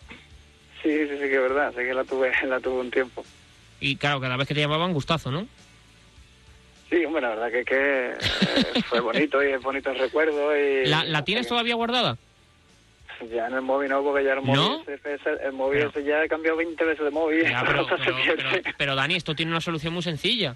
Sí, 0.83 0.91
sí, 0.91 1.09
sí 1.13 1.19
que 1.19 1.35
es 1.37 1.41
verdad, 1.41 1.71
sí 1.71 1.79
que 1.83 1.95
la 1.95 2.05
tuve 2.05 2.31
la 2.47 2.61
tuve 2.61 2.81
un 2.83 2.91
tiempo. 2.91 3.25
Y 3.81 3.97
claro, 3.97 4.21
cada 4.21 4.37
vez 4.37 4.47
que 4.47 4.53
te 4.55 4.61
llamaban, 4.61 4.93
gustazo, 4.93 5.31
¿no? 5.31 5.47
Sí, 6.91 7.03
hombre, 7.07 7.23
la 7.23 7.31
verdad 7.31 7.51
que, 7.51 7.65
que 7.65 8.11
eh, 8.11 8.83
fue 8.87 9.01
bonito 9.01 9.43
y 9.43 9.53
es 9.53 9.63
bonito 9.63 9.91
el 9.91 9.99
recuerdo 9.99 10.55
y 10.55 10.85
¿La, 10.87 11.05
la 11.05 11.25
tienes 11.25 11.49
todavía 11.49 11.75
guardada? 11.75 12.19
Ya 13.33 13.47
en 13.47 13.55
el 13.55 13.63
móvil 13.63 13.89
no, 13.89 14.03
porque 14.03 14.25
ya 14.25 14.35
el 14.35 14.43
móvil, 14.43 14.61
¿No? 14.61 14.83
ese- 14.93 15.15
ese- 15.15 15.43
el 15.43 15.53
móvil 15.55 15.79
Pero- 15.79 15.91
ese 15.91 16.05
ya 16.05 16.23
he 16.23 16.29
cambiado 16.29 16.59
20 16.59 16.85
veces 16.85 17.03
de 17.05 17.11
móvil. 17.11 17.45
Ya, 17.45 17.65
pero, 18.77 18.95
Dani, 18.95 19.15
esto 19.15 19.35
tiene 19.35 19.53
una 19.53 19.63
solución 19.63 19.95
muy 19.95 20.03
sencilla. 20.03 20.55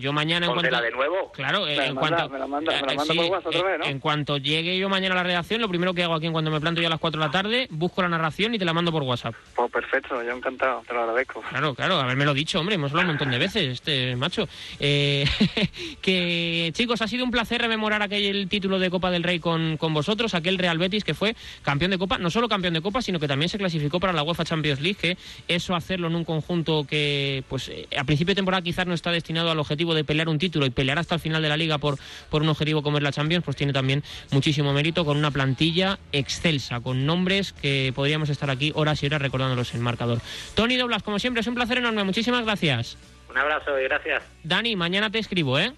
Yo 0.00 0.12
mañana 0.12 0.46
en 0.46 0.52
cuanto... 0.52 0.80
de 0.80 0.90
nuevo. 0.90 1.30
Claro, 1.32 1.66
Me 1.66 1.76
la 1.76 1.86
en 1.86 1.94
manda- 1.94 2.08
cuanto... 2.16 2.28
me 2.32 2.38
la 2.38 2.46
manda- 2.46 2.72
me 2.72 2.80
la 2.80 2.94
manda 2.94 3.14
por 3.14 3.24
WhatsApp 3.26 3.46
otra 3.46 3.60
eh, 3.60 3.64
vez, 3.64 3.78
¿no? 3.80 3.84
En 3.86 3.98
cuanto 4.00 4.36
llegue 4.38 4.78
yo 4.78 4.88
mañana 4.88 5.14
a 5.14 5.18
la 5.18 5.22
redacción, 5.24 5.60
lo 5.60 5.68
primero 5.68 5.94
que 5.94 6.02
hago 6.02 6.14
aquí 6.14 6.26
en 6.26 6.32
cuando 6.32 6.50
me 6.50 6.60
planto 6.60 6.80
yo 6.80 6.86
a 6.86 6.90
las 6.90 6.98
4 7.00 7.20
de 7.20 7.26
la 7.26 7.30
tarde, 7.32 7.66
busco 7.70 8.02
la 8.02 8.08
narración 8.08 8.54
y 8.54 8.58
te 8.58 8.64
la 8.64 8.72
mando 8.72 8.90
por 8.92 9.02
WhatsApp. 9.02 9.34
Pues 9.54 9.70
perfecto, 9.70 10.22
yo 10.22 10.30
encantado, 10.32 10.82
te 10.86 10.94
lo 10.94 11.00
agradezco. 11.02 11.42
Claro, 11.48 11.74
claro, 11.74 12.00
haberme 12.00 12.24
lo 12.24 12.34
dicho, 12.34 12.58
hombre, 12.60 12.74
hemos 12.76 12.90
hablado 12.90 13.08
un 13.08 13.14
montón 13.14 13.30
de 13.30 13.38
veces, 13.38 13.62
este 13.64 14.16
macho. 14.16 14.48
Eh, 14.78 15.24
que 16.02 16.70
chicos, 16.74 17.02
ha 17.02 17.08
sido 17.08 17.24
un 17.24 17.30
placer 17.30 17.60
rememorar 17.60 18.02
aquel 18.02 18.48
título 18.48 18.78
de 18.78 18.90
Copa 18.90 19.10
del 19.10 19.22
Rey 19.22 19.38
con, 19.38 19.76
con 19.76 19.92
vosotros, 19.94 20.34
aquel 20.34 20.58
Real 20.58 20.78
Betis 20.78 21.04
que 21.04 21.14
fue 21.14 21.34
campeón 21.62 21.90
de 21.90 21.98
Copa, 21.98 22.18
no 22.18 22.30
solo 22.30 22.48
campeón 22.48 22.74
de 22.74 22.80
Copa, 22.80 23.02
sino 23.02 23.18
que 23.20 23.28
también 23.28 23.48
se 23.48 23.58
clasificó 23.58 24.00
para 24.00 24.12
la 24.12 24.22
UEFA 24.22 24.44
Champions 24.44 24.80
League, 24.80 24.96
que 25.00 25.16
eso 25.48 25.74
hacerlo 25.74 26.08
en 26.08 26.16
un 26.16 26.24
conjunto 26.24 26.84
que, 26.88 27.44
pues, 27.48 27.68
eh, 27.68 27.86
a 27.98 28.04
principio 28.04 28.32
de 28.32 28.36
temporada 28.36 28.62
quizás 28.62 28.86
no 28.86 28.94
está 28.94 29.10
destinado 29.10 29.50
al 29.50 29.58
objetivo 29.58 29.89
objetivo 29.90 29.94
de 29.94 30.04
pelear 30.04 30.28
un 30.28 30.38
título 30.38 30.66
y 30.66 30.70
pelear 30.70 30.98
hasta 30.98 31.14
el 31.14 31.20
final 31.20 31.42
de 31.42 31.48
la 31.48 31.56
liga 31.56 31.78
por, 31.78 31.98
por 32.30 32.42
un 32.42 32.48
objetivo 32.48 32.82
como 32.82 32.98
es 32.98 33.02
la 33.02 33.12
Champions, 33.12 33.44
pues 33.44 33.56
tiene 33.56 33.72
también 33.72 34.02
muchísimo 34.30 34.72
mérito 34.72 35.04
con 35.04 35.16
una 35.16 35.30
plantilla 35.30 35.98
excelsa, 36.12 36.80
con 36.80 37.06
nombres 37.06 37.52
que 37.52 37.92
podríamos 37.94 38.28
estar 38.30 38.50
aquí 38.50 38.72
horas 38.74 39.02
y 39.02 39.06
horas 39.06 39.22
recordándolos 39.22 39.74
en 39.74 39.82
marcador. 39.82 40.20
Tony 40.54 40.76
Doblas, 40.76 41.02
como 41.02 41.18
siempre, 41.18 41.40
es 41.40 41.46
un 41.46 41.54
placer 41.54 41.78
enorme. 41.78 42.04
Muchísimas 42.04 42.44
gracias. 42.44 42.96
Un 43.28 43.38
abrazo 43.38 43.78
y 43.78 43.84
gracias. 43.84 44.22
Dani, 44.42 44.76
mañana 44.76 45.10
te 45.10 45.18
escribo, 45.18 45.58
¿eh? 45.58 45.72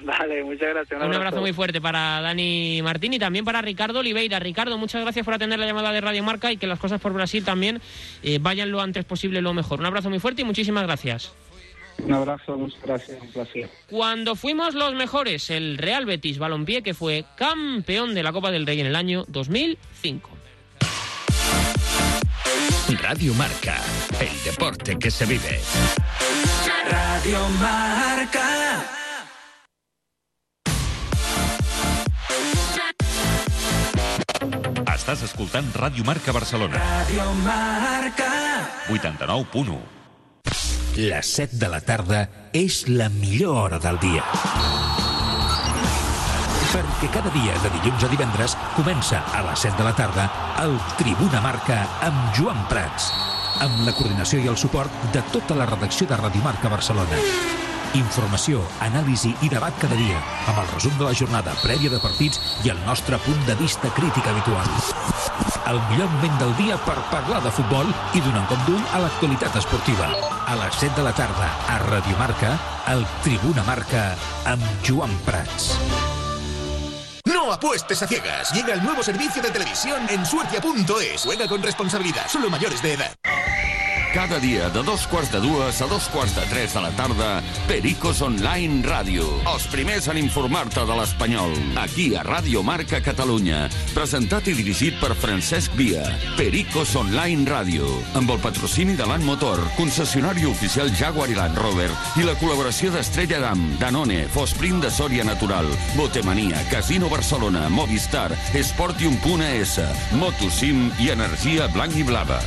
Vale, 0.00 0.44
muchas 0.44 0.68
gracias. 0.68 1.02
Un 1.02 1.12
abrazo 1.12 1.40
muy 1.40 1.52
fuerte 1.52 1.80
para 1.80 2.20
Dani 2.20 2.80
Martín 2.82 3.14
y 3.14 3.18
también 3.18 3.44
para 3.44 3.60
Ricardo 3.62 3.98
Oliveira. 3.98 4.38
Ricardo, 4.38 4.78
muchas 4.78 5.02
gracias 5.02 5.24
por 5.24 5.34
atender 5.34 5.58
la 5.58 5.66
llamada 5.66 5.90
de 5.90 6.00
Radio 6.00 6.22
Marca 6.22 6.52
y 6.52 6.56
que 6.56 6.68
las 6.68 6.78
cosas 6.78 7.00
por 7.00 7.12
Brasil 7.12 7.44
también 7.44 7.80
eh, 8.22 8.38
vayan 8.40 8.70
lo 8.70 8.80
antes 8.80 9.04
posible, 9.04 9.42
lo 9.42 9.54
mejor. 9.54 9.80
Un 9.80 9.86
abrazo 9.86 10.08
muy 10.08 10.20
fuerte 10.20 10.42
y 10.42 10.44
muchísimas 10.44 10.84
gracias. 10.84 11.32
Un 12.04 12.12
abrazo, 12.12 12.56
muchas 12.56 12.80
gracias, 12.82 13.20
un 13.20 13.28
placer. 13.28 13.68
Cuando 13.90 14.36
fuimos 14.36 14.74
los 14.74 14.94
mejores, 14.94 15.50
el 15.50 15.78
Real 15.78 16.06
Betis 16.06 16.38
Balompié, 16.38 16.82
que 16.82 16.94
fue 16.94 17.24
campeón 17.36 18.14
de 18.14 18.22
la 18.22 18.32
Copa 18.32 18.50
del 18.50 18.66
Rey 18.66 18.80
en 18.80 18.86
el 18.86 18.96
año 18.96 19.24
2005. 19.28 20.30
Radio 23.02 23.34
Marca, 23.34 23.76
el 24.20 24.44
deporte 24.44 24.98
que 24.98 25.10
se 25.10 25.26
vive. 25.26 25.60
Radio 26.90 27.48
Marca. 27.60 28.94
Estàs 35.08 35.22
escoltant 35.24 35.70
Ràdio 35.72 36.04
Marca 36.04 36.34
Barcelona. 36.36 36.76
Radio 36.76 37.32
Marca. 37.40 38.28
89.1. 38.92 39.97
Les 40.98 41.28
7 41.30 41.54
de 41.60 41.68
la 41.70 41.78
tarda 41.78 42.24
és 42.58 42.80
la 42.90 43.06
millor 43.08 43.52
hora 43.54 43.78
del 43.78 44.00
dia. 44.02 44.24
Perquè 46.72 47.10
cada 47.14 47.30
dia, 47.36 47.54
de 47.62 47.70
dilluns 47.76 48.02
a 48.02 48.10
divendres, 48.10 48.56
comença 48.74 49.20
a 49.30 49.44
les 49.46 49.62
7 49.62 49.78
de 49.78 49.86
la 49.86 49.94
tarda 49.94 50.26
el 50.64 50.74
Tribuna 50.98 51.44
Marca 51.44 51.78
amb 52.08 52.34
Joan 52.34 52.66
Prats, 52.66 53.12
amb 53.62 53.86
la 53.86 53.94
coordinació 53.94 54.42
i 54.42 54.50
el 54.50 54.58
suport 54.58 54.90
de 55.14 55.22
tota 55.30 55.54
la 55.54 55.70
redacció 55.70 56.10
de 56.10 56.18
Radio 56.18 56.42
Marca 56.42 56.74
Barcelona. 56.74 57.67
Informació, 57.96 58.60
anàlisi 58.84 59.30
i 59.40 59.48
debat 59.48 59.72
cada 59.80 59.96
dia, 59.96 60.18
amb 60.50 60.60
el 60.60 60.66
resum 60.74 60.92
de 60.98 61.06
la 61.06 61.14
jornada 61.16 61.54
prèvia 61.62 61.88
de 61.92 62.00
partits 62.02 62.40
i 62.66 62.72
el 62.72 62.80
nostre 62.84 63.16
punt 63.24 63.40
de 63.46 63.56
vista 63.56 63.88
crític 63.96 64.28
habitual. 64.28 64.68
El 65.68 65.80
millor 65.88 66.10
moment 66.12 66.36
del 66.42 66.52
dia 66.60 66.76
per 66.84 66.96
parlar 67.12 67.40
de 67.44 67.52
futbol 67.52 67.88
i 68.12 68.20
donar 68.24 68.44
un 68.44 68.50
cop 68.50 68.66
d'ull 68.68 68.84
a 68.92 69.00
l'actualitat 69.04 69.56
esportiva. 69.60 70.10
A 70.48 70.56
les 70.60 70.80
7 70.80 71.00
de 71.00 71.06
la 71.08 71.14
tarda, 71.16 71.48
a 71.68 71.78
Radio 71.86 72.16
Marca, 72.20 72.54
el 72.92 73.06
Tribuna 73.24 73.64
Marca, 73.68 74.10
amb 74.48 74.64
Joan 74.84 75.12
Prats. 75.24 75.74
No 77.24 77.52
apuestes 77.52 78.02
a 78.02 78.06
ciegas. 78.06 78.52
Llega 78.52 78.74
el 78.74 78.82
nuevo 78.82 79.02
servicio 79.02 79.42
de 79.42 79.50
televisión 79.50 80.08
en 80.08 80.24
suertia.es. 80.24 81.24
Juega 81.24 81.46
con 81.48 81.62
responsabilidad. 81.62 82.28
Solo 82.28 82.50
mayores 82.50 82.82
de 82.82 82.94
edad. 82.94 83.37
Cada 84.14 84.38
dia 84.40 84.70
de 84.70 84.82
dos 84.82 85.06
quarts 85.06 85.30
de 85.30 85.38
dues 85.38 85.82
a 85.82 85.86
dos 85.86 86.08
quarts 86.08 86.34
de 86.34 86.40
tres 86.48 86.72
de 86.72 86.80
la 86.80 86.90
tarda, 86.96 87.42
Pericos 87.68 88.22
Online 88.24 88.80
Ràdio. 88.80 89.26
Els 89.52 89.66
primers 89.68 90.08
en 90.08 90.16
informar-te 90.16 90.80
de 90.88 90.96
l'espanyol. 90.96 91.52
Aquí 91.76 92.14
a 92.16 92.22
Ràdio 92.24 92.62
Marca 92.64 93.02
Catalunya. 93.04 93.66
Presentat 93.92 94.48
i 94.48 94.56
dirigit 94.56 94.96
per 95.02 95.12
Francesc 95.12 95.76
Via. 95.76 96.06
Pericos 96.40 96.96
Online 96.96 97.44
Ràdio. 97.52 97.92
Amb 98.16 98.32
el 98.32 98.40
patrocini 98.40 98.96
de 98.96 99.04
l'An 99.04 99.28
Motor, 99.28 99.60
concessionari 99.76 100.48
oficial 100.48 100.88
Jaguar 100.96 101.28
i 101.28 101.36
Land 101.36 101.60
Rover 101.60 101.92
i 102.16 102.24
la 102.24 102.36
col·laboració 102.40 102.94
d'Estrella 102.96 103.44
Damm, 103.44 103.76
Danone, 103.76 104.24
Fosprin 104.32 104.80
de 104.80 104.88
Sòria 104.88 105.28
Natural, 105.28 105.68
Botemania, 106.00 106.64
Casino 106.72 107.12
Barcelona, 107.12 107.68
Movistar, 107.68 108.30
Esportium.es, 108.56 109.80
Motosim 110.16 110.86
i 110.96 111.12
Energia 111.12 111.68
Blanc 111.76 112.00
i 112.00 112.08
Blava. 112.08 112.40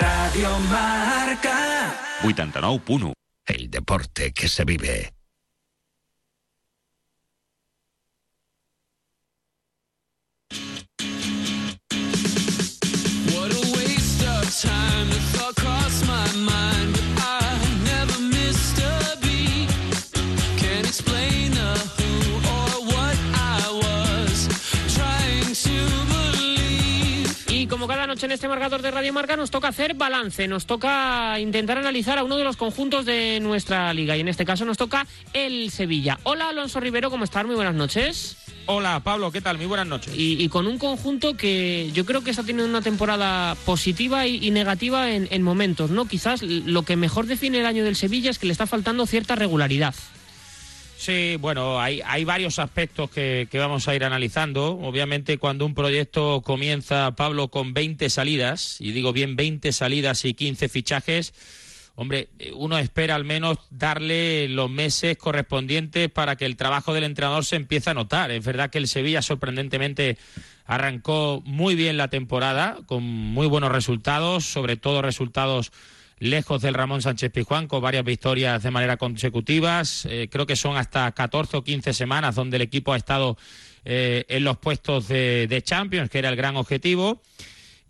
Radio 0.00 0.58
Marca. 0.70 1.94
89.1. 2.22 3.12
El 3.46 3.70
deporte 3.70 4.32
que 4.32 4.48
se 4.48 4.64
vive. 4.64 5.17
Noche 28.18 28.26
en 28.26 28.32
este 28.32 28.48
marcador 28.48 28.82
de 28.82 28.90
Radio 28.90 29.12
Marca 29.12 29.36
nos 29.36 29.52
toca 29.52 29.68
hacer 29.68 29.94
balance, 29.94 30.48
nos 30.48 30.66
toca 30.66 31.38
intentar 31.38 31.78
analizar 31.78 32.18
a 32.18 32.24
uno 32.24 32.36
de 32.36 32.42
los 32.42 32.56
conjuntos 32.56 33.04
de 33.04 33.38
nuestra 33.38 33.94
liga 33.94 34.16
y 34.16 34.20
en 34.20 34.26
este 34.26 34.44
caso 34.44 34.64
nos 34.64 34.76
toca 34.76 35.06
el 35.34 35.70
Sevilla. 35.70 36.18
Hola 36.24 36.48
Alonso 36.48 36.80
Rivero, 36.80 37.10
¿cómo 37.10 37.22
estás? 37.22 37.46
Muy 37.46 37.54
buenas 37.54 37.76
noches. 37.76 38.36
Hola 38.66 38.98
Pablo, 39.04 39.30
¿qué 39.30 39.40
tal? 39.40 39.56
Muy 39.58 39.66
buenas 39.66 39.86
noches. 39.86 40.16
Y, 40.16 40.42
y 40.42 40.48
con 40.48 40.66
un 40.66 40.78
conjunto 40.78 41.36
que 41.36 41.92
yo 41.94 42.04
creo 42.04 42.24
que 42.24 42.30
está 42.30 42.42
teniendo 42.42 42.68
una 42.68 42.82
temporada 42.82 43.54
positiva 43.64 44.26
y, 44.26 44.44
y 44.44 44.50
negativa 44.50 45.12
en, 45.12 45.28
en 45.30 45.42
momentos, 45.44 45.90
¿no? 45.90 46.08
Quizás 46.08 46.42
lo 46.42 46.82
que 46.82 46.96
mejor 46.96 47.26
define 47.26 47.60
el 47.60 47.66
año 47.66 47.84
del 47.84 47.94
Sevilla 47.94 48.32
es 48.32 48.40
que 48.40 48.46
le 48.46 48.52
está 48.52 48.66
faltando 48.66 49.06
cierta 49.06 49.36
regularidad. 49.36 49.94
Sí, 50.98 51.36
bueno, 51.38 51.80
hay, 51.80 52.02
hay 52.04 52.24
varios 52.24 52.58
aspectos 52.58 53.08
que, 53.08 53.46
que 53.48 53.60
vamos 53.60 53.86
a 53.86 53.94
ir 53.94 54.02
analizando. 54.02 54.76
Obviamente, 54.80 55.38
cuando 55.38 55.64
un 55.64 55.72
proyecto 55.72 56.42
comienza, 56.44 57.12
Pablo, 57.14 57.48
con 57.48 57.72
20 57.72 58.10
salidas, 58.10 58.80
y 58.80 58.90
digo 58.90 59.12
bien 59.12 59.36
20 59.36 59.70
salidas 59.70 60.24
y 60.24 60.34
15 60.34 60.68
fichajes, 60.68 61.34
hombre, 61.94 62.30
uno 62.52 62.78
espera 62.78 63.14
al 63.14 63.24
menos 63.24 63.58
darle 63.70 64.48
los 64.48 64.68
meses 64.68 65.16
correspondientes 65.16 66.10
para 66.10 66.34
que 66.34 66.46
el 66.46 66.56
trabajo 66.56 66.92
del 66.92 67.04
entrenador 67.04 67.44
se 67.44 67.54
empiece 67.54 67.90
a 67.90 67.94
notar. 67.94 68.32
Es 68.32 68.44
verdad 68.44 68.68
que 68.68 68.78
el 68.78 68.88
Sevilla 68.88 69.22
sorprendentemente 69.22 70.18
arrancó 70.66 71.44
muy 71.46 71.76
bien 71.76 71.96
la 71.96 72.08
temporada, 72.08 72.76
con 72.86 73.04
muy 73.04 73.46
buenos 73.46 73.70
resultados, 73.70 74.46
sobre 74.46 74.76
todo 74.76 75.00
resultados 75.00 75.70
lejos 76.18 76.62
del 76.62 76.74
Ramón 76.74 77.02
Sánchez 77.02 77.30
Pizjuán, 77.32 77.68
con 77.68 77.82
varias 77.82 78.04
victorias 78.04 78.62
de 78.62 78.70
manera 78.70 78.96
consecutivas. 78.96 80.06
Eh, 80.06 80.28
creo 80.30 80.46
que 80.46 80.56
son 80.56 80.76
hasta 80.76 81.10
14 81.12 81.58
o 81.58 81.64
15 81.64 81.92
semanas 81.92 82.34
donde 82.34 82.56
el 82.56 82.62
equipo 82.62 82.92
ha 82.92 82.96
estado 82.96 83.36
eh, 83.84 84.24
en 84.28 84.44
los 84.44 84.58
puestos 84.58 85.08
de, 85.08 85.46
de 85.48 85.62
Champions, 85.62 86.10
que 86.10 86.18
era 86.18 86.28
el 86.28 86.36
gran 86.36 86.56
objetivo. 86.56 87.22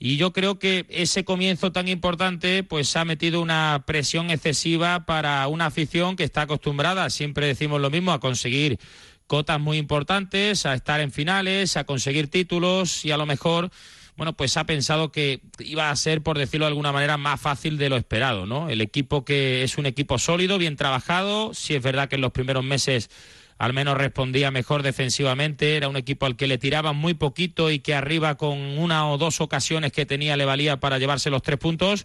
Y 0.00 0.16
yo 0.16 0.32
creo 0.32 0.58
que 0.60 0.86
ese 0.90 1.24
comienzo 1.24 1.72
tan 1.72 1.88
importante 1.88 2.62
pues 2.62 2.94
ha 2.96 3.04
metido 3.04 3.40
una 3.40 3.82
presión 3.84 4.30
excesiva 4.30 5.06
para 5.06 5.46
una 5.48 5.66
afición 5.66 6.14
que 6.14 6.22
está 6.22 6.42
acostumbrada, 6.42 7.10
siempre 7.10 7.46
decimos 7.48 7.80
lo 7.80 7.90
mismo, 7.90 8.12
a 8.12 8.20
conseguir 8.20 8.78
cotas 9.26 9.60
muy 9.60 9.76
importantes, 9.76 10.66
a 10.66 10.74
estar 10.74 11.00
en 11.00 11.10
finales, 11.10 11.76
a 11.76 11.84
conseguir 11.84 12.28
títulos 12.28 13.04
y 13.04 13.10
a 13.10 13.16
lo 13.16 13.26
mejor 13.26 13.70
bueno, 14.18 14.32
pues 14.32 14.56
ha 14.56 14.64
pensado 14.64 15.12
que 15.12 15.40
iba 15.60 15.90
a 15.90 15.96
ser, 15.96 16.22
por 16.22 16.36
decirlo 16.36 16.66
de 16.66 16.70
alguna 16.70 16.90
manera, 16.90 17.16
más 17.16 17.40
fácil 17.40 17.78
de 17.78 17.88
lo 17.88 17.96
esperado, 17.96 18.46
¿no? 18.46 18.68
El 18.68 18.80
equipo 18.80 19.24
que 19.24 19.62
es 19.62 19.78
un 19.78 19.86
equipo 19.86 20.18
sólido, 20.18 20.58
bien 20.58 20.74
trabajado, 20.74 21.54
sí 21.54 21.76
es 21.76 21.82
verdad 21.84 22.08
que 22.08 22.16
en 22.16 22.22
los 22.22 22.32
primeros 22.32 22.64
meses 22.64 23.10
al 23.58 23.72
menos 23.72 23.96
respondía 23.96 24.50
mejor 24.50 24.82
defensivamente, 24.82 25.76
era 25.76 25.88
un 25.88 25.96
equipo 25.96 26.26
al 26.26 26.34
que 26.34 26.48
le 26.48 26.58
tiraban 26.58 26.96
muy 26.96 27.14
poquito 27.14 27.70
y 27.70 27.78
que 27.78 27.94
arriba 27.94 28.36
con 28.36 28.58
una 28.58 29.08
o 29.08 29.18
dos 29.18 29.40
ocasiones 29.40 29.92
que 29.92 30.04
tenía 30.04 30.36
le 30.36 30.44
valía 30.44 30.80
para 30.80 30.98
llevarse 30.98 31.30
los 31.30 31.42
tres 31.42 31.58
puntos 31.58 32.04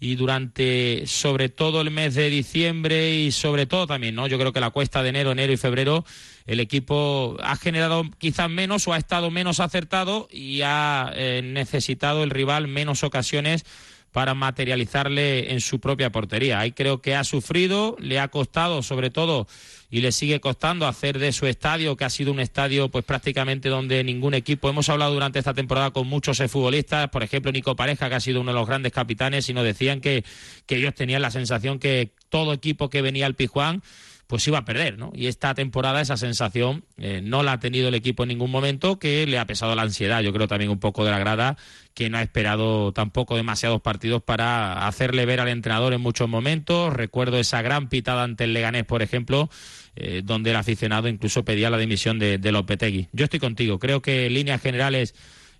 y 0.00 0.14
durante 0.14 1.04
sobre 1.06 1.48
todo 1.48 1.80
el 1.80 1.90
mes 1.90 2.14
de 2.14 2.30
diciembre 2.30 3.14
y 3.14 3.32
sobre 3.32 3.66
todo 3.66 3.86
también, 3.86 4.14
¿no? 4.14 4.26
Yo 4.26 4.38
creo 4.38 4.52
que 4.52 4.60
la 4.60 4.70
cuesta 4.70 5.02
de 5.02 5.08
enero, 5.08 5.32
enero 5.32 5.52
y 5.52 5.56
febrero 5.56 6.04
el 6.46 6.60
equipo 6.60 7.36
ha 7.40 7.56
generado 7.56 8.04
quizás 8.18 8.48
menos 8.48 8.86
o 8.88 8.92
ha 8.92 8.98
estado 8.98 9.30
menos 9.30 9.60
acertado 9.60 10.28
y 10.30 10.62
ha 10.62 11.12
eh, 11.14 11.42
necesitado 11.44 12.22
el 12.22 12.30
rival 12.30 12.68
menos 12.68 13.02
ocasiones 13.02 13.64
para 14.12 14.34
materializarle 14.34 15.52
en 15.52 15.60
su 15.60 15.80
propia 15.80 16.10
portería. 16.10 16.60
Ahí 16.60 16.72
creo 16.72 17.02
que 17.02 17.14
ha 17.14 17.24
sufrido, 17.24 17.96
le 17.98 18.18
ha 18.18 18.28
costado 18.28 18.82
sobre 18.82 19.10
todo 19.10 19.46
y 19.90 20.00
le 20.00 20.12
sigue 20.12 20.40
costando 20.40 20.86
hacer 20.86 21.18
de 21.18 21.32
su 21.32 21.46
estadio, 21.46 21.96
que 21.96 22.04
ha 22.04 22.10
sido 22.10 22.32
un 22.32 22.40
estadio 22.40 22.88
pues 22.88 23.04
prácticamente 23.04 23.68
donde 23.68 24.04
ningún 24.04 24.34
equipo, 24.34 24.68
hemos 24.68 24.88
hablado 24.88 25.14
durante 25.14 25.38
esta 25.38 25.54
temporada 25.54 25.90
con 25.90 26.06
muchos 26.06 26.38
futbolistas, 26.50 27.08
por 27.08 27.22
ejemplo 27.22 27.52
Nico 27.52 27.74
Pareja, 27.74 28.08
que 28.08 28.14
ha 28.16 28.20
sido 28.20 28.40
uno 28.40 28.52
de 28.52 28.58
los 28.58 28.66
grandes 28.66 28.92
capitanes, 28.92 29.48
y 29.48 29.54
nos 29.54 29.64
decían 29.64 30.00
que, 30.00 30.24
que 30.66 30.76
ellos 30.76 30.94
tenían 30.94 31.22
la 31.22 31.30
sensación 31.30 31.78
que 31.78 32.10
todo 32.28 32.52
equipo 32.52 32.90
que 32.90 33.02
venía 33.02 33.26
al 33.26 33.34
Pijuán 33.34 33.82
pues 34.28 34.46
iba 34.46 34.58
a 34.58 34.64
perder, 34.66 34.98
¿no? 34.98 35.10
Y 35.14 35.26
esta 35.26 35.54
temporada 35.54 36.02
esa 36.02 36.18
sensación 36.18 36.84
eh, 36.98 37.22
no 37.24 37.42
la 37.42 37.52
ha 37.52 37.60
tenido 37.60 37.88
el 37.88 37.94
equipo 37.94 38.24
en 38.24 38.28
ningún 38.28 38.50
momento, 38.50 38.98
que 38.98 39.26
le 39.26 39.38
ha 39.38 39.46
pesado 39.46 39.74
la 39.74 39.82
ansiedad, 39.82 40.20
yo 40.20 40.34
creo 40.34 40.46
también 40.46 40.70
un 40.70 40.78
poco 40.78 41.02
de 41.02 41.10
la 41.10 41.18
grada, 41.18 41.56
que 41.94 42.10
no 42.10 42.18
ha 42.18 42.22
esperado 42.22 42.92
tampoco 42.92 43.36
demasiados 43.36 43.80
partidos 43.80 44.22
para 44.22 44.86
hacerle 44.86 45.24
ver 45.24 45.40
al 45.40 45.48
entrenador 45.48 45.94
en 45.94 46.02
muchos 46.02 46.28
momentos. 46.28 46.92
Recuerdo 46.92 47.38
esa 47.38 47.62
gran 47.62 47.88
pitada 47.88 48.22
ante 48.22 48.44
el 48.44 48.52
Leganés, 48.52 48.84
por 48.84 49.00
ejemplo, 49.00 49.48
eh, 49.96 50.20
donde 50.22 50.50
el 50.50 50.56
aficionado 50.56 51.08
incluso 51.08 51.42
pedía 51.46 51.70
la 51.70 51.78
dimisión 51.78 52.18
de, 52.18 52.36
de 52.36 52.52
Lopetegui. 52.52 53.08
Yo 53.12 53.24
estoy 53.24 53.40
contigo, 53.40 53.78
creo 53.78 54.02
que 54.02 54.26
en 54.26 54.34
líneas 54.34 54.60
generales 54.60 55.14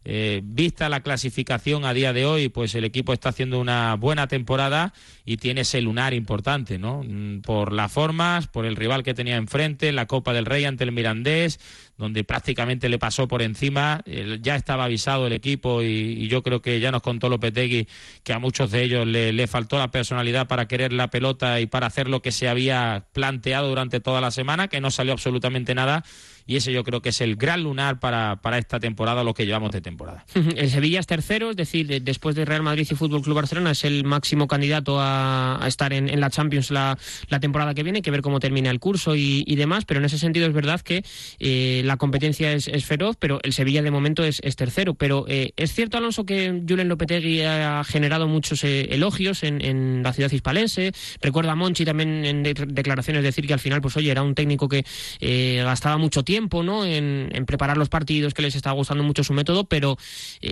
eh, 0.05 0.41
vista 0.45 0.89
la 0.89 1.01
clasificación 1.01 1.85
a 1.85 1.93
día 1.93 2.13
de 2.13 2.25
hoy, 2.25 2.49
pues 2.49 2.75
el 2.75 2.85
equipo 2.85 3.13
está 3.13 3.29
haciendo 3.31 3.61
una 3.61 3.95
buena 3.97 4.27
temporada 4.27 4.95
y 5.25 5.37
tiene 5.37 5.63
ese 5.63 5.81
lunar 5.81 6.15
importante, 6.15 6.79
¿no? 6.79 7.03
Mm, 7.07 7.41
Por 7.41 7.73
las 7.73 7.93
formas, 7.93 8.47
por 8.47 8.65
el 8.65 8.77
rival 8.77 9.03
que 9.03 9.15
tenía 9.15 9.37
enfrente, 9.37 9.93
la 9.93 10.07
Copa 10.07 10.33
del 10.33 10.47
Rey 10.47 10.65
ante 10.65 10.85
el 10.85 10.93
Mirandés, 10.93 11.61
donde 11.99 12.23
prácticamente 12.23 12.89
le 12.89 12.99
pasó 12.99 13.29
por 13.29 13.43
encima. 13.43 14.03
Ya 14.41 14.55
estaba 14.55 14.85
avisado 14.85 15.27
el 15.27 15.33
equipo 15.33 15.83
y, 15.83 16.29
yo 16.29 16.43
creo 16.43 16.63
que 16.63 16.79
ya 16.79 16.93
nos 16.93 17.03
contó 17.03 17.29
Lopetegui 17.29 17.89
que 18.23 18.33
a 18.33 18.39
muchos 18.39 18.71
de 18.71 18.85
ellos 18.85 19.07
le, 19.07 19.47
faltó 19.49 19.79
la 19.79 19.91
personalidad 19.91 20.47
para 20.47 20.69
querer 20.69 20.93
la 20.93 21.09
pelota 21.09 21.61
y 21.61 21.67
para 21.67 21.89
hacer 21.89 22.09
lo 22.09 22.23
que 22.23 22.33
se 22.33 22.49
había 22.49 23.07
planteado 23.13 23.69
durante 23.69 23.99
toda 23.99 24.21
la 24.21 24.31
semana, 24.31 24.69
que 24.69 24.81
no 24.81 24.91
salió 24.91 25.13
absolutamente 25.13 25.75
nada. 25.75 26.05
Y 26.47 26.57
ese 26.57 26.73
yo 26.73 26.83
creo 26.83 27.03
que 27.03 27.11
es 27.11 27.21
el 27.21 27.37
gran 27.37 27.63
lunar 27.63 28.01
para, 28.01 28.37
para 28.37 28.57
esta 28.57 28.81
temporada, 28.81 29.23
lo 29.23 29.35
que 29.35 29.45
llevamos 29.45 29.71
de 29.71 29.83
temporada. 29.83 30.25
El 30.57 30.71
Sevilla 30.71 30.99
es 30.99 31.07
tercero, 31.07 31.51
es 31.51 31.57
decir, 31.57 31.87
de- 31.87 32.01
después 32.01 32.35
de 32.37 32.47
Real 32.47 32.63
Madrid 32.63 32.89
y 32.91 32.95
Fútbol 32.95 33.21
Club 33.21 33.37
Barcelona 33.37 33.73
es 33.73 33.85
el 33.85 34.05
máximo 34.05 34.49
candidato 34.49 34.97
a, 34.99 35.61
estar 35.67 35.93
en, 35.93 36.19
la 36.19 36.31
Champions 36.31 36.71
la, 36.71 36.97
temporada 37.39 37.75
que 37.75 37.83
viene, 37.83 38.01
que 38.01 38.11
ver 38.11 38.23
cómo 38.23 38.41
termina 38.41 38.71
el 38.71 38.81
curso 38.81 39.15
y, 39.15 39.45
y 39.47 39.57
demás, 39.57 39.85
pero 39.85 40.01
en 40.01 40.07
ese 40.07 40.17
sentido 40.17 40.47
es 40.47 40.55
verdad 40.55 40.81
que 40.81 41.05
eh, 41.39 41.83
la 41.89 41.97
competencia 41.97 42.53
es, 42.53 42.69
feroz, 42.85 43.17
pero 43.19 43.41
el 43.43 43.53
Sevilla 43.53 43.83
de 43.83 43.91
momento 43.91 44.23
es, 44.23 44.41
tercero. 44.57 44.95
Pero 44.95 45.25
eh, 45.29 45.53
es 45.57 45.73
cierto, 45.75 45.99
Alonso, 45.99 46.25
que 46.25 46.63
Julen 46.69 46.89
Lopetegui 46.89 47.43
ha 47.43 47.83
generado 47.85 48.29
muchos 48.29 48.63
eh, 48.65 48.89
elogios 48.93 49.43
en, 49.43 49.63
la 50.03 50.13
ciudad 50.13 50.31
hispalense. 50.31 50.93
Recuerda 51.21 51.53
a 51.53 51.55
Monchi 51.57 51.85
también 51.85 52.25
en 52.25 52.43
de- 52.43 52.55
declaraciones 52.55 53.23
decir 53.23 53.47
que 53.47 53.55
al 53.55 53.59
final, 53.61 53.81
pues 53.81 53.97
oye, 53.97 54.11
era 54.11 54.23
un 54.23 54.35
técnico 54.35 54.69
que 54.69 54.85
eh, 55.21 55.63
gastaba 55.65 55.97
mucho 55.97 56.23
tiempo 56.23 56.63
¿no? 56.63 56.85
En, 56.85 57.31
preparar 57.47 57.77
los 57.77 57.89
partidos, 57.89 58.35
que 58.35 58.43
les 58.43 58.55
estaba 58.55 58.75
gustando 58.75 59.03
mucho 59.03 59.25
su 59.25 59.33
método, 59.33 59.65
pero 59.65 59.97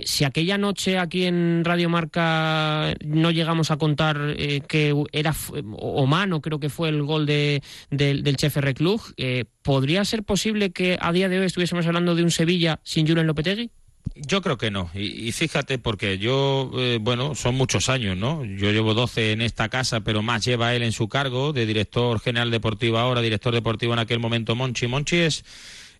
si 0.05 0.23
aquella 0.23 0.57
noche 0.57 0.97
aquí 0.97 1.25
en 1.25 1.63
Radio 1.63 1.89
Marca 1.89 2.93
no 3.05 3.31
llegamos 3.31 3.71
a 3.71 3.77
contar 3.77 4.35
que 4.67 4.93
era 5.11 5.31
f- 5.31 5.53
o 5.77 6.05
mano, 6.07 6.41
creo 6.41 6.59
que 6.59 6.69
fue 6.69 6.89
el 6.89 7.03
gol 7.03 7.25
de, 7.25 7.61
del- 7.91 8.23
del 8.23 8.37
Chef 8.37 8.57
Reclug, 8.57 9.01
¿podría 9.67 10.05
ser 10.05 10.23
posible 10.23 10.71
que 10.71 10.97
a 11.01 11.11
día 11.11 11.27
de 11.27 11.41
hoy 11.41 11.45
estuviésemos 11.45 11.85
hablando 11.85 12.15
de 12.15 12.23
un 12.23 12.31
Sevilla 12.31 12.79
sin 12.83 13.05
Julen 13.05 13.27
Lopetegui? 13.27 13.69
Yo 14.15 14.41
creo 14.41 14.57
que 14.57 14.71
no. 14.71 14.89
Y, 14.93 15.29
fíjate, 15.33 15.77
porque 15.77 16.17
yo, 16.19 16.71
eh, 16.77 16.99
bueno, 17.01 17.35
son 17.35 17.55
muchos 17.55 17.89
años, 17.89 18.15
¿no? 18.15 18.45
Yo 18.45 18.71
llevo 18.71 18.93
12 18.93 19.33
en 19.33 19.41
esta 19.41 19.67
casa, 19.67 19.99
pero 19.99 20.21
más 20.21 20.45
lleva 20.45 20.73
él 20.73 20.83
en 20.83 20.93
su 20.93 21.09
cargo 21.09 21.51
de 21.51 21.65
director 21.65 22.21
general 22.21 22.49
deportivo 22.49 22.97
ahora, 22.97 23.19
director 23.19 23.53
deportivo 23.53 23.91
en 23.91 23.99
aquel 23.99 24.19
momento 24.19 24.55
Monchi. 24.55 24.87
Monchi 24.87 25.17
es, 25.17 25.43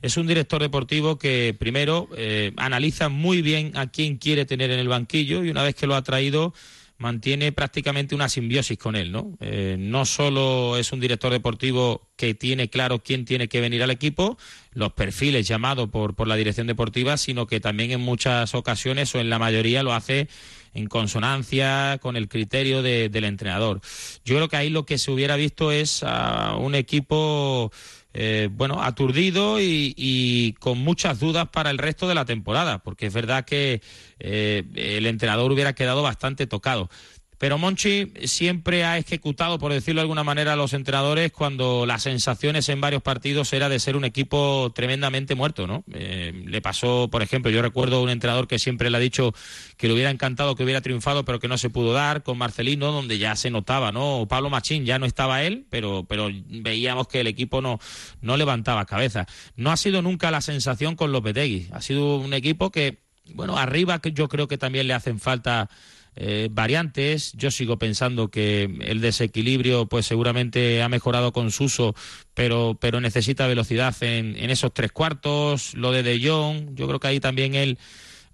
es 0.01 0.15
un 0.15 0.28
director 0.28 0.61
deportivo 0.61 1.18
que 1.18 1.53
primero 1.59 2.07
eh, 2.15 2.53
analiza 2.55 3.09
muy 3.09 3.41
bien 3.41 3.74
a 3.76 3.88
quién 3.88 4.15
quiere 4.15 4.45
tener 4.45 4.72
en 4.72 4.80
el 4.80 4.88
banquillo 4.88 5.43
y 5.43 5.49
una 5.49 5.63
vez 5.63 5.76
que 5.76 5.88
lo 5.88 5.95
ha 5.95 6.03
traído 6.03 6.53
mantiene 7.00 7.52
prácticamente 7.52 8.16
una 8.16 8.28
simbiosis 8.28 8.78
con 8.78 8.95
él, 8.95 9.12
¿no? 9.12 9.38
Eh, 9.39 9.76
no 9.78 10.06
solo 10.06 10.78
es 10.78 10.91
un 10.91 11.00
director 11.00 11.32
deportivo 11.32 12.08
que 12.16 12.34
tiene 12.34 12.70
claro 12.70 13.00
quién 13.04 13.24
tiene 13.26 13.48
que 13.48 13.62
venir 13.62 13.84
al 13.84 13.91
equipo, 13.91 14.38
los 14.74 14.93
perfiles 14.93 15.48
llamados 15.48 15.89
por, 15.89 16.16
por 16.16 16.28
la 16.28 16.36
dirección 16.36 16.66
deportiva, 16.68 17.18
sino 17.18 17.45
que 17.45 17.60
también 17.60 17.91
en 17.91 18.02
muchas 18.02 18.56
ocasiones 18.56 19.14
o 19.14 19.20
en 19.20 19.30
la 19.30 19.38
mayoría 19.38 19.84
lo 19.84 19.93
hace 19.93 20.28
en 20.74 20.88
consonancia 20.88 21.98
con 22.02 22.16
el 22.18 22.28
criterio 22.28 22.82
de- 22.82 23.10
del 23.10 23.24
entrenador. 23.24 23.82
Yo 24.26 24.36
creo 24.36 24.48
que 24.48 24.58
ahí 24.58 24.70
lo 24.70 24.86
que 24.86 24.98
se 24.98 25.12
hubiera 25.12 25.36
visto 25.36 25.72
es 25.72 26.04
a 26.04 26.56
un 26.56 26.76
equipo 26.76 27.72
eh, 28.20 28.49
bueno, 28.51 28.82
aturdido 28.82 29.61
y, 29.61 30.55
con 30.59 30.80
muchas 30.80 31.20
dudas 31.20 31.49
para 31.49 31.70
el 31.70 31.78
resto 31.78 32.07
de 32.07 32.15
la 32.15 32.26
temporada, 32.26 32.80
porque 32.80 33.05
es 33.05 33.13
verdad 33.13 33.45
que 33.45 33.80
eh, 34.18 34.63
el 34.74 35.05
entrenador 35.05 35.51
hubiera 35.51 35.74
quedado 35.74 36.01
bastante 36.01 36.47
tocado. 36.47 36.89
Pero 37.38 37.57
Monchi 37.57 38.11
siempre 38.25 38.83
ha 38.83 38.97
ejecutado, 38.97 39.59
por 39.59 39.71
decirlo 39.71 39.99
de 39.99 40.03
alguna 40.03 40.23
manera, 40.23 40.53
a 40.53 40.55
los 40.55 40.73
entrenadores 40.73 41.31
cuando 41.31 41.85
las 41.85 42.03
sensaciones 42.03 42.67
en 42.69 42.81
varios 42.81 43.03
partidos 43.03 43.53
era 43.53 43.69
de 43.69 43.79
ser 43.79 43.95
un 43.95 44.05
equipo 44.05 44.71
tremendamente 44.73 45.35
muerto, 45.35 45.67
¿no? 45.67 45.83
Eh, 45.93 46.43
le 46.45 46.61
pasó, 46.61 47.09
por 47.11 47.21
ejemplo, 47.21 47.51
yo 47.51 47.61
recuerdo 47.61 48.01
un 48.01 48.09
entrenador 48.09 48.47
que 48.47 48.57
siempre 48.57 48.89
le 48.89 48.97
ha 48.97 48.99
dicho 48.99 49.33
que 49.77 49.88
le 49.88 49.93
hubiera 49.93 50.09
encantado 50.09 50.55
que 50.55 50.63
hubiera 50.63 50.81
triunfado, 50.81 51.25
pero 51.25 51.39
que 51.39 51.47
no 51.47 51.57
se 51.57 51.69
pudo 51.69 51.93
dar, 51.93 52.23
con 52.23 52.38
Marcelino, 52.38 52.91
donde 52.91 53.19
ya 53.19 53.35
se 53.35 53.51
notaba, 53.51 53.91
¿no? 53.91 54.25
Pablo 54.27 54.49
Machín 54.49 54.85
ya 54.85 54.97
no 54.97 55.05
estaba 55.05 55.43
él, 55.43 55.67
pero, 55.69 56.05
pero 56.07 56.29
veíamos 56.47 57.07
que 57.07 57.21
el 57.21 57.27
equipo 57.27 57.61
no, 57.61 57.79
no 58.21 58.38
levantaba 58.38 58.85
cabeza. 58.85 59.27
No 59.55 59.71
ha 59.71 59.77
sido 59.77 60.01
nunca 60.01 60.31
la 60.31 60.41
sensación 60.41 60.95
con 60.95 61.11
Lopetegui. 61.11 61.67
Ha 61.71 61.81
sido 61.81 62.17
un 62.17 62.33
equipo 62.33 62.71
que, 62.71 63.03
bueno, 63.33 63.57
arriba 63.57 64.01
yo 64.03 64.27
creo 64.27 64.47
que 64.47 64.57
también 64.57 64.88
le 64.88 64.93
hacen 64.93 65.19
falta 65.19 65.69
eh, 66.18 66.49
variantes. 66.51 67.32
Yo 67.34 67.51
sigo 67.51 67.78
pensando 67.78 68.30
que 68.30 68.63
el 68.82 68.99
desequilibrio, 68.99 69.86
pues 69.86 70.05
seguramente 70.05 70.82
ha 70.82 70.89
mejorado 70.89 71.32
con 71.32 71.51
Suso, 71.51 71.95
pero, 72.34 72.78
pero 72.80 72.99
necesita 72.99 73.47
velocidad 73.47 73.95
en, 74.01 74.36
en 74.36 74.49
esos 74.49 74.74
tres 74.74 74.91
cuartos. 74.91 75.74
Lo 75.76 75.91
de 75.91 76.03
De 76.03 76.20
Jong, 76.20 76.76
yo 76.76 76.88
creo 76.88 76.99
que 76.99 77.07
ahí 77.07 77.20
también 77.20 77.55
él 77.55 77.78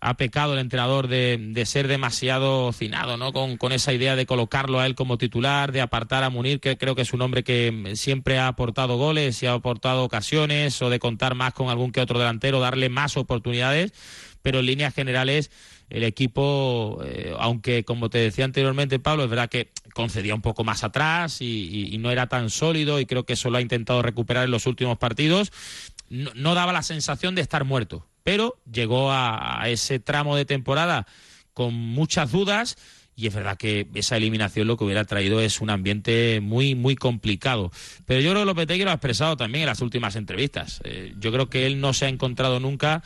ha 0.06 0.18
pecado 0.18 0.52
el 0.52 0.60
entrenador 0.60 1.08
de, 1.08 1.38
de 1.40 1.66
ser 1.66 1.88
demasiado 1.88 2.74
cinado, 2.74 3.16
¿no? 3.16 3.32
Con, 3.32 3.56
con 3.56 3.72
esa 3.72 3.94
idea 3.94 4.18
de 4.18 4.26
colocarlo 4.26 4.82
a 4.82 4.86
él 4.86 4.96
como 4.96 5.18
titular, 5.18 5.72
de 5.72 5.80
apartar 5.80 6.26
a 6.26 6.30
Munir, 6.30 6.60
que 6.60 6.78
creo 6.78 6.94
que 6.94 7.04
es 7.04 7.14
un 7.14 7.22
hombre 7.22 7.46
que 7.46 7.94
siempre 7.96 8.38
ha 8.38 8.50
aportado 8.50 8.98
goles 8.98 9.42
y 9.42 9.46
ha 9.46 9.54
aportado 9.54 10.04
ocasiones, 10.04 10.82
o 10.82 10.90
de 10.90 11.00
contar 11.00 11.36
más 11.36 11.54
con 11.54 11.70
algún 11.70 11.94
que 11.94 12.02
otro 12.02 12.20
delantero, 12.20 12.60
darle 12.60 12.90
más 12.90 13.16
oportunidades, 13.16 13.94
pero 14.42 14.60
en 14.60 14.66
líneas 14.66 14.94
generales 14.94 15.52
el 15.90 16.04
equipo, 16.04 17.02
eh, 17.06 17.34
aunque 17.38 17.84
como 17.84 18.10
te 18.10 18.18
decía 18.18 18.46
anteriormente 18.46 19.00
Pablo, 19.00 19.24
es 19.24 19.30
verdad 19.30 19.50
que 19.50 19.72
concedía 19.94 20.36
un 20.36 20.42
poco 20.42 20.64
más 20.64 20.84
atrás 20.84 21.42
y, 21.42 21.98
no 22.00 22.12
era 22.12 22.28
tan 22.28 22.50
sólido 22.50 23.00
y 23.00 23.06
creo 23.06 23.26
que 23.26 23.34
eso 23.34 23.50
lo 23.50 23.58
ha 23.58 23.62
intentado 23.62 24.02
recuperar 24.02 24.46
en 24.46 24.52
los 24.52 24.66
últimos 24.66 24.98
partidos, 24.98 25.52
no, 26.10 26.56
daba 26.56 26.74
la 26.74 26.84
sensación 26.84 27.36
de 27.36 27.42
estar 27.42 27.64
muerto, 27.64 28.08
pero 28.24 28.56
llegó 28.72 29.12
a, 29.12 29.62
a 29.62 29.70
ese 29.70 30.00
tramo 30.00 30.36
de 30.36 30.46
temporada 30.46 31.08
con 31.54 31.74
muchas 31.74 32.32
dudas 32.32 32.76
y 33.16 33.28
es 33.28 33.34
verdad 33.34 33.58
que 33.58 33.88
esa 33.94 34.18
eliminación 34.18 34.68
lo 34.68 34.78
que 34.78 34.84
hubiera 34.84 35.06
traído 35.06 35.40
es 35.40 35.62
un 35.62 35.70
ambiente 35.70 36.40
muy, 36.42 36.76
muy 36.76 36.96
complicado. 36.96 37.72
Pero 38.06 38.22
yo 38.22 38.32
creo 38.32 38.42
que 38.42 38.48
Lopetegui 38.48 38.84
lo 38.84 38.90
ha 38.90 38.96
expresado 38.96 39.38
también 39.38 39.64
en 39.64 39.68
las 39.68 39.82
últimas 39.82 40.16
entrevistas. 40.16 40.82
Eh, 40.84 41.14
yo 41.20 41.32
creo 41.32 41.50
que 41.50 41.68
él 41.68 41.80
no 41.80 41.94
se 41.94 42.06
ha 42.06 42.10
encontrado 42.10 42.60
nunca 42.60 43.04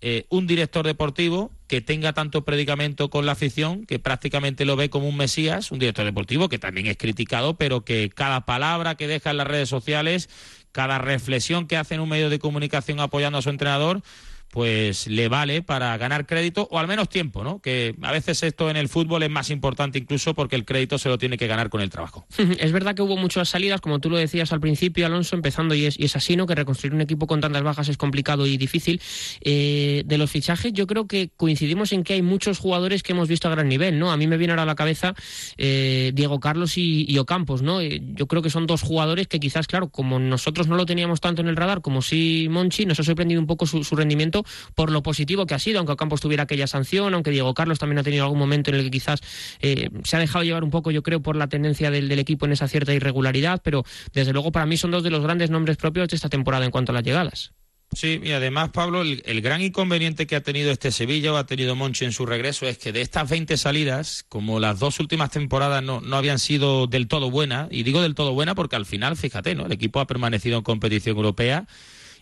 eh, 0.00 0.26
un 0.30 0.46
director 0.46 0.84
deportivo 0.84 1.52
que 1.68 1.80
tenga 1.80 2.12
tanto 2.12 2.44
predicamento 2.44 3.08
con 3.10 3.26
la 3.26 3.32
afición, 3.32 3.86
que 3.86 3.98
prácticamente 3.98 4.64
lo 4.64 4.76
ve 4.76 4.90
como 4.90 5.08
un 5.08 5.16
mesías, 5.16 5.70
un 5.70 5.78
director 5.78 6.04
deportivo 6.04 6.48
que 6.48 6.58
también 6.58 6.86
es 6.86 6.96
criticado, 6.96 7.54
pero 7.54 7.84
que 7.84 8.10
cada 8.10 8.46
palabra 8.46 8.96
que 8.96 9.06
deja 9.06 9.30
en 9.30 9.36
las 9.36 9.46
redes 9.46 9.68
sociales, 9.68 10.28
cada 10.72 10.98
reflexión 10.98 11.66
que 11.66 11.76
hace 11.76 11.94
en 11.94 12.00
un 12.00 12.08
medio 12.08 12.30
de 12.30 12.38
comunicación 12.38 13.00
apoyando 13.00 13.38
a 13.38 13.42
su 13.42 13.50
entrenador, 13.50 14.02
pues 14.50 15.06
le 15.06 15.28
vale 15.28 15.62
para 15.62 15.96
ganar 15.98 16.26
crédito 16.26 16.68
o 16.70 16.78
al 16.78 16.86
menos 16.86 17.08
tiempo, 17.08 17.44
¿no? 17.44 17.60
Que 17.60 17.94
a 18.02 18.12
veces 18.12 18.42
esto 18.42 18.70
en 18.70 18.76
el 18.76 18.88
fútbol 18.88 19.22
es 19.22 19.30
más 19.30 19.50
importante 19.50 19.98
incluso 19.98 20.34
porque 20.34 20.56
el 20.56 20.64
crédito 20.64 20.98
se 20.98 21.08
lo 21.08 21.18
tiene 21.18 21.36
que 21.36 21.46
ganar 21.46 21.68
con 21.68 21.80
el 21.80 21.90
trabajo. 21.90 22.26
Es 22.58 22.72
verdad 22.72 22.94
que 22.94 23.02
hubo 23.02 23.16
muchas 23.16 23.48
salidas, 23.48 23.80
como 23.80 23.98
tú 23.98 24.10
lo 24.10 24.16
decías 24.16 24.52
al 24.52 24.60
principio, 24.60 25.06
Alonso, 25.06 25.36
empezando, 25.36 25.74
y 25.74 25.86
es, 25.86 25.98
y 25.98 26.04
es 26.04 26.16
así, 26.16 26.36
¿no? 26.36 26.46
Que 26.46 26.54
reconstruir 26.54 26.94
un 26.94 27.00
equipo 27.00 27.26
con 27.26 27.40
tantas 27.40 27.62
bajas 27.62 27.88
es 27.88 27.96
complicado 27.96 28.46
y 28.46 28.56
difícil. 28.56 29.00
Eh, 29.40 30.02
de 30.06 30.18
los 30.18 30.30
fichajes, 30.30 30.72
yo 30.72 30.86
creo 30.86 31.06
que 31.06 31.30
coincidimos 31.36 31.92
en 31.92 32.02
que 32.02 32.14
hay 32.14 32.22
muchos 32.22 32.58
jugadores 32.58 33.02
que 33.02 33.12
hemos 33.12 33.28
visto 33.28 33.48
a 33.48 33.50
gran 33.50 33.68
nivel, 33.68 33.98
¿no? 33.98 34.10
A 34.10 34.16
mí 34.16 34.26
me 34.26 34.36
viene 34.36 34.52
ahora 34.52 34.62
a 34.62 34.66
la 34.66 34.74
cabeza 34.74 35.14
eh, 35.56 36.12
Diego 36.14 36.40
Carlos 36.40 36.78
y, 36.78 37.04
y 37.08 37.18
Ocampos, 37.18 37.62
¿no? 37.62 37.80
Eh, 37.80 38.00
yo 38.14 38.26
creo 38.26 38.42
que 38.42 38.50
son 38.50 38.66
dos 38.66 38.82
jugadores 38.82 39.28
que 39.28 39.40
quizás, 39.40 39.66
claro, 39.66 39.88
como 39.88 40.18
nosotros 40.18 40.68
no 40.68 40.76
lo 40.76 40.86
teníamos 40.86 41.20
tanto 41.20 41.42
en 41.42 41.48
el 41.48 41.56
radar 41.56 41.82
como 41.82 42.02
sí 42.02 42.48
Monchi, 42.50 42.86
nos 42.86 43.00
ha 43.00 43.02
sorprendido 43.02 43.40
un 43.40 43.46
poco 43.46 43.66
su, 43.66 43.84
su 43.84 43.96
rendimiento 43.96 44.35
por 44.74 44.90
lo 44.90 45.02
positivo 45.02 45.46
que 45.46 45.54
ha 45.54 45.58
sido, 45.58 45.78
aunque 45.78 45.92
Ocampos 45.92 46.20
tuviera 46.20 46.44
aquella 46.44 46.66
sanción, 46.66 47.14
aunque 47.14 47.30
Diego 47.30 47.54
Carlos 47.54 47.78
también 47.78 47.98
ha 47.98 48.02
tenido 48.02 48.24
algún 48.24 48.38
momento 48.38 48.70
en 48.70 48.76
el 48.76 48.84
que 48.84 48.90
quizás 48.90 49.20
eh, 49.60 49.90
se 50.04 50.16
ha 50.16 50.20
dejado 50.20 50.44
llevar 50.44 50.64
un 50.64 50.70
poco, 50.70 50.90
yo 50.90 51.02
creo, 51.02 51.20
por 51.20 51.36
la 51.36 51.48
tendencia 51.48 51.90
del, 51.90 52.16
equipo 52.16 52.46
en 52.46 52.52
esa 52.52 52.66
cierta 52.66 52.94
irregularidad, 52.94 53.60
pero 53.62 53.84
desde 54.12 54.32
luego 54.32 54.50
para 54.50 54.66
mí 54.66 54.76
son 54.76 54.90
dos 54.90 55.02
de 55.02 55.10
los 55.10 55.22
grandes 55.22 55.50
nombres 55.50 55.76
propios 55.76 56.08
de 56.08 56.16
esta 56.16 56.28
temporada 56.28 56.64
en 56.64 56.70
cuanto 56.70 56.92
a 56.92 56.94
las 56.94 57.04
llegadas. 57.04 57.52
Sí, 57.92 58.20
y 58.22 58.32
además, 58.32 58.70
Pablo, 58.70 59.02
el, 59.02 59.22
el 59.26 59.40
gran 59.40 59.62
inconveniente 59.62 60.26
que 60.26 60.34
ha 60.34 60.42
tenido 60.42 60.72
este 60.72 60.90
Sevilla 60.90 61.32
o 61.32 61.36
ha 61.36 61.46
tenido 61.46 61.76
Monchi 61.76 62.04
en 62.04 62.12
su 62.12 62.26
regreso 62.26 62.66
es 62.66 62.78
que 62.78 62.92
de 62.92 63.00
estas 63.00 63.30
20 63.30 63.56
salidas, 63.56 64.24
como 64.28 64.58
las 64.58 64.80
dos 64.80 64.98
últimas 64.98 65.30
temporadas 65.30 65.82
no, 65.84 66.00
no 66.00 66.16
habían 66.16 66.38
sido 66.38 66.88
del 66.88 67.06
todo 67.06 67.30
buenas, 67.30 67.68
y 67.70 67.84
digo 67.84 68.02
del 68.02 68.14
todo 68.14 68.32
buena 68.34 68.54
porque 68.54 68.76
al 68.76 68.86
final, 68.86 69.16
fíjate, 69.16 69.54
¿no? 69.54 69.66
El 69.66 69.72
equipo 69.72 70.00
ha 70.00 70.06
permanecido 70.06 70.58
en 70.58 70.64
competición 70.64 71.16
europea 71.16 71.66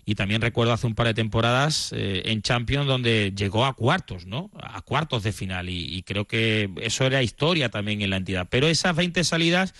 y 0.04 0.14
también 0.14 0.40
recuerdo 0.40 0.72
hace 0.72 0.86
un 0.86 0.94
par 0.94 1.06
de 1.06 1.14
temporadas 1.14 1.92
eh, 1.92 2.22
en 2.26 2.42
Champions 2.42 2.86
donde 2.86 3.32
llegó 3.36 3.64
a 3.64 3.74
cuartos, 3.74 4.26
¿no? 4.26 4.50
A 4.60 4.80
cuartos 4.82 5.22
de 5.22 5.32
final 5.32 5.68
y, 5.68 5.94
y 5.94 6.02
creo 6.02 6.26
que 6.26 6.70
eso 6.80 7.04
era 7.04 7.22
historia 7.22 7.70
también 7.70 8.02
en 8.02 8.10
la 8.10 8.16
entidad. 8.16 8.46
Pero 8.50 8.66
esas 8.66 8.94
20 8.96 9.24
salidas 9.24 9.74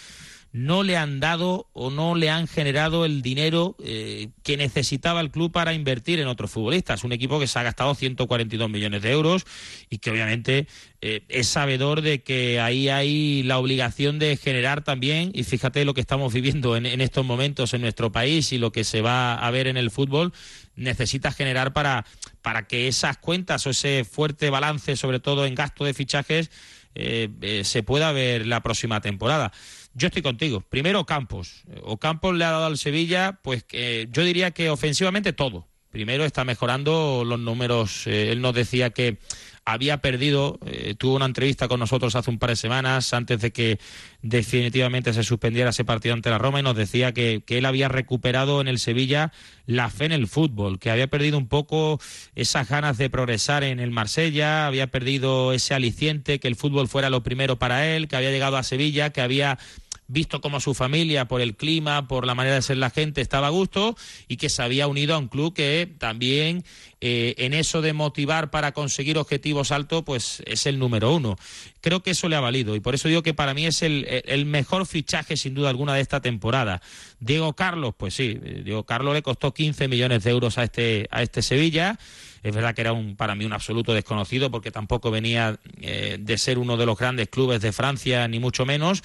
no 0.55 0.85
le 0.85 0.97
han 0.97 1.19
dado 1.19 1.69
o 1.73 1.91
no 1.91 2.15
le 2.15 2.31
han 2.31 2.47
generado 2.47 3.05
el 3.05 3.23
dinero 3.23 3.75
eh, 3.83 4.29
que 4.45 4.57
necesitaba 4.57 5.21
el 5.21 5.33
club 5.33 5.51
para 5.51 5.75
invertir 5.75 6.21
en 6.21 6.29
otros 6.29 6.53
futbolistas. 6.53 7.03
Un 7.03 7.13
equipo 7.13 7.41
que 7.41 7.49
se 7.49 7.59
ha 7.59 7.65
gastado 7.65 7.93
142 7.93 8.71
millones 8.71 9.03
de 9.03 9.11
euros 9.11 9.47
y 9.91 9.99
que 9.99 10.13
obviamente 10.13 10.69
eh, 11.01 11.25
es 11.29 11.49
sabedor 11.49 12.03
de 12.03 12.23
que 12.23 12.61
ahí 12.61 12.89
hay 12.89 13.43
la 13.43 13.59
obligación 13.59 14.21
de 14.21 14.37
generar 14.37 14.85
también, 14.85 15.33
y 15.35 15.43
fíjate 15.43 15.85
lo 15.85 15.93
que 15.93 16.01
estamos 16.01 16.33
viviendo 16.33 16.77
en, 16.77 16.87
en 16.87 17.01
estos 17.01 17.27
momentos 17.27 17.75
en 17.75 17.81
nuestro 17.81 18.13
país 18.13 18.53
y 18.53 18.59
lo 18.59 18.71
que 18.71 18.85
se 18.85 19.01
va 19.01 19.35
a 19.35 19.51
ver 19.51 19.67
en 19.67 19.77
el 19.77 19.91
fútbol, 19.91 20.33
necesita 20.77 21.33
generar 21.33 21.73
para, 21.73 22.07
para 22.43 22.69
que 22.69 22.87
esas 22.87 23.19
cuentas 23.19 23.67
o 23.67 23.71
ese 23.71 24.05
fuerte 24.05 24.51
balance, 24.51 24.95
sobre 24.95 25.19
todo 25.19 25.47
en 25.47 25.57
gasto 25.57 25.85
de 25.85 25.95
fichajes, 25.95 26.53
eh, 26.95 27.63
se 27.65 27.83
pueda 27.83 28.13
ver 28.13 28.47
la 28.47 28.63
próxima 28.63 29.01
temporada. 29.01 29.51
Yo 29.95 30.09
estoy 30.09 30.23
contigo. 30.23 30.61
Primero 30.61 31.07
Campos. 31.07 31.63
O 31.83 31.99
Campos 31.99 32.35
le 32.35 32.45
ha 32.45 32.51
dado 32.51 32.67
al 32.67 32.79
Sevilla, 32.79 33.39
pues 33.43 33.65
que 33.65 34.09
yo 34.13 34.25
diría 34.25 34.51
que 34.51 34.71
ofensivamente 34.71 35.33
todo. 35.33 35.67
Primero 35.91 36.25
está 36.25 36.45
mejorando 36.45 37.23
los 37.25 37.39
números. 37.39 38.09
Eh, 38.09 38.33
él 38.33 38.41
nos 38.41 38.55
decía 38.55 38.91
que 38.91 39.19
había 39.65 39.99
perdido, 39.99 40.59
eh, 40.67 40.95
tuvo 40.99 41.17
una 41.17 41.25
entrevista 41.25 41.69
con 41.69 41.81
nosotros 41.81 42.15
hace 42.17 42.31
un 42.31 42.39
par 42.39 42.51
de 42.51 42.57
semanas 42.57 43.15
antes 43.15 43.41
de 43.41 43.51
que 43.51 43.79
definitivamente 44.21 45.13
se 45.13 45.23
suspendiera 45.23 45.71
ese 45.71 45.85
partido 45.85 46.15
ante 46.15 46.29
la 46.31 46.39
Roma 46.39 46.61
y 46.61 46.63
nos 46.63 46.77
decía 46.77 47.13
que, 47.13 47.43
que 47.47 47.59
él 47.59 47.65
había 47.65 47.89
recuperado 47.89 48.61
en 48.61 48.69
el 48.69 48.79
Sevilla 48.79 49.33
la 49.67 49.89
fe 49.89 50.05
en 50.05 50.13
el 50.13 50.27
fútbol, 50.27 50.79
que 50.79 50.91
había 50.91 51.07
perdido 51.07 51.39
un 51.39 51.49
poco 51.49 51.99
esas 52.35 52.69
ganas 52.69 52.99
de 52.99 53.09
progresar 53.09 53.65
en 53.65 53.81
el 53.81 53.91
Marsella, 53.91 54.67
había 54.67 54.89
perdido 54.89 55.53
ese 55.53 55.73
aliciente, 55.73 56.41
que 56.41 56.49
el 56.49 56.57
fútbol 56.57 56.89
fuera 56.89 57.09
lo 57.09 57.23
primero 57.23 57.59
para 57.59 57.87
él, 57.87 58.09
que 58.09 58.17
había 58.17 58.31
llegado 58.31 58.59
a 58.59 58.63
Sevilla, 58.63 59.11
que 59.11 59.23
había 59.23 59.59
visto 60.07 60.41
como 60.41 60.61
su 60.61 60.75
familia, 60.75 61.27
por 61.27 61.41
el 61.41 61.57
clima, 61.57 62.07
por 62.09 62.27
la 62.27 62.35
manera 62.35 62.57
de 62.57 62.63
ser 62.63 62.77
la 62.77 62.91
gente, 62.91 63.21
estaba 63.21 63.49
a 63.49 63.51
gusto 63.51 63.97
y 64.29 64.37
que 64.37 64.49
se 64.49 64.63
había 64.63 64.87
unido 64.87 65.15
a 65.15 65.19
un 65.19 65.29
club 65.29 65.55
que 65.55 65.93
también 65.99 66.65
eh, 67.01 67.35
en 67.39 67.55
eso 67.55 67.83
de 67.83 67.93
motivar 67.93 68.51
para 68.51 68.73
conseguir 68.73 69.19
objetivos 69.19 69.73
altos, 69.73 70.03
pues 70.05 70.43
es 70.47 70.67
el 70.67 70.79
número 70.79 71.15
uno. 71.15 71.37
Creo 71.81 72.03
que 72.03 72.11
eso 72.11 72.29
le 72.29 72.37
ha 72.37 72.41
valido 72.41 72.77
y 72.77 72.81
por 72.81 72.95
eso 72.95 73.09
digo 73.09 73.23
que 73.23 73.35
para 73.35 73.55
mí 73.55 73.67
es 73.67 73.83
el, 73.83 74.07
el 74.27 74.47
mejor 74.47 74.87
fichaje 74.87 75.37
sin 75.37 75.55
duda 75.55 75.71
alguna 75.71 75.95
de 75.95 76.01
esta 76.01 76.21
temporada. 76.21 76.83
Diego 77.21 77.55
Carlos, 77.55 77.95
pues 77.97 78.15
sí, 78.15 78.35
Diego 78.65 78.85
Carlos 78.85 79.15
le 79.15 79.23
costó 79.23 79.53
15 79.53 79.89
millones 79.89 80.25
de 80.25 80.31
euros 80.31 80.59
a 80.59 80.65
este, 80.65 81.09
a 81.11 81.23
este 81.23 81.43
Sevilla. 81.43 81.99
Es 82.43 82.55
verdad 82.55 82.75
que 82.75 82.83
era 82.83 82.93
un, 82.93 83.17
para 83.17 83.35
mí 83.35 83.47
un 83.47 83.55
absoluto 83.55 83.95
desconocido 83.95 84.51
porque 84.51 84.71
tampoco 84.71 85.11
venía 85.11 85.59
eh, 85.81 86.19
de 86.21 86.39
ser 86.39 86.59
uno 86.59 86.77
de 86.77 86.85
los 86.85 86.99
grandes 86.99 87.29
clubes 87.29 87.63
de 87.63 87.73
Francia, 87.73 88.29
ni 88.29 88.39
mucho 88.39 88.67
menos 88.67 89.03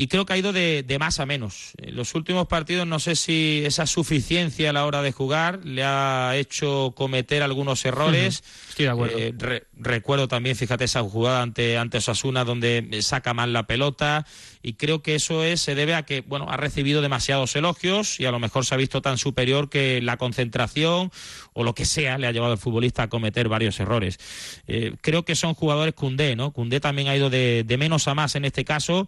y 0.00 0.06
creo 0.06 0.24
que 0.24 0.32
ha 0.32 0.38
ido 0.38 0.54
de, 0.54 0.82
de, 0.82 0.98
más 0.98 1.20
a 1.20 1.26
menos. 1.26 1.72
En 1.76 1.94
los 1.94 2.14
últimos 2.14 2.46
partidos 2.46 2.86
no 2.86 2.98
sé 3.00 3.16
si 3.16 3.60
esa 3.66 3.86
suficiencia 3.86 4.70
a 4.70 4.72
la 4.72 4.86
hora 4.86 5.02
de 5.02 5.12
jugar 5.12 5.60
le 5.62 5.84
ha 5.84 6.32
hecho 6.36 6.94
cometer 6.96 7.42
algunos 7.42 7.84
errores. 7.84 8.42
Estoy 8.70 8.86
de 8.86 8.90
acuerdo. 8.90 9.18
Eh, 9.18 9.34
re, 9.36 9.66
recuerdo 9.76 10.26
también, 10.26 10.56
fíjate, 10.56 10.84
esa 10.84 11.02
jugada 11.02 11.42
ante, 11.42 11.76
ante 11.76 11.98
Osasuna 11.98 12.46
donde 12.46 12.98
saca 13.02 13.34
mal 13.34 13.52
la 13.52 13.66
pelota 13.66 14.24
y 14.62 14.72
creo 14.74 15.02
que 15.02 15.16
eso 15.16 15.44
es, 15.44 15.60
se 15.60 15.74
debe 15.74 15.94
a 15.94 16.04
que 16.04 16.22
bueno 16.22 16.46
ha 16.48 16.56
recibido 16.56 17.02
demasiados 17.02 17.54
elogios 17.54 18.20
y 18.20 18.24
a 18.24 18.30
lo 18.30 18.38
mejor 18.38 18.64
se 18.64 18.74
ha 18.74 18.78
visto 18.78 19.02
tan 19.02 19.18
superior 19.18 19.68
que 19.68 20.00
la 20.00 20.16
concentración 20.16 21.12
o 21.52 21.62
lo 21.62 21.74
que 21.74 21.84
sea 21.84 22.16
le 22.16 22.26
ha 22.26 22.32
llevado 22.32 22.52
al 22.52 22.58
futbolista 22.58 23.02
a 23.02 23.08
cometer 23.10 23.50
varios 23.50 23.78
errores. 23.80 24.18
Eh, 24.66 24.94
creo 25.02 25.26
que 25.26 25.34
son 25.34 25.52
jugadores 25.52 25.92
Cundé, 25.92 26.36
¿no? 26.36 26.52
Cundé 26.52 26.80
también 26.80 27.08
ha 27.08 27.16
ido 27.16 27.28
de, 27.28 27.64
de 27.66 27.76
menos 27.76 28.08
a 28.08 28.14
más 28.14 28.34
en 28.34 28.46
este 28.46 28.64
caso 28.64 29.06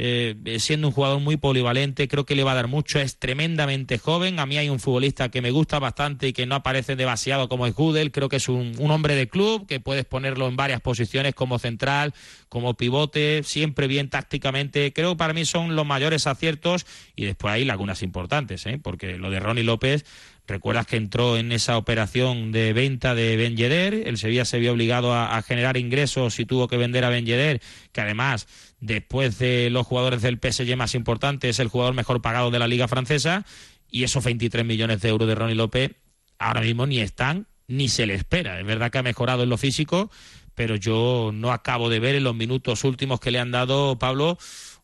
eh, 0.00 0.36
siendo 0.60 0.86
un 0.86 0.94
jugador 0.94 1.18
muy 1.18 1.36
polivalente, 1.38 2.06
creo 2.06 2.24
que 2.24 2.36
le 2.36 2.44
va 2.44 2.52
a 2.52 2.54
dar 2.54 2.68
mucho, 2.68 3.00
es 3.00 3.18
tremendamente 3.18 3.98
joven, 3.98 4.38
a 4.38 4.46
mí 4.46 4.56
hay 4.56 4.68
un 4.68 4.78
futbolista 4.78 5.28
que 5.28 5.42
me 5.42 5.50
gusta 5.50 5.80
bastante 5.80 6.28
y 6.28 6.32
que 6.32 6.46
no 6.46 6.54
aparece 6.54 6.94
demasiado 6.94 7.48
como 7.48 7.66
es 7.66 7.74
Gudel, 7.74 8.12
creo 8.12 8.28
que 8.28 8.36
es 8.36 8.48
un, 8.48 8.76
hombre 8.78 9.16
de 9.16 9.28
club, 9.28 9.66
que 9.66 9.80
puedes 9.80 10.04
ponerlo 10.04 10.46
en 10.46 10.54
varias 10.54 10.80
posiciones 10.80 11.34
como 11.34 11.58
central, 11.58 12.14
como 12.48 12.74
pivote, 12.74 13.42
siempre 13.42 13.88
bien 13.88 14.08
tácticamente, 14.08 14.92
creo 14.92 15.14
que 15.14 15.18
para 15.18 15.32
mí 15.32 15.44
son 15.44 15.74
los 15.74 15.84
mayores 15.84 16.28
aciertos 16.28 16.86
y 17.16 17.24
después 17.24 17.54
hay 17.54 17.64
lagunas 17.64 18.04
importantes, 18.04 18.66
¿eh? 18.66 18.78
porque 18.80 19.18
lo 19.18 19.30
de 19.30 19.40
Ronnie 19.40 19.64
López 19.64 20.04
Recuerdas 20.48 20.86
que 20.86 20.96
entró 20.96 21.36
en 21.36 21.52
esa 21.52 21.76
operación 21.76 22.52
de 22.52 22.72
venta 22.72 23.14
de 23.14 23.36
Ben 23.36 23.54
Yedder, 23.54 24.08
el 24.08 24.16
Sevilla 24.16 24.46
se 24.46 24.58
vio 24.58 24.72
obligado 24.72 25.14
a, 25.14 25.40
generar 25.42 25.76
ingresos 25.76 26.40
y 26.40 26.46
tuvo 26.46 26.68
que 26.68 26.78
vender 26.78 27.04
a 27.04 27.10
Ben 27.10 27.26
Yedder, 27.26 27.60
que 27.92 28.00
además, 28.00 28.48
después 28.80 29.38
de 29.38 29.68
los 29.68 29.86
jugadores 29.86 30.22
del 30.22 30.38
PSG 30.42 30.74
más 30.74 30.94
importantes, 30.94 31.50
es 31.50 31.58
el 31.60 31.68
jugador 31.68 31.92
mejor 31.92 32.22
pagado 32.22 32.50
de 32.50 32.58
la 32.58 32.66
liga 32.66 32.88
francesa, 32.88 33.44
y 33.90 34.04
esos 34.04 34.24
23 34.24 34.64
millones 34.64 35.02
de 35.02 35.10
euros 35.10 35.28
de 35.28 35.34
Ronnie 35.34 35.54
López 35.54 35.92
ahora 36.38 36.62
mismo 36.62 36.86
ni 36.86 37.00
están 37.00 37.46
ni 37.66 37.90
se 37.90 38.06
le 38.06 38.14
espera. 38.14 38.58
Es 38.58 38.66
verdad 38.66 38.90
que 38.90 38.98
ha 38.98 39.02
mejorado 39.02 39.42
en 39.42 39.50
lo 39.50 39.58
físico, 39.58 40.10
pero 40.54 40.76
yo 40.76 41.30
no 41.34 41.52
acabo 41.52 41.90
de 41.90 42.00
ver 42.00 42.14
en 42.14 42.24
los 42.24 42.34
minutos 42.34 42.84
últimos 42.84 43.20
que 43.20 43.30
le 43.30 43.38
han 43.38 43.50
dado, 43.50 43.98
Pablo, 43.98 44.38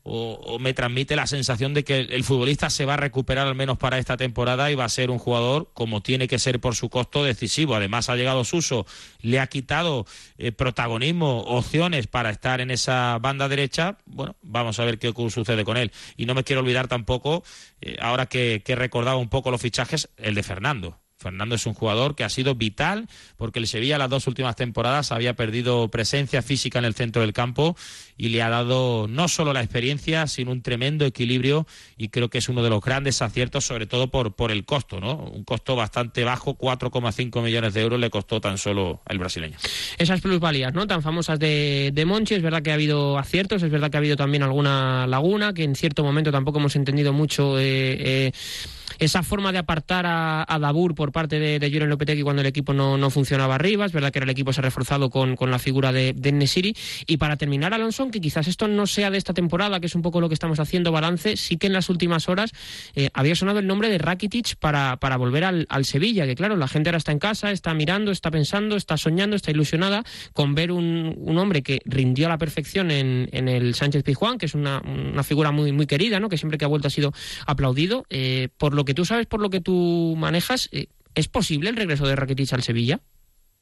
o, 0.06 0.58
me 0.58 0.74
transmite 0.74 1.16
la 1.16 1.26
sensación 1.26 1.72
de 1.72 1.82
que 1.82 2.00
el 2.00 2.24
futbolista 2.24 2.68
se 2.68 2.84
va 2.84 2.94
a 2.94 2.98
recuperar 2.98 3.46
al 3.46 3.54
menos 3.54 3.78
para 3.78 3.98
esta 3.98 4.18
temporada 4.18 4.70
y 4.70 4.74
va 4.74 4.84
a 4.84 4.88
ser 4.90 5.10
un 5.10 5.18
jugador 5.18 5.70
como 5.72 6.02
tiene 6.02 6.28
que 6.28 6.38
ser 6.38 6.60
por 6.60 6.76
su 6.76 6.90
costo 6.90 7.24
decisivo. 7.24 7.74
Además 7.74 8.10
ha 8.10 8.16
llegado 8.16 8.44
Suso, 8.44 8.86
le 9.22 9.40
ha 9.40 9.46
quitado 9.46 10.06
eh, 10.36 10.52
protagonismo, 10.52 11.40
opciones 11.40 12.06
para 12.06 12.28
estar 12.28 12.60
en 12.60 12.70
esa 12.70 13.18
banda 13.18 13.48
derecha. 13.48 13.96
Bueno, 14.04 14.36
vamos 14.42 14.78
a 14.78 14.84
ver 14.84 14.98
qué 14.98 15.12
sucede 15.30 15.64
con 15.64 15.78
él. 15.78 15.90
Y 16.18 16.26
no 16.26 16.34
me 16.34 16.44
quiero 16.44 16.60
olvidar 16.60 16.86
tampoco, 16.86 17.42
eh, 17.80 17.96
ahora 18.00 18.26
que, 18.26 18.62
que 18.62 18.76
recordaba 18.76 19.16
un 19.16 19.30
poco 19.30 19.50
los 19.50 19.62
fichajes, 19.62 20.10
el 20.18 20.34
de 20.34 20.42
Fernando. 20.42 21.03
Fernando 21.18 21.54
es 21.54 21.66
un 21.66 21.74
jugador 21.74 22.14
que 22.16 22.24
ha 22.24 22.28
sido 22.28 22.54
vital 22.54 23.08
porque 23.36 23.58
el 23.58 23.66
Sevilla 23.66 23.98
las 23.98 24.10
dos 24.10 24.26
últimas 24.26 24.56
temporadas 24.56 25.12
había 25.12 25.34
perdido 25.34 25.88
presencia 25.88 26.42
física 26.42 26.78
en 26.78 26.84
el 26.84 26.94
centro 26.94 27.22
del 27.22 27.32
campo 27.32 27.76
y 28.16 28.28
le 28.28 28.42
ha 28.42 28.48
dado 28.48 29.06
no 29.08 29.28
solo 29.28 29.52
la 29.52 29.62
experiencia, 29.62 30.26
sino 30.26 30.52
un 30.52 30.62
tremendo 30.62 31.04
equilibrio 31.04 31.66
y 31.96 32.08
creo 32.08 32.28
que 32.28 32.38
es 32.38 32.48
uno 32.48 32.62
de 32.62 32.70
los 32.70 32.82
grandes 32.82 33.22
aciertos, 33.22 33.64
sobre 33.64 33.86
todo 33.86 34.08
por, 34.08 34.34
por 34.34 34.50
el 34.50 34.64
costo, 34.64 35.00
¿no? 35.00 35.14
Un 35.16 35.44
costo 35.44 35.76
bastante 35.76 36.24
bajo, 36.24 36.56
4,5 36.56 37.42
millones 37.42 37.74
de 37.74 37.80
euros 37.80 38.00
le 38.00 38.10
costó 38.10 38.40
tan 38.40 38.58
solo 38.58 39.02
el 39.08 39.18
brasileño. 39.18 39.56
Esas 39.98 40.20
plusvalías, 40.20 40.74
¿no? 40.74 40.86
Tan 40.86 41.02
famosas 41.02 41.38
de, 41.38 41.90
de 41.92 42.04
Monchi, 42.04 42.34
es 42.34 42.42
verdad 42.42 42.62
que 42.62 42.70
ha 42.70 42.74
habido 42.74 43.18
aciertos, 43.18 43.62
es 43.62 43.70
verdad 43.70 43.90
que 43.90 43.96
ha 43.96 44.00
habido 44.00 44.16
también 44.16 44.42
alguna 44.42 45.06
laguna, 45.06 45.54
que 45.54 45.64
en 45.64 45.74
cierto 45.74 46.04
momento 46.04 46.30
tampoco 46.30 46.58
hemos 46.58 46.76
entendido 46.76 47.12
mucho 47.12 47.58
eh, 47.58 48.26
eh, 48.26 48.32
esa 48.98 49.22
forma 49.22 49.52
de 49.52 49.58
apartar 49.58 50.06
a, 50.06 50.44
a 50.46 50.58
Dabur 50.58 50.94
parte 51.12 51.38
de, 51.38 51.58
de 51.58 51.70
Julen 51.70 51.88
Lopetegui 51.88 52.22
cuando 52.22 52.42
el 52.42 52.46
equipo 52.46 52.72
no, 52.72 52.96
no, 52.98 53.10
funcionaba 53.10 53.54
arriba. 53.54 53.86
Es 53.86 53.92
verdad 53.92 54.12
que 54.12 54.18
el 54.18 54.30
equipo 54.30 54.52
se 54.52 54.60
ha 54.60 54.62
reforzado 54.62 55.10
con, 55.10 55.36
con 55.36 55.50
la 55.50 55.58
figura 55.58 55.92
de, 55.92 56.12
de 56.12 56.32
Nesiri. 56.32 56.74
Y 57.06 57.16
para 57.16 57.36
terminar, 57.36 57.74
Alonso, 57.74 58.10
que 58.10 58.20
quizás 58.20 58.48
esto 58.48 58.68
no 58.68 58.86
sea 58.86 59.10
de 59.10 59.18
esta 59.18 59.34
temporada, 59.34 59.80
que 59.80 59.86
es 59.86 59.94
un 59.94 60.02
poco 60.02 60.20
lo 60.20 60.28
que 60.28 60.34
estamos 60.34 60.60
haciendo 60.60 60.92
balance, 60.92 61.36
sí 61.36 61.56
que 61.56 61.66
en 61.66 61.72
las 61.72 61.88
últimas 61.88 62.28
horas 62.28 62.52
eh, 62.94 63.10
había 63.14 63.34
sonado 63.34 63.58
el 63.58 63.66
nombre 63.66 63.88
de 63.88 63.98
Rakitic 63.98 64.56
para, 64.56 64.96
para 64.98 65.16
volver 65.16 65.44
al, 65.44 65.66
al, 65.68 65.84
Sevilla, 65.84 66.26
que 66.26 66.34
claro, 66.34 66.56
la 66.56 66.68
gente 66.68 66.88
ahora 66.88 66.98
está 66.98 67.12
en 67.12 67.18
casa, 67.18 67.50
está 67.50 67.74
mirando, 67.74 68.10
está 68.10 68.30
pensando, 68.30 68.76
está 68.76 68.96
soñando, 68.96 69.36
está 69.36 69.50
ilusionada 69.50 70.04
con 70.32 70.54
ver 70.54 70.72
un, 70.72 71.14
un 71.18 71.38
hombre 71.38 71.62
que 71.62 71.80
rindió 71.84 72.26
a 72.26 72.30
la 72.30 72.38
perfección 72.38 72.90
en, 72.90 73.28
en 73.32 73.48
el 73.48 73.74
Sánchez 73.74 74.02
Pizjuán, 74.02 74.38
que 74.38 74.46
es 74.46 74.54
una, 74.54 74.80
una, 74.80 75.22
figura 75.22 75.50
muy, 75.50 75.72
muy 75.72 75.86
querida, 75.86 76.20
¿no? 76.20 76.28
que 76.28 76.38
siempre 76.38 76.58
que 76.58 76.64
ha 76.64 76.68
vuelto 76.68 76.88
ha 76.88 76.90
sido 76.90 77.12
aplaudido. 77.46 78.04
Eh, 78.10 78.48
por 78.56 78.74
lo 78.74 78.84
que 78.84 78.94
tú 78.94 79.04
sabes, 79.04 79.26
por 79.26 79.40
lo 79.40 79.50
que 79.50 79.60
tú 79.60 80.14
manejas, 80.16 80.68
eh, 80.72 80.86
¿Es 81.14 81.28
posible 81.28 81.70
el 81.70 81.76
regreso 81.76 82.06
de 82.06 82.16
Rakitic 82.16 82.52
al 82.52 82.62
Sevilla? 82.62 83.00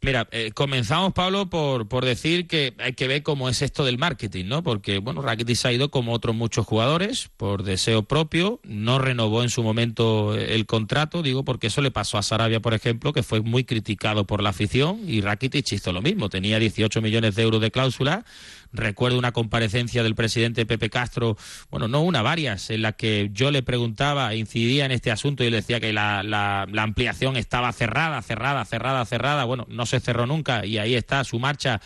Mira, 0.05 0.27
eh, 0.33 0.51
comenzamos, 0.53 1.13
Pablo, 1.13 1.49
por, 1.49 1.87
por 1.87 2.05
decir 2.05 2.49
que 2.49 2.75
hay 2.79 2.95
que 2.95 3.07
ver 3.07 3.23
cómo 3.23 3.49
es 3.49 3.63
esto 3.63 3.85
del 3.85 3.99
marketing, 3.99 4.47
¿no? 4.47 4.65
Porque, 4.65 4.99
bueno, 4.99 5.23
Rakitic 5.23 5.65
ha 5.65 5.71
ido 5.71 5.93
como 5.93 6.13
otros 6.13 6.35
muchos 6.35 6.67
jugadores, 6.67 7.31
por 7.37 7.63
deseo 7.63 8.03
propio, 8.03 8.59
no 8.65 8.99
renovó 8.99 9.45
en 9.45 9.49
su 9.49 9.63
momento 9.63 10.35
el 10.35 10.67
contrato, 10.67 11.23
digo, 11.23 11.45
porque 11.45 11.69
eso 11.69 11.83
le 11.83 11.93
pasó 11.93 12.19
a 12.19 12.25
Sarabia, 12.25 12.59
por 12.59 12.75
ejemplo, 12.75 13.13
que 13.13 13.23
fue 13.23 13.43
muy 13.43 13.63
criticado 13.63 14.27
por 14.27 14.43
la 14.43 14.51
afición, 14.51 14.99
y 15.07 15.21
Rakitic 15.21 15.71
hizo 15.71 15.93
lo 15.93 16.03
mismo, 16.03 16.29
tenía 16.29 16.59
18 16.59 17.01
millones 17.01 17.37
de 17.37 17.43
euros 17.45 17.61
de 17.61 17.71
cláusula, 17.71 18.25
Recuerdo 18.73 19.19
una 19.19 19.33
comparecencia 19.33 20.03
del 20.03 20.15
presidente 20.15 20.67
Pepe 20.67 20.91
Castro, 20.91 21.37
bueno, 21.71 21.89
no 21.89 22.01
una, 22.03 22.23
varias, 22.23 22.71
en 22.71 22.83
la 22.83 22.93
que 22.93 23.31
yo 23.33 23.51
le 23.51 23.63
preguntaba, 23.63 24.35
incidía 24.35 24.87
en 24.87 24.93
este 24.93 25.11
asunto 25.11 25.45
y 25.45 25.51
le 25.51 25.57
decía 25.57 25.81
que 25.81 25.93
la, 25.93 26.23
la, 26.23 26.67
la 26.71 26.83
ampliación 26.83 27.37
estaba 27.37 27.73
cerrada, 27.73 28.23
cerrada, 28.23 28.65
cerrada, 28.65 29.05
cerrada. 29.05 29.45
Bueno, 29.45 29.67
no 29.69 29.87
se 29.87 30.01
cerró 30.01 30.27
nunca 30.27 30.65
y 30.65 30.79
ahí 30.79 30.95
está 30.95 31.23
su 31.25 31.39
marcha 31.39 31.81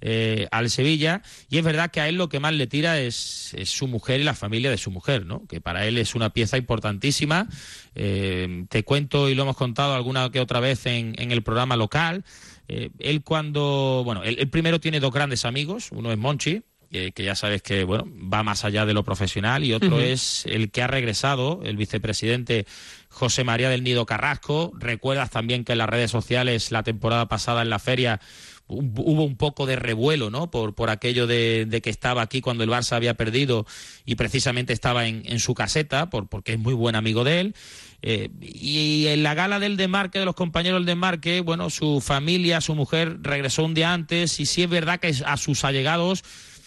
eh, 0.00 0.48
al 0.50 0.70
Sevilla. 0.70 1.22
Y 1.50 1.58
es 1.58 1.64
verdad 1.64 1.90
que 1.90 2.00
a 2.00 2.08
él 2.08 2.16
lo 2.16 2.28
que 2.28 2.40
más 2.40 2.54
le 2.54 2.66
tira 2.66 2.98
es, 2.98 3.54
es 3.54 3.68
su 3.68 3.86
mujer 3.86 4.20
y 4.20 4.24
la 4.24 4.34
familia 4.34 4.70
de 4.70 4.78
su 4.78 4.90
mujer, 4.90 5.26
¿no? 5.26 5.46
Que 5.46 5.60
para 5.60 5.86
él 5.86 5.98
es 5.98 6.14
una 6.14 6.30
pieza 6.30 6.56
importantísima. 6.56 7.48
Eh, 7.94 8.64
te 8.70 8.82
cuento 8.82 9.28
y 9.28 9.34
lo 9.34 9.42
hemos 9.42 9.56
contado 9.56 9.94
alguna 9.94 10.30
que 10.30 10.40
otra 10.40 10.60
vez 10.60 10.86
en, 10.86 11.14
en 11.18 11.32
el 11.32 11.42
programa 11.42 11.76
local. 11.76 12.24
Eh, 12.72 12.90
él 13.00 13.22
cuando, 13.24 14.02
bueno, 14.04 14.22
él, 14.22 14.36
él 14.38 14.48
primero 14.48 14.78
tiene 14.78 15.00
dos 15.00 15.12
grandes 15.12 15.44
amigos, 15.44 15.88
uno 15.90 16.12
es 16.12 16.18
Monchi, 16.18 16.62
que, 16.88 17.10
que 17.10 17.24
ya 17.24 17.34
sabes 17.34 17.62
que 17.62 17.82
bueno 17.84 18.04
va 18.32 18.42
más 18.44 18.64
allá 18.64 18.86
de 18.86 18.94
lo 18.94 19.02
profesional 19.04 19.64
y 19.64 19.72
otro 19.72 20.00
es 20.00 20.44
el 20.46 20.70
que 20.70 20.82
ha 20.82 20.86
regresado, 20.86 21.60
el 21.64 21.76
vicepresidente 21.76 22.66
José 23.08 23.42
María 23.44 23.70
del 23.70 23.82
Nido 23.82 24.06
Carrasco. 24.06 24.72
Recuerdas 24.78 25.30
también 25.30 25.64
que 25.64 25.72
en 25.72 25.78
las 25.78 25.88
redes 25.88 26.10
sociales 26.12 26.70
la 26.70 26.82
temporada 26.82 27.26
pasada 27.26 27.62
en 27.62 27.70
la 27.70 27.78
feria 27.78 28.20
hu- 28.68 28.92
hubo 28.96 29.24
un 29.24 29.36
poco 29.36 29.66
de 29.66 29.76
revuelo, 29.76 30.30
¿no? 30.30 30.50
Por, 30.50 30.74
por 30.74 30.90
aquello 30.90 31.26
de, 31.26 31.64
de 31.66 31.80
que 31.80 31.90
estaba 31.90 32.22
aquí 32.22 32.40
cuando 32.40 32.64
el 32.64 32.70
Barça 32.70 32.96
había 32.96 33.14
perdido 33.14 33.66
y 34.04 34.14
precisamente 34.16 34.72
estaba 34.72 35.06
en, 35.06 35.22
en 35.26 35.38
su 35.38 35.54
caseta, 35.54 36.10
por, 36.10 36.28
porque 36.28 36.52
es 36.54 36.58
muy 36.58 36.74
buen 36.74 36.96
amigo 36.96 37.24
de 37.24 37.40
él. 37.40 37.54
Eh, 38.02 38.30
y 38.40 39.06
en 39.08 39.22
la 39.22 39.34
gala 39.34 39.60
del 39.60 39.76
desmarque 39.76 40.18
de 40.18 40.24
los 40.24 40.34
compañeros 40.34 40.80
del 40.80 40.86
desmarque, 40.86 41.40
bueno, 41.40 41.70
su 41.70 42.00
familia, 42.00 42.60
su 42.60 42.74
mujer 42.74 43.18
regresó 43.22 43.64
un 43.64 43.74
día 43.74 43.92
antes 43.92 44.40
y 44.40 44.46
sí 44.46 44.62
es 44.62 44.70
verdad 44.70 45.00
que 45.00 45.14
a 45.24 45.36
sus 45.36 45.64
allegados 45.64 46.24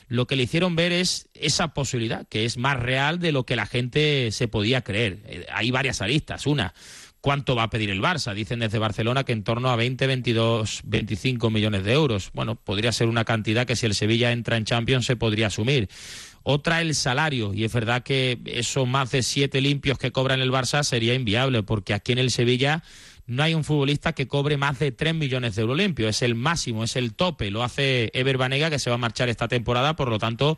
lo 0.08 0.28
que 0.28 0.36
le 0.36 0.44
hicieron 0.44 0.76
ver 0.76 0.92
es 0.92 1.30
esa 1.34 1.74
posibilidad, 1.74 2.28
que 2.28 2.46
es 2.46 2.58
más 2.58 2.80
real 2.80 3.20
de 3.20 3.32
lo 3.32 3.46
que 3.46 3.56
la 3.56 3.66
gente 3.66 4.32
se 4.32 4.48
podía 4.48 4.82
creer. 4.82 5.20
Eh, 5.26 5.48
Hay 5.52 5.72
varias 5.72 6.02
aristas. 6.02 6.46
Una, 6.46 6.74
¿cuánto 7.20 7.56
va 7.56 7.64
a 7.64 7.70
pedir 7.70 7.90
el 7.90 8.02
Barça? 8.02 8.34
Dicen 8.36 8.60
desde 8.60 8.78
Barcelona 8.78 9.24
que 9.24 9.32
en 9.32 9.44
torno 9.44 9.70
a 9.70 9.76
20, 9.76 10.06
22, 10.06 10.82
25 10.84 11.50
millones 11.50 11.84
de 11.84 11.94
euros. 11.94 12.30
Bueno, 12.34 12.56
podría 12.56 12.92
ser 12.92 13.08
una 13.08 13.26
cantidad 13.26 13.66
que 13.66 13.76
si 13.76 13.88
el 13.88 13.96
Sevilla 13.96 14.32
entra 14.32 14.58
en 14.58 14.66
Champions 14.66 15.06
se 15.06 15.16
podría 15.16 15.48
asumir. 15.48 15.90
Otra, 16.44 16.82
el 16.82 16.94
salario. 16.94 17.54
Y 17.54 17.64
es 17.64 17.74
verdad 17.74 18.04
que 18.04 18.38
esos 18.46 18.88
más 18.88 19.12
de 19.12 19.24
siete 19.24 19.62
limpios 19.62 19.98
que 19.98 20.12
cobra 20.12 20.34
en 20.34 20.42
el 20.42 20.52
Barça 20.52 20.84
sería 20.84 21.14
inviable, 21.14 21.64
porque 21.64 21.94
aquí 21.94 22.12
en 22.12 22.20
el 22.20 22.32
Sevilla 22.32 22.84
no 23.26 23.44
hay 23.44 23.54
un 23.54 23.64
futbolista 23.64 24.14
que 24.14 24.28
cobre 24.28 24.58
más 24.58 24.80
de 24.80 24.92
3 24.92 25.16
millones 25.16 25.56
de 25.56 25.62
euros 25.62 25.78
limpios. 25.78 26.10
Es 26.10 26.22
el 26.22 26.36
máximo, 26.36 26.84
es 26.84 26.96
el 26.98 27.14
tope. 27.14 27.52
Lo 27.52 27.64
hace 27.64 28.12
Ever 28.14 28.38
Banega, 28.38 28.70
que 28.70 28.80
se 28.80 28.90
va 28.90 28.96
a 28.96 29.00
marchar 29.00 29.30
esta 29.30 29.48
temporada. 29.48 29.96
Por 29.96 30.10
lo 30.10 30.20
tanto, 30.20 30.58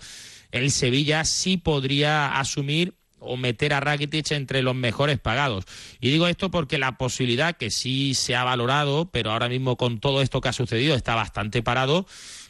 el 0.52 0.72
Sevilla 0.72 1.24
sí 1.26 1.58
podría 1.58 2.40
asumir 2.40 2.96
o 3.20 3.38
meter 3.38 3.74
a 3.74 3.80
Rakitic 3.80 4.32
entre 4.32 4.62
los 4.62 4.76
mejores 4.76 5.20
pagados. 5.20 5.66
Y 6.00 6.10
digo 6.10 6.28
esto 6.28 6.52
porque 6.52 6.78
la 6.78 6.98
posibilidad 6.98 7.56
que 7.56 7.70
sí 7.70 8.14
se 8.14 8.36
ha 8.36 8.44
valorado, 8.44 9.10
pero 9.12 9.32
ahora 9.32 9.50
mismo 9.50 9.78
con 9.78 10.00
todo 10.00 10.22
esto 10.22 10.42
que 10.42 10.50
ha 10.50 10.54
sucedido 10.54 10.96
está 10.96 11.16
bastante 11.16 11.64
parado, 11.64 12.06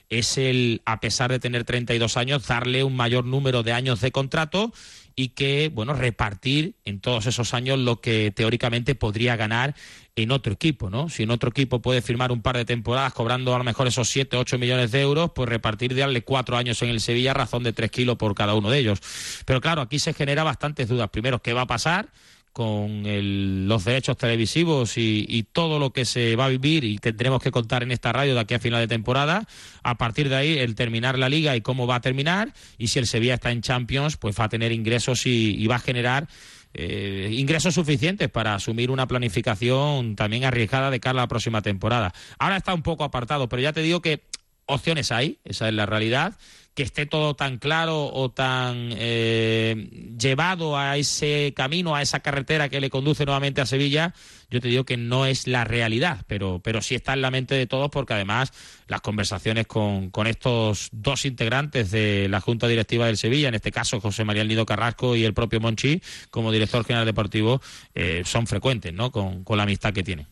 es 0.10 0.38
el, 0.38 0.82
a 0.86 1.00
pesar 1.00 1.32
de 1.32 1.40
tener 1.40 1.64
32 1.64 2.18
años, 2.18 2.48
darle 2.48 2.84
un 2.84 2.96
mayor 2.96 3.26
número 3.26 3.64
de 3.64 3.74
años 3.74 4.02
de 4.02 4.12
contrato 4.12 4.74
y 5.16 5.30
que, 5.30 5.72
bueno, 5.74 5.94
repartir 5.94 6.76
en 6.84 7.00
todos 7.00 7.26
esos 7.26 7.54
años 7.54 7.80
lo 7.80 8.02
que 8.02 8.32
teóricamente 8.32 8.96
podría 8.96 9.36
ganar 9.36 9.76
en 10.18 10.32
otro 10.32 10.54
equipo, 10.54 10.90
¿no? 10.90 11.10
Si 11.10 11.24
en 11.24 11.32
otro 11.32 11.50
equipo 11.50 11.82
puede 11.82 12.02
firmar 12.02 12.32
un 12.32 12.42
par 12.42 12.58
de 12.58 12.66
temporadas 12.66 13.14
cobrando 13.14 13.56
a 13.56 13.58
lo 13.58 13.64
mejor 13.64 13.88
esos 13.88 14.10
7, 14.10 14.36
8 14.38 14.58
millones 14.58 14.92
de 14.92 15.02
euros, 15.02 15.32
pues 15.34 15.50
repartir 15.50 15.94
de 15.94 16.02
darle 16.02 16.24
cuatro 16.24 16.58
años 16.58 16.82
en 16.82 16.90
el 16.90 17.00
Sevilla 17.00 17.34
razón 17.34 17.64
de 17.64 17.74
3 17.74 17.92
kilos 17.92 18.18
por 18.18 18.36
cada 18.36 18.54
uno 18.56 18.70
de 18.70 18.80
ellos. 18.80 19.00
Pero 19.46 19.62
claro, 19.62 19.82
aquí 19.82 20.00
se 20.00 20.14
genera 20.14 20.44
bastantes 20.44 20.88
dudas. 20.88 21.10
Primero, 21.10 21.42
¿qué 21.42 21.54
va 21.54 21.62
a 21.62 21.68
pasar? 21.68 22.10
Con 22.56 23.06
el- 23.06 23.68
los 23.68 23.84
derechos 23.84 24.16
televisivos 24.16 24.98
y, 24.98 25.26
y 25.28 25.44
todo 25.44 25.78
lo 25.78 25.92
que 25.92 26.06
se 26.06 26.38
va 26.38 26.46
a 26.46 26.48
vivir 26.48 26.86
y 26.86 26.98
tendremos 27.00 27.44
que 27.44 27.52
contar 27.52 27.84
en 27.84 27.92
esta 27.92 28.14
radio 28.14 28.34
de 28.34 28.40
aquí 28.40 28.54
a 28.54 28.60
final 28.60 28.80
de 28.80 28.88
temporada. 28.88 29.46
A 29.84 29.96
partir 29.96 30.30
de 30.30 30.38
ahí, 30.38 30.58
el 30.58 30.74
terminar 30.74 31.20
la 31.20 31.28
liga 31.28 31.54
y 31.58 31.60
cómo 31.60 31.86
va 31.86 31.96
a 31.96 32.00
terminar. 32.00 32.54
Y 32.78 32.88
si 32.88 33.00
el 33.00 33.08
Sevilla 33.08 33.34
está 33.34 33.52
en 33.52 33.62
Champions, 33.62 34.16
pues 34.16 34.40
va 34.40 34.46
a 34.46 34.50
tener 34.50 34.72
ingresos 34.72 35.26
y, 35.26 35.68
va 35.68 35.76
a 35.76 35.80
generar 35.80 36.30
eh, 36.74 37.30
ingresos 37.34 37.74
suficientes 37.76 38.30
para 38.30 38.56
asumir 38.56 38.90
una 38.90 39.06
planificación 39.06 40.16
también 40.16 40.46
arriesgada 40.46 40.92
de 40.92 41.02
cara 41.02 41.20
a 41.20 41.24
la 41.24 41.28
próxima 41.28 41.62
temporada. 41.62 42.14
Ahora 42.40 42.56
está 42.56 42.74
un 42.74 42.84
poco 42.84 43.04
apartado, 43.04 43.50
pero 43.50 43.62
ya 43.64 43.74
te 43.74 43.82
digo 43.82 44.02
que 44.02 44.22
opciones 44.66 45.12
hay, 45.12 45.40
esa 45.44 45.68
es 45.68 45.74
la 45.74 45.86
realidad. 45.86 46.36
Que 46.76 46.84
esté 46.84 47.06
todo 47.06 47.36
tan 47.36 47.58
claro 47.58 48.12
o 48.14 48.30
tan 48.30 48.90
eh, 48.92 49.90
llevado 50.20 50.78
a 50.78 50.98
ese 50.98 51.54
camino, 51.56 51.96
a 51.96 52.02
esa 52.02 52.20
carretera 52.20 52.70
que 52.70 52.82
le 52.82 52.90
conduce 52.90 53.26
nuevamente 53.26 53.62
a 53.62 53.66
Sevilla, 53.66 54.14
yo 54.50 54.62
te 54.62 54.68
digo 54.68 54.84
que 54.84 54.98
no 54.98 55.26
es 55.26 55.48
la 55.48 55.64
realidad, 55.64 56.24
pero, 56.28 56.60
pero 56.64 56.82
sí 56.82 56.96
está 56.96 57.14
en 57.14 57.22
la 57.22 57.32
mente 57.32 57.56
de 57.56 57.66
todos 57.66 57.90
porque 57.90 58.14
además 58.14 58.52
las 58.88 59.02
conversaciones 59.02 59.68
con, 59.68 60.10
con 60.10 60.28
estos 60.28 60.90
dos 60.92 61.26
integrantes 61.26 61.92
de 61.92 62.28
la 62.30 62.42
Junta 62.42 62.68
Directiva 62.68 63.08
del 63.08 63.18
Sevilla, 63.18 63.48
en 63.48 63.56
este 63.56 63.72
caso 63.72 64.00
José 64.02 64.24
María 64.24 64.44
Nido 64.44 64.66
Carrasco 64.66 65.16
y 65.16 65.24
el 65.24 65.34
propio 65.34 65.60
Monchi, 65.60 66.02
como 66.30 66.52
director 66.52 66.86
general 66.86 67.06
deportivo, 67.06 67.62
eh, 67.94 68.24
son 68.26 68.48
frecuentes, 68.48 68.94
¿no? 68.94 69.12
Con 69.12 69.44
la 69.58 69.64
amistad 69.64 69.94
que 69.94 70.04
tienen. 70.04 70.28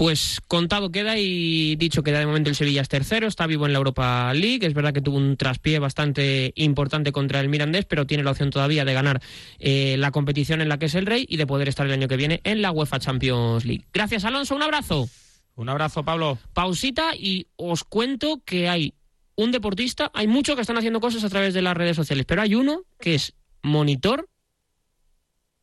Pues 0.00 0.40
contado 0.48 0.90
queda 0.90 1.18
y 1.18 1.76
dicho 1.76 2.02
queda 2.02 2.20
de 2.20 2.26
momento 2.26 2.48
el 2.48 2.56
Sevilla 2.56 2.80
es 2.80 2.88
tercero, 2.88 3.26
está 3.26 3.46
vivo 3.46 3.66
en 3.66 3.74
la 3.74 3.80
Europa 3.80 4.32
League, 4.32 4.66
es 4.66 4.72
verdad 4.72 4.94
que 4.94 5.02
tuvo 5.02 5.18
un 5.18 5.36
traspié 5.36 5.78
bastante 5.78 6.54
importante 6.56 7.12
contra 7.12 7.38
el 7.38 7.50
Mirandés, 7.50 7.84
pero 7.84 8.06
tiene 8.06 8.24
la 8.24 8.30
opción 8.30 8.48
todavía 8.48 8.86
de 8.86 8.94
ganar 8.94 9.20
eh, 9.58 9.96
la 9.98 10.10
competición 10.10 10.62
en 10.62 10.70
la 10.70 10.78
que 10.78 10.86
es 10.86 10.94
el 10.94 11.04
rey 11.04 11.26
y 11.28 11.36
de 11.36 11.46
poder 11.46 11.68
estar 11.68 11.84
el 11.84 11.92
año 11.92 12.08
que 12.08 12.16
viene 12.16 12.40
en 12.44 12.62
la 12.62 12.70
UEFA 12.70 12.98
Champions 12.98 13.66
League. 13.66 13.84
Gracias 13.92 14.24
Alonso, 14.24 14.56
un 14.56 14.62
abrazo. 14.62 15.06
Un 15.54 15.68
abrazo 15.68 16.02
Pablo. 16.02 16.38
Pausita 16.54 17.14
y 17.14 17.48
os 17.56 17.84
cuento 17.84 18.40
que 18.42 18.70
hay 18.70 18.94
un 19.36 19.52
deportista, 19.52 20.10
hay 20.14 20.28
muchos 20.28 20.54
que 20.54 20.62
están 20.62 20.78
haciendo 20.78 21.00
cosas 21.00 21.24
a 21.24 21.28
través 21.28 21.52
de 21.52 21.60
las 21.60 21.76
redes 21.76 21.96
sociales, 21.96 22.24
pero 22.24 22.40
hay 22.40 22.54
uno 22.54 22.84
que 22.98 23.16
es 23.16 23.34
monitor 23.62 24.30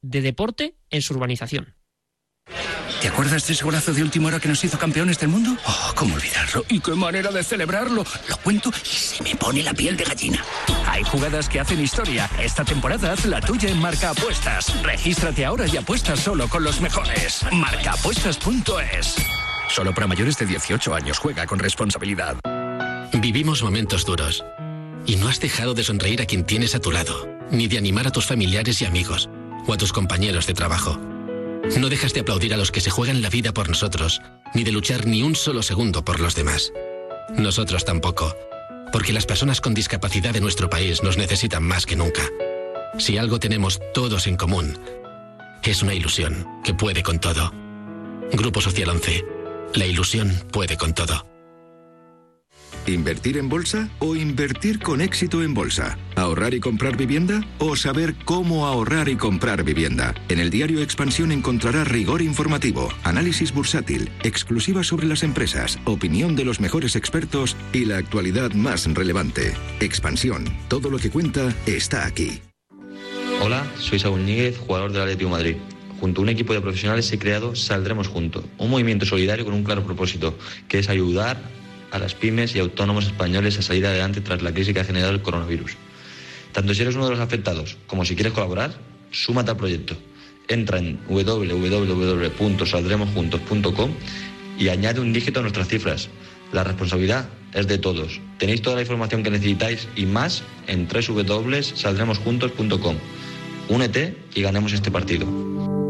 de 0.04 0.22
deporte 0.22 0.76
en 0.92 1.02
su 1.02 1.16
urbanización. 1.16 1.74
¿Te 3.02 3.10
acuerdas 3.10 3.46
de 3.46 3.54
ese 3.54 3.64
golazo 3.64 3.94
de 3.94 4.02
última 4.02 4.28
hora 4.28 4.40
que 4.40 4.48
nos 4.48 4.64
hizo 4.64 4.80
campeones 4.80 5.20
del 5.20 5.30
mundo? 5.30 5.56
Oh, 5.66 5.94
cómo 5.96 6.16
olvidarlo. 6.16 6.66
¿Y 6.68 6.80
qué 6.80 6.92
manera 6.94 7.32
de 7.32 7.44
celebrarlo? 7.44 8.04
Lo 8.28 8.38
cuento 8.38 8.72
y 8.84 8.88
se 8.88 9.24
me 9.24 9.36
pone 9.36 9.62
la 9.62 9.74
piel 9.74 9.96
de 9.96 10.04
gallina. 10.04 10.44
Hay 10.88 11.04
jugadas 11.04 11.48
que 11.48 11.60
hacen 11.60 11.80
historia. 11.80 12.30
Esta 12.40 12.66
temporada 12.66 13.14
haz 13.14 13.26
la 13.26 13.40
tuya 13.40 13.70
en 13.70 13.80
Marca 13.80 14.10
Apuestas. 14.10 14.82
Regístrate 14.82 15.46
ahora 15.46 15.68
y 15.68 15.78
apuesta 15.78 16.16
solo 16.16 16.48
con 16.48 16.64
los 16.64 16.82
mejores. 16.82 17.46
Marcaapuestas.es. 17.52 19.16
Solo 19.70 19.94
para 19.94 20.08
mayores 20.08 20.38
de 20.38 20.48
18 20.48 20.96
años. 20.96 21.20
Juega 21.20 21.46
con 21.46 21.60
responsabilidad. 21.60 22.38
Vivimos 23.14 23.62
momentos 23.62 24.06
duros. 24.06 24.44
Y 25.06 25.18
no 25.18 25.30
has 25.30 25.40
dejado 25.40 25.76
de 25.76 25.84
sonreír 25.84 26.22
a 26.22 26.26
quien 26.26 26.44
tienes 26.44 26.74
a 26.74 26.80
tu 26.80 26.92
lado, 26.92 27.28
ni 27.52 27.68
de 27.68 27.78
animar 27.78 28.08
a 28.08 28.12
tus 28.12 28.26
familiares 28.26 28.82
y 28.82 28.86
amigos, 28.86 29.30
o 29.68 29.74
a 29.74 29.78
tus 29.78 29.94
compañeros 29.94 30.48
de 30.48 30.54
trabajo. 30.54 31.00
No 31.76 31.90
dejas 31.90 32.14
de 32.14 32.22
aplaudir 32.22 32.54
a 32.54 32.58
los 32.58 32.72
que 32.72 32.82
se 32.82 32.90
juegan 32.90 33.22
la 33.22 33.30
vida 33.30 33.54
por 33.54 33.68
nosotros, 33.70 34.22
ni 34.54 34.64
de 34.64 34.72
luchar 34.72 35.06
ni 35.06 35.22
un 35.22 35.36
solo 35.36 35.62
segundo 35.62 36.04
por 36.04 36.20
los 36.20 36.34
demás. 36.34 36.72
Nosotros 37.36 37.84
tampoco, 37.84 38.36
porque 38.92 39.14
las 39.14 39.26
personas 39.26 39.60
con 39.60 39.74
discapacidad 39.74 40.34
de 40.34 40.42
nuestro 40.42 40.70
país 40.70 41.04
nos 41.04 41.18
necesitan 41.18 41.64
más 41.64 41.86
que 41.86 41.96
nunca. 41.96 42.24
Si 42.98 43.18
algo 43.18 43.40
tenemos 43.40 43.80
todos 43.94 44.28
en 44.28 44.38
común, 44.38 44.80
es 45.64 45.84
una 45.84 45.94
ilusión 45.94 46.48
que 46.64 46.74
puede 46.74 47.04
con 47.04 47.20
todo. 47.20 47.52
Grupo 48.32 48.62
Social 48.62 48.90
11. 48.90 49.26
La 49.76 49.86
ilusión 49.86 50.32
puede 50.52 50.78
con 50.78 50.94
todo. 50.94 51.37
¿Invertir 52.86 53.38
en 53.38 53.50
bolsa 53.50 53.90
o 54.00 54.16
invertir 54.16 54.80
con 54.80 55.02
éxito 55.02 55.44
en 55.44 55.54
bolsa? 55.54 55.98
¿Ahorrar 56.16 56.54
y 56.54 56.60
comprar 56.60 56.96
vivienda 56.96 57.46
o 57.60 57.76
saber 57.76 58.16
cómo 58.24 58.66
ahorrar 58.66 59.10
y 59.10 59.18
comprar 59.18 59.64
vivienda? 59.64 60.16
En 60.30 60.40
el 60.40 60.50
diario 60.50 60.82
Expansión 60.82 61.32
encontrará 61.32 61.84
rigor 61.84 62.22
informativo, 62.22 62.90
análisis 63.04 63.54
bursátil, 63.54 64.10
exclusiva 64.24 64.84
sobre 64.84 65.08
las 65.08 65.24
empresas, 65.24 65.80
opinión 65.86 66.36
de 66.36 66.46
los 66.46 66.62
mejores 66.62 66.96
expertos 66.96 67.58
y 67.74 67.86
la 67.86 67.98
actualidad 67.98 68.52
más 68.52 68.86
relevante. 68.94 69.54
Expansión, 69.82 70.46
todo 70.70 70.90
lo 70.90 70.98
que 70.98 71.10
cuenta 71.10 71.54
está 71.66 72.06
aquí. 72.06 72.42
Hola, 73.42 73.66
soy 73.78 74.00
Saúl 74.00 74.26
Níguez, 74.26 74.58
jugador 74.58 74.92
del 74.92 75.02
Atlético 75.02 75.30
de 75.30 75.36
Madrid. 75.36 75.56
Junto 76.00 76.22
a 76.22 76.24
un 76.24 76.30
equipo 76.30 76.54
de 76.54 76.62
profesionales 76.62 77.12
he 77.12 77.20
creado 77.20 77.56
Saldremos 77.56 78.08
Juntos, 78.08 78.46
un 78.58 78.70
movimiento 78.70 79.06
solidario 79.06 79.46
con 79.46 79.54
un 79.54 79.64
claro 79.64 79.84
propósito, 79.84 80.38
que 80.68 80.80
es 80.80 80.90
ayudar 80.90 81.42
a 81.92 82.00
las 82.00 82.16
pymes 82.16 82.56
y 82.56 82.60
autónomos 82.60 83.06
españoles 83.06 83.60
a 83.60 83.62
salir 83.62 83.86
adelante 83.86 84.22
tras 84.22 84.42
la 84.42 84.54
crisis 84.54 84.74
que 84.74 84.80
ha 84.80 84.86
generado 84.86 85.14
el 85.14 85.22
coronavirus. 85.22 85.74
Tanto 86.52 86.74
si 86.74 86.82
eres 86.82 86.96
uno 86.96 87.06
de 87.06 87.12
los 87.12 87.20
afectados 87.20 87.78
como 87.88 88.04
si 88.06 88.16
quieres 88.16 88.34
colaborar, 88.34 88.74
súmate 89.12 89.52
al 89.52 89.58
proyecto. 89.58 89.96
Entra 90.48 90.80
en 90.80 91.00
www.saldremosjuntos.com 91.08 93.92
y 94.58 94.70
añade 94.70 95.02
un 95.02 95.14
dígito 95.14 95.40
a 95.40 95.44
nuestras 95.44 95.68
cifras. 95.68 96.10
La 96.52 96.64
responsabilidad 96.64 97.30
es 97.54 97.68
de 97.68 97.78
todos. 97.78 98.20
Tenéis 98.38 98.62
toda 98.62 98.78
la 98.78 98.82
información 98.82 99.24
que 99.24 99.30
necesitáis 99.30 99.88
y 99.96 100.06
más 100.06 100.44
en 100.68 100.88
www.saldremosjuntos.com. 100.88 102.96
Únete 103.70 104.18
y 104.34 104.42
ganemos 104.42 104.74
este 104.74 104.92
partido. 104.92 105.87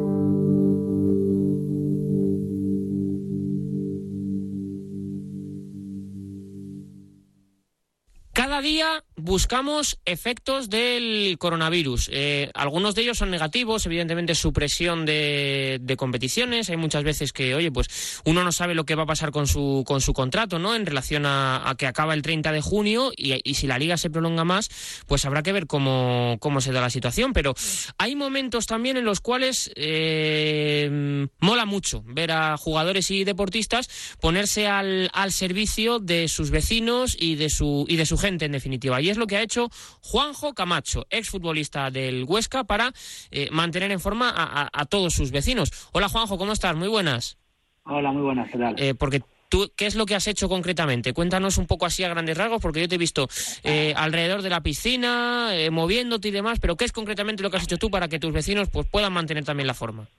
Cada 8.58 8.66
día 8.66 9.04
buscamos 9.18 10.00
efectos 10.06 10.70
del 10.70 11.38
coronavirus. 11.40 12.10
Eh, 12.14 12.52
algunos 12.54 12.94
de 12.94 13.02
ellos 13.02 13.18
son 13.18 13.32
negativos, 13.32 13.86
evidentemente 13.88 14.36
supresión 14.36 15.06
de, 15.06 15.80
de, 15.82 15.98
competiciones. 15.98 16.70
Hay 16.70 16.78
muchas 16.78 17.04
veces 17.04 17.34
que, 17.34 17.56
oye, 17.56 17.72
pues 17.72 18.22
uno 18.26 18.44
no 18.44 18.52
sabe 18.52 18.76
lo 18.76 18.86
que 18.86 18.94
va 18.94 19.04
a 19.04 19.08
pasar 19.08 19.32
con 19.32 19.48
su, 19.48 19.84
con 19.88 20.02
su 20.02 20.14
contrato, 20.14 20.60
¿no? 20.60 20.76
En 20.76 20.86
relación 20.86 21.26
a, 21.26 21.76
que 21.80 21.88
acaba 21.88 22.14
el 22.14 22.22
30 22.22 22.52
de 22.52 22.62
junio 22.62 23.12
y, 23.16 23.42
si 23.56 23.66
la 23.66 23.80
liga 23.80 23.98
se 23.98 24.12
prolonga 24.12 24.44
más, 24.44 24.70
pues 25.08 25.26
habrá 25.26 25.42
que 25.42 25.52
ver 25.52 25.66
cómo, 25.66 26.38
cómo 26.40 26.62
se 26.62 26.72
da 26.72 26.82
la 26.82 26.92
situación. 26.92 27.34
Pero 27.34 27.56
hay 27.98 28.16
momentos 28.16 28.68
también 28.68 28.98
en 28.98 29.06
los 29.06 29.20
cuales 29.20 29.72
eh, 29.76 31.28
mola 31.40 31.66
mucho 31.66 32.04
ver 32.06 32.32
a 32.32 32.56
jugadores 32.58 33.10
y 33.10 33.24
deportistas 33.24 33.90
ponerse 34.22 34.68
al, 34.68 35.10
al 35.14 35.32
servicio 35.32 35.98
de 35.98 36.28
sus 36.28 36.52
vecinos 36.52 37.18
y 37.20 37.36
de 37.36 37.50
su, 37.50 37.86
y 37.88 37.96
de 37.96 38.06
su 38.06 38.18
gente 38.18 38.46
en 38.46 38.52
definitiva. 38.52 39.02
Y 39.08 39.10
es 39.10 39.16
lo 39.16 39.26
que 39.26 39.38
ha 39.38 39.42
hecho 39.42 39.70
Juanjo 40.02 40.54
Camacho, 40.54 41.08
exfutbolista 41.10 41.90
del 41.92 42.26
Huesca, 42.26 42.66
para 42.66 42.92
eh, 43.32 43.48
mantener 43.52 43.90
en 43.94 44.02
forma 44.02 44.30
a, 44.30 44.64
a, 44.64 44.70
a, 44.70 44.86
todos 44.86 45.14
sus 45.14 45.32
vecinos. 45.32 45.72
Hola 45.94 46.10
Juanjo, 46.10 46.38
¿cómo 46.38 46.52
estás? 46.52 46.76
Muy 46.76 46.90
buenas. 46.90 47.38
Hola, 47.86 48.12
muy 48.12 48.24
buenas, 48.24 48.52
¿qué 48.52 48.58
tal? 48.58 48.76
Eh, 48.78 48.96
porque 48.96 49.22
tú, 49.48 49.72
¿qué 49.78 49.86
es 49.86 49.96
lo 49.96 50.06
que 50.06 50.14
has 50.14 50.28
hecho 50.28 50.50
concretamente? 50.50 51.14
Cuéntanos 51.14 51.58
un 51.58 51.68
poco 51.68 51.86
así 51.86 52.04
a 52.04 52.10
grandes 52.10 52.38
rasgos, 52.38 52.62
porque 52.62 52.82
yo 52.82 52.90
te 52.90 52.96
he 52.96 52.98
visto 52.98 53.30
eh, 53.64 53.94
alrededor 53.96 54.42
de 54.42 54.50
la 54.50 54.60
piscina, 54.60 55.52
moviéndote 55.72 56.28
y 56.28 56.32
demás, 56.32 56.60
pero 56.60 56.76
¿qué 56.76 56.84
es 56.84 56.92
concretamente 56.92 57.44
lo 57.44 57.50
que 57.50 57.56
has 57.56 57.64
hecho 57.64 57.78
tú 57.78 57.90
para 57.90 58.10
que 58.10 58.20
tus 58.20 58.34
vecinos 58.34 58.70
pues, 58.70 58.88
puedan 58.92 59.14
mantener 59.14 59.46
también 59.46 59.68
la 59.68 59.74
forma? 59.74 60.10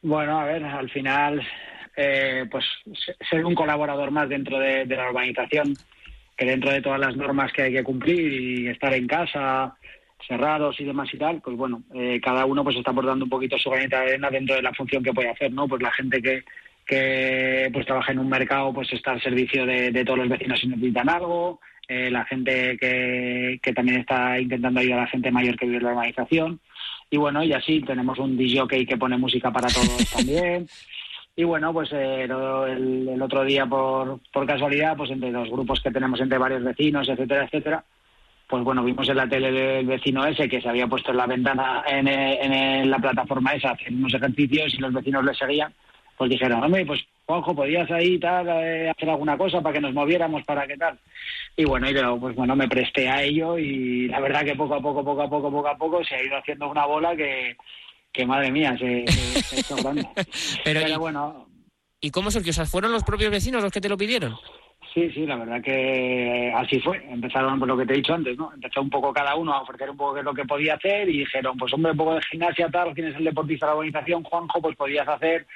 Bueno, 0.00 0.38
a 0.38 0.44
ver, 0.44 0.64
al 0.64 0.88
final, 0.90 1.44
pues 1.96 2.64
ser 3.28 3.44
un 3.44 3.56
colaborador 3.56 4.12
más 4.12 4.28
dentro 4.28 4.60
de, 4.60 4.84
de 4.84 4.96
la 4.96 5.08
urbanización 5.08 5.74
que 6.36 6.44
dentro 6.44 6.70
de 6.70 6.80
todas 6.80 7.00
las 7.00 7.16
normas 7.16 7.52
que 7.52 7.62
hay 7.62 7.72
que 7.72 7.84
cumplir 7.84 8.32
y 8.32 8.68
estar 8.68 8.92
en 8.94 9.06
casa 9.06 9.74
cerrados 10.26 10.78
y 10.80 10.84
demás 10.84 11.08
y 11.12 11.18
tal, 11.18 11.40
pues 11.40 11.56
bueno, 11.56 11.82
eh, 11.94 12.20
cada 12.22 12.46
uno 12.46 12.62
pues 12.62 12.76
está 12.76 12.92
aportando 12.92 13.24
un 13.24 13.30
poquito 13.30 13.58
su 13.58 13.70
granita 13.70 14.00
de 14.00 14.10
arena 14.10 14.30
dentro 14.30 14.54
de 14.54 14.62
la 14.62 14.72
función 14.72 15.02
que 15.02 15.12
puede 15.12 15.30
hacer, 15.30 15.52
¿no? 15.52 15.66
Pues 15.66 15.82
la 15.82 15.90
gente 15.90 16.22
que, 16.22 16.44
que 16.86 17.68
pues 17.72 17.86
trabaja 17.86 18.12
en 18.12 18.20
un 18.20 18.28
mercado 18.28 18.72
pues 18.72 18.92
está 18.92 19.12
al 19.12 19.22
servicio 19.22 19.66
de, 19.66 19.90
de 19.90 20.04
todos 20.04 20.20
los 20.20 20.28
vecinos 20.28 20.60
si 20.60 20.68
necesitan 20.68 21.08
algo, 21.08 21.60
eh, 21.88 22.10
la 22.10 22.24
gente 22.24 22.76
que, 22.78 23.58
que 23.60 23.72
también 23.72 24.00
está 24.00 24.38
intentando 24.38 24.78
ayudar 24.80 25.00
a 25.00 25.02
la 25.02 25.08
gente 25.08 25.30
mayor 25.32 25.56
que 25.56 25.66
vive 25.66 25.78
en 25.78 25.84
la 25.84 25.90
organización 25.90 26.60
y 27.12 27.18
bueno, 27.18 27.44
y 27.44 27.52
así 27.52 27.82
tenemos 27.82 28.18
un 28.18 28.38
DJ 28.38 28.86
que 28.86 28.96
pone 28.96 29.18
música 29.18 29.52
para 29.52 29.68
todos 29.68 30.10
también. 30.16 30.66
Y 31.34 31.44
bueno, 31.44 31.72
pues 31.72 31.90
eh, 31.92 32.24
el, 32.24 33.08
el, 33.08 33.22
otro 33.22 33.44
día, 33.44 33.64
por, 33.64 34.20
por 34.32 34.46
casualidad, 34.46 34.96
pues 34.96 35.10
entre 35.10 35.30
los 35.30 35.48
grupos 35.48 35.80
que 35.80 35.90
tenemos 35.90 36.20
entre 36.20 36.36
varios 36.38 36.62
vecinos, 36.62 37.08
etcétera, 37.08 37.44
etcétera, 37.44 37.84
pues 38.46 38.62
bueno, 38.62 38.84
vimos 38.84 39.08
en 39.08 39.16
la 39.16 39.26
tele 39.26 39.50
del 39.50 39.86
vecino 39.86 40.26
ese 40.26 40.46
que 40.46 40.60
se 40.60 40.68
había 40.68 40.86
puesto 40.86 41.10
en 41.10 41.16
la 41.16 41.26
ventana, 41.26 41.84
en, 41.86 42.06
en 42.06 42.90
la 42.90 42.98
plataforma 42.98 43.54
esa, 43.54 43.70
haciendo 43.70 44.00
unos 44.00 44.14
ejercicios 44.14 44.74
y 44.74 44.76
los 44.76 44.92
vecinos 44.92 45.24
le 45.24 45.32
seguían, 45.32 45.72
pues 46.18 46.30
dijeron, 46.30 46.62
hombre, 46.62 46.84
pues 46.84 47.00
Juanjo, 47.24 47.54
¿podías 47.54 47.90
ahí 47.90 48.18
tal, 48.18 48.46
eh, 48.48 48.90
hacer 48.90 49.08
alguna 49.08 49.38
cosa 49.38 49.62
para 49.62 49.72
que 49.72 49.80
nos 49.80 49.94
moviéramos, 49.94 50.44
para 50.44 50.66
qué 50.66 50.76
tal? 50.76 50.98
Y 51.56 51.64
bueno, 51.64 51.88
y 51.88 51.94
luego, 51.94 52.20
pues 52.20 52.36
bueno, 52.36 52.54
me 52.54 52.68
presté 52.68 53.08
a 53.08 53.22
ello 53.22 53.56
y 53.56 54.08
la 54.08 54.20
verdad 54.20 54.44
que 54.44 54.54
poco 54.54 54.74
a 54.74 54.80
poco, 54.82 55.02
poco 55.02 55.22
a 55.22 55.30
poco, 55.30 55.50
poco 55.50 55.68
a 55.68 55.76
poco 55.76 56.04
se 56.04 56.16
ha 56.16 56.22
ido 56.22 56.36
haciendo 56.36 56.68
una 56.68 56.84
bola 56.84 57.16
que 57.16 57.56
que 58.12 58.26
madre 58.26 58.50
mía, 58.50 58.76
se, 58.78 59.06
se, 59.06 59.42
se 59.42 59.60
hizo 59.60 59.76
grande. 59.76 60.08
Pero, 60.64 60.80
Pero 60.80 60.88
y, 60.88 60.96
bueno. 60.96 61.46
¿Y 62.00 62.10
cómo 62.10 62.30
surgió? 62.30 62.50
O 62.50 62.54
sea, 62.54 62.66
¿fueron 62.66 62.92
los 62.92 63.04
propios 63.04 63.30
vecinos 63.30 63.62
los 63.62 63.72
que 63.72 63.80
te 63.80 63.88
lo 63.88 63.96
pidieron? 63.96 64.36
Sí, 64.92 65.10
sí, 65.12 65.24
la 65.24 65.36
verdad 65.36 65.62
que 65.62 66.52
así 66.54 66.78
fue. 66.80 67.02
Empezaron 67.08 67.58
por 67.58 67.68
lo 67.68 67.78
que 67.78 67.86
te 67.86 67.94
he 67.94 67.96
dicho 67.96 68.12
antes, 68.12 68.36
¿no? 68.36 68.52
Empezó 68.52 68.82
un 68.82 68.90
poco 68.90 69.12
cada 69.12 69.34
uno 69.36 69.54
a 69.54 69.62
ofrecer 69.62 69.88
un 69.88 69.96
poco 69.96 70.14
qué 70.14 70.20
es 70.20 70.24
lo 70.24 70.34
que 70.34 70.44
podía 70.44 70.74
hacer 70.74 71.08
y 71.08 71.20
dijeron, 71.20 71.56
pues 71.56 71.72
hombre, 71.72 71.92
un 71.92 71.98
poco 71.98 72.14
de 72.14 72.22
gimnasia, 72.22 72.68
tal, 72.68 72.94
tienes 72.94 73.16
el 73.16 73.24
deportista 73.24 73.66
de 73.66 73.72
la 73.72 73.76
organización, 73.76 74.22
Juanjo, 74.22 74.60
pues 74.60 74.76
podías 74.76 75.08
hacer. 75.08 75.46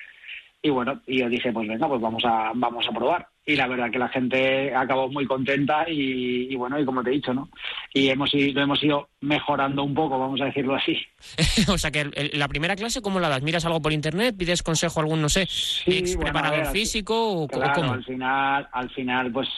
Y 0.62 0.70
bueno, 0.70 1.02
y 1.06 1.20
yo 1.20 1.28
dije, 1.28 1.52
pues 1.52 1.68
venga, 1.68 1.86
pues 1.86 2.00
vamos 2.00 2.24
a, 2.24 2.52
vamos 2.54 2.86
a 2.88 2.92
probar. 2.92 3.28
Y 3.48 3.54
la 3.54 3.68
verdad 3.68 3.92
que 3.92 3.98
la 4.00 4.08
gente 4.08 4.74
acabó 4.74 5.08
muy 5.08 5.24
contenta 5.24 5.88
y, 5.88 6.52
y 6.52 6.56
bueno, 6.56 6.80
y 6.80 6.84
como 6.84 7.04
te 7.04 7.10
he 7.10 7.14
dicho, 7.14 7.32
¿no? 7.32 7.48
Y 7.94 8.08
hemos 8.08 8.34
ido, 8.34 8.54
lo 8.54 8.62
hemos 8.62 8.82
ido 8.82 9.08
mejorando 9.20 9.84
un 9.84 9.94
poco, 9.94 10.18
vamos 10.18 10.40
a 10.40 10.46
decirlo 10.46 10.74
así. 10.74 10.98
o 11.68 11.78
sea 11.78 11.92
que 11.92 12.00
el, 12.00 12.12
el, 12.16 12.30
la 12.34 12.48
primera 12.48 12.74
clase, 12.74 13.00
¿cómo 13.00 13.20
la 13.20 13.28
das? 13.28 13.42
¿Miras 13.42 13.64
algo 13.64 13.80
por 13.80 13.92
internet? 13.92 14.34
¿Pides 14.36 14.64
consejo 14.64 14.98
a 14.98 15.04
algún, 15.04 15.22
no 15.22 15.28
sé, 15.28 15.46
sí, 15.46 15.98
ex 15.98 16.16
bueno, 16.16 16.32
preparador 16.32 16.64
ver, 16.64 16.72
físico? 16.72 17.42
O, 17.42 17.46
claro, 17.46 17.72
¿cómo? 17.74 17.92
al 17.92 18.04
final, 18.04 18.68
al 18.72 18.90
final, 18.90 19.30
pues 19.30 19.48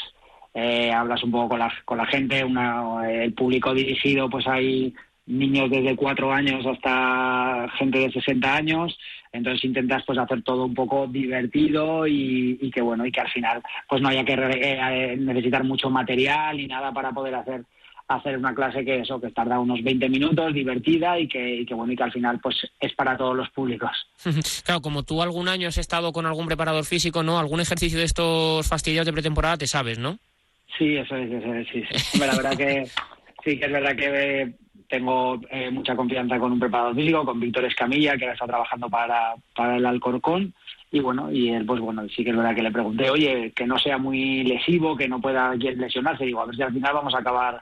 eh, 0.53 0.93
hablas 0.93 1.23
un 1.25 1.31
poco 1.31 1.51
con 1.51 1.61
la, 1.61 1.73
con 1.87 1.97
la 1.97 2.07
gente, 2.07 2.45
una, 2.45 3.11
el 3.11 3.33
público 3.33 3.73
dirigido, 3.73 4.29
pues 4.29 4.47
hay 4.47 4.95
niños 5.29 5.71
desde 5.71 5.95
cuatro 5.95 6.33
años 6.33 6.65
hasta 6.67 7.69
gente 7.79 7.99
de 7.99 8.11
60 8.11 8.55
años, 8.55 8.99
entonces 9.33 9.65
intentas 9.65 10.03
pues 10.07 10.19
hacer 10.19 10.43
todo 10.43 10.65
un 10.65 10.75
poco 10.75 11.07
divertido 11.07 12.07
y, 12.07 12.59
y 12.61 12.71
que 12.71 12.81
bueno, 12.81 13.07
y 13.07 13.13
que 13.13 13.21
al 13.21 13.31
final 13.31 13.63
pues 13.89 14.03
no 14.03 14.09
haya 14.09 14.25
que 14.25 14.35
eh, 14.35 15.17
necesitar 15.17 15.65
mucho 15.65 15.91
material 15.91 16.57
ni 16.57 16.67
nada 16.67 16.93
para 16.93 17.13
poder 17.13 17.35
hacer 17.35 17.65
hacer 18.09 18.39
una 18.39 18.55
clase 18.55 18.85
que 18.85 19.01
eso, 19.01 19.21
que 19.21 19.31
tarda 19.31 19.61
unos 19.61 19.83
20 19.83 20.09
minutos, 20.09 20.55
divertida 20.55 21.19
y 21.19 21.29
que, 21.29 21.57
y 21.57 21.67
que 21.67 21.75
bueno, 21.75 21.93
y 21.93 21.97
que 21.97 22.03
al 22.03 22.13
final 22.13 22.41
pues 22.41 22.57
es 22.81 22.95
para 22.95 23.17
todos 23.17 23.37
los 23.37 23.51
públicos. 23.51 23.91
claro, 24.65 24.81
como 24.81 25.03
tú 25.03 25.21
algún 25.23 25.49
año 25.49 25.69
has 25.69 25.79
estado 25.79 26.11
con 26.13 26.25
algún 26.25 26.47
preparador 26.47 26.87
físico, 26.87 27.23
¿no? 27.23 27.39
Algún 27.39 27.61
ejercicio 27.61 27.99
de 27.99 28.07
estos 28.07 28.67
fastidios 28.67 29.05
de 29.05 29.13
pretemporada 29.13 29.59
te 29.59 29.67
sabes, 29.67 29.99
¿no? 29.99 30.19
Sí, 30.79 30.97
eso 30.97 31.17
es, 31.17 31.31
eso 31.31 31.55
es, 31.55 31.69
sí, 31.69 31.83
sí. 31.91 32.19
la 32.19 32.35
verdad 32.35 32.57
que 32.57 32.87
sí 33.45 33.59
que 33.59 33.67
es 33.67 33.73
verdad 33.73 33.97
que 33.97 34.55
tengo 34.89 35.39
eh, 35.51 35.71
mucha 35.71 35.95
confianza 35.95 36.39
con 36.39 36.53
un 36.53 36.59
preparador 36.59 36.95
físico, 36.95 37.25
con 37.25 37.39
Víctor 37.39 37.67
Escamilla, 37.67 38.17
que 38.17 38.25
ahora 38.25 38.35
está 38.35 38.47
trabajando 38.47 38.89
para, 38.89 39.35
para 39.55 39.77
el 39.77 39.87
Alcorcón. 39.87 40.55
Y 40.91 41.01
bueno, 41.01 41.31
y 41.31 41.51
él, 41.51 41.67
pues 41.67 41.81
bueno, 41.81 42.09
sí 42.09 42.25
que 42.25 42.31
es 42.31 42.37
verdad 42.37 42.55
que 42.55 42.63
le 42.63 42.73
pregunté, 42.73 43.11
oye, 43.11 43.53
que 43.55 43.67
no 43.67 43.79
sea 43.79 43.99
muy 43.99 44.43
lesivo, 44.45 44.97
que 44.97 45.07
no 45.07 45.21
pueda 45.21 45.55
lesionarse. 45.55 46.25
Digo, 46.25 46.41
a 46.41 46.47
ver 46.47 46.57
si 46.57 46.63
al 46.63 46.73
final 46.73 46.95
vamos 46.95 47.15
a 47.15 47.19
acabar 47.19 47.61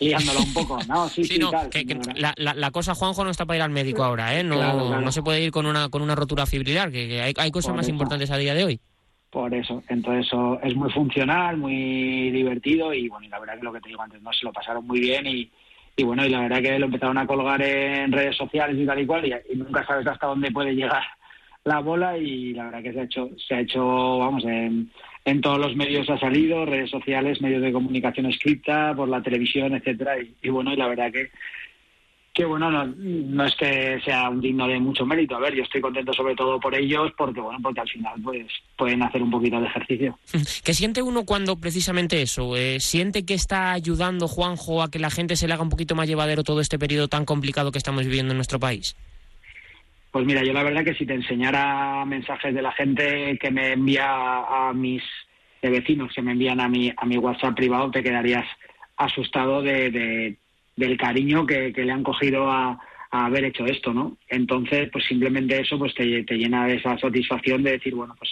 liándola 0.00 0.40
un 0.40 0.54
poco, 0.54 0.78
¿no? 0.88 1.08
Sí, 1.08 1.24
sí, 1.24 1.34
sí 1.34 1.38
no, 1.38 1.50
tal. 1.50 1.68
Que, 1.68 1.84
que 1.84 1.98
la, 2.16 2.32
la, 2.38 2.54
la, 2.54 2.70
cosa, 2.70 2.94
Juanjo, 2.94 3.24
no 3.24 3.30
está 3.30 3.44
para 3.44 3.58
ir 3.58 3.62
al 3.62 3.70
médico 3.70 4.02
ahora, 4.02 4.38
¿eh? 4.38 4.42
No, 4.42 4.56
claro, 4.56 4.86
claro. 4.86 5.02
no 5.02 5.12
se 5.12 5.22
puede 5.22 5.42
ir 5.42 5.50
con 5.50 5.66
una, 5.66 5.90
con 5.90 6.00
una 6.00 6.14
rotura 6.14 6.46
fibrilar, 6.46 6.90
que, 6.90 7.06
que 7.06 7.20
hay, 7.20 7.34
hay, 7.36 7.50
cosas 7.50 7.68
Por 7.68 7.76
más 7.76 7.84
eso. 7.84 7.92
importantes 7.92 8.30
a 8.30 8.38
día 8.38 8.54
de 8.54 8.64
hoy. 8.64 8.80
Por 9.30 9.52
eso, 9.54 9.82
entonces 9.88 10.26
eso 10.26 10.58
es 10.62 10.74
muy 10.74 10.90
funcional, 10.90 11.58
muy 11.58 12.30
divertido 12.30 12.94
y 12.94 13.08
bueno, 13.08 13.26
y 13.26 13.28
la 13.28 13.38
verdad 13.38 13.58
que 13.58 13.64
lo 13.64 13.72
que 13.72 13.80
te 13.80 13.88
digo 13.90 14.02
antes, 14.02 14.20
no 14.22 14.32
se 14.32 14.44
lo 14.46 14.52
pasaron 14.52 14.86
muy 14.86 15.00
bien 15.00 15.26
y, 15.26 15.50
y 15.96 16.04
bueno, 16.04 16.24
y 16.24 16.30
la 16.30 16.40
verdad 16.40 16.62
que 16.62 16.78
lo 16.78 16.86
empezaron 16.86 17.18
a 17.18 17.26
colgar 17.26 17.60
en 17.62 18.12
redes 18.12 18.36
sociales 18.36 18.76
y 18.78 18.86
tal 18.86 19.00
y 19.00 19.06
cual, 19.06 19.26
y, 19.26 19.56
nunca 19.56 19.84
sabes 19.84 20.06
hasta 20.06 20.26
dónde 20.26 20.50
puede 20.50 20.74
llegar 20.74 21.02
la 21.64 21.80
bola, 21.80 22.16
y 22.18 22.54
la 22.54 22.64
verdad 22.64 22.82
que 22.82 22.92
se 22.92 23.00
ha 23.00 23.04
hecho, 23.04 23.30
se 23.36 23.54
ha 23.54 23.60
hecho, 23.60 24.18
vamos, 24.18 24.44
en, 24.44 24.90
en 25.24 25.40
todos 25.40 25.58
los 25.58 25.76
medios 25.76 26.08
ha 26.10 26.18
salido, 26.18 26.66
redes 26.66 26.90
sociales, 26.90 27.40
medios 27.40 27.62
de 27.62 27.72
comunicación 27.72 28.26
escrita, 28.26 28.94
por 28.94 29.08
la 29.08 29.22
televisión, 29.22 29.74
etcétera, 29.74 30.16
y 30.42 30.48
bueno, 30.48 30.72
y 30.72 30.76
la 30.76 30.88
verdad 30.88 31.12
que 31.12 31.30
que 32.34 32.46
bueno, 32.46 32.70
no, 32.70 32.86
no, 32.86 33.44
es 33.44 33.54
que 33.56 34.00
sea 34.04 34.30
un 34.30 34.40
digno 34.40 34.66
de 34.66 34.80
mucho 34.80 35.04
mérito. 35.04 35.36
A 35.36 35.40
ver, 35.40 35.54
yo 35.54 35.62
estoy 35.62 35.82
contento 35.82 36.14
sobre 36.14 36.34
todo 36.34 36.58
por 36.58 36.74
ellos, 36.74 37.12
porque 37.16 37.40
bueno, 37.40 37.58
porque 37.62 37.80
al 37.80 37.88
final 37.88 38.14
pues 38.22 38.46
pueden 38.76 39.02
hacer 39.02 39.22
un 39.22 39.30
poquito 39.30 39.60
de 39.60 39.66
ejercicio. 39.66 40.18
¿Qué 40.64 40.72
siente 40.72 41.02
uno 41.02 41.24
cuando 41.24 41.56
precisamente 41.56 42.22
eso? 42.22 42.56
Eh, 42.56 42.80
¿Siente 42.80 43.26
que 43.26 43.34
está 43.34 43.72
ayudando 43.72 44.28
Juanjo 44.28 44.82
a 44.82 44.90
que 44.90 44.98
la 44.98 45.10
gente 45.10 45.36
se 45.36 45.46
le 45.46 45.52
haga 45.52 45.62
un 45.62 45.68
poquito 45.68 45.94
más 45.94 46.08
llevadero 46.08 46.42
todo 46.42 46.60
este 46.60 46.78
periodo 46.78 47.08
tan 47.08 47.26
complicado 47.26 47.70
que 47.70 47.78
estamos 47.78 48.04
viviendo 48.06 48.32
en 48.32 48.38
nuestro 48.38 48.58
país? 48.58 48.96
Pues 50.10 50.24
mira, 50.24 50.42
yo 50.42 50.54
la 50.54 50.62
verdad 50.62 50.84
que 50.84 50.94
si 50.94 51.04
te 51.04 51.14
enseñara 51.14 52.04
mensajes 52.06 52.54
de 52.54 52.62
la 52.62 52.72
gente 52.72 53.38
que 53.38 53.50
me 53.50 53.72
envía 53.72 54.06
a 54.08 54.72
mis 54.74 55.02
de 55.60 55.70
vecinos 55.70 56.12
que 56.14 56.22
me 56.22 56.32
envían 56.32 56.60
a 56.60 56.68
mi 56.68 56.92
a 56.96 57.06
mi 57.06 57.18
WhatsApp 57.18 57.54
privado, 57.54 57.90
te 57.90 58.02
quedarías 58.02 58.44
asustado 58.96 59.62
de, 59.62 59.90
de 59.90 60.36
del 60.76 60.96
cariño 60.96 61.46
que, 61.46 61.72
que 61.72 61.84
le 61.84 61.92
han 61.92 62.02
cogido 62.02 62.50
a, 62.50 62.78
haber 63.14 63.44
hecho 63.44 63.66
esto, 63.66 63.92
¿no? 63.92 64.16
Entonces, 64.26 64.88
pues 64.90 65.04
simplemente 65.04 65.60
eso 65.60 65.78
pues 65.78 65.94
te, 65.94 66.24
te, 66.24 66.38
llena 66.38 66.66
de 66.66 66.76
esa 66.76 66.96
satisfacción 66.96 67.62
de 67.62 67.72
decir, 67.72 67.94
bueno, 67.94 68.14
pues 68.18 68.30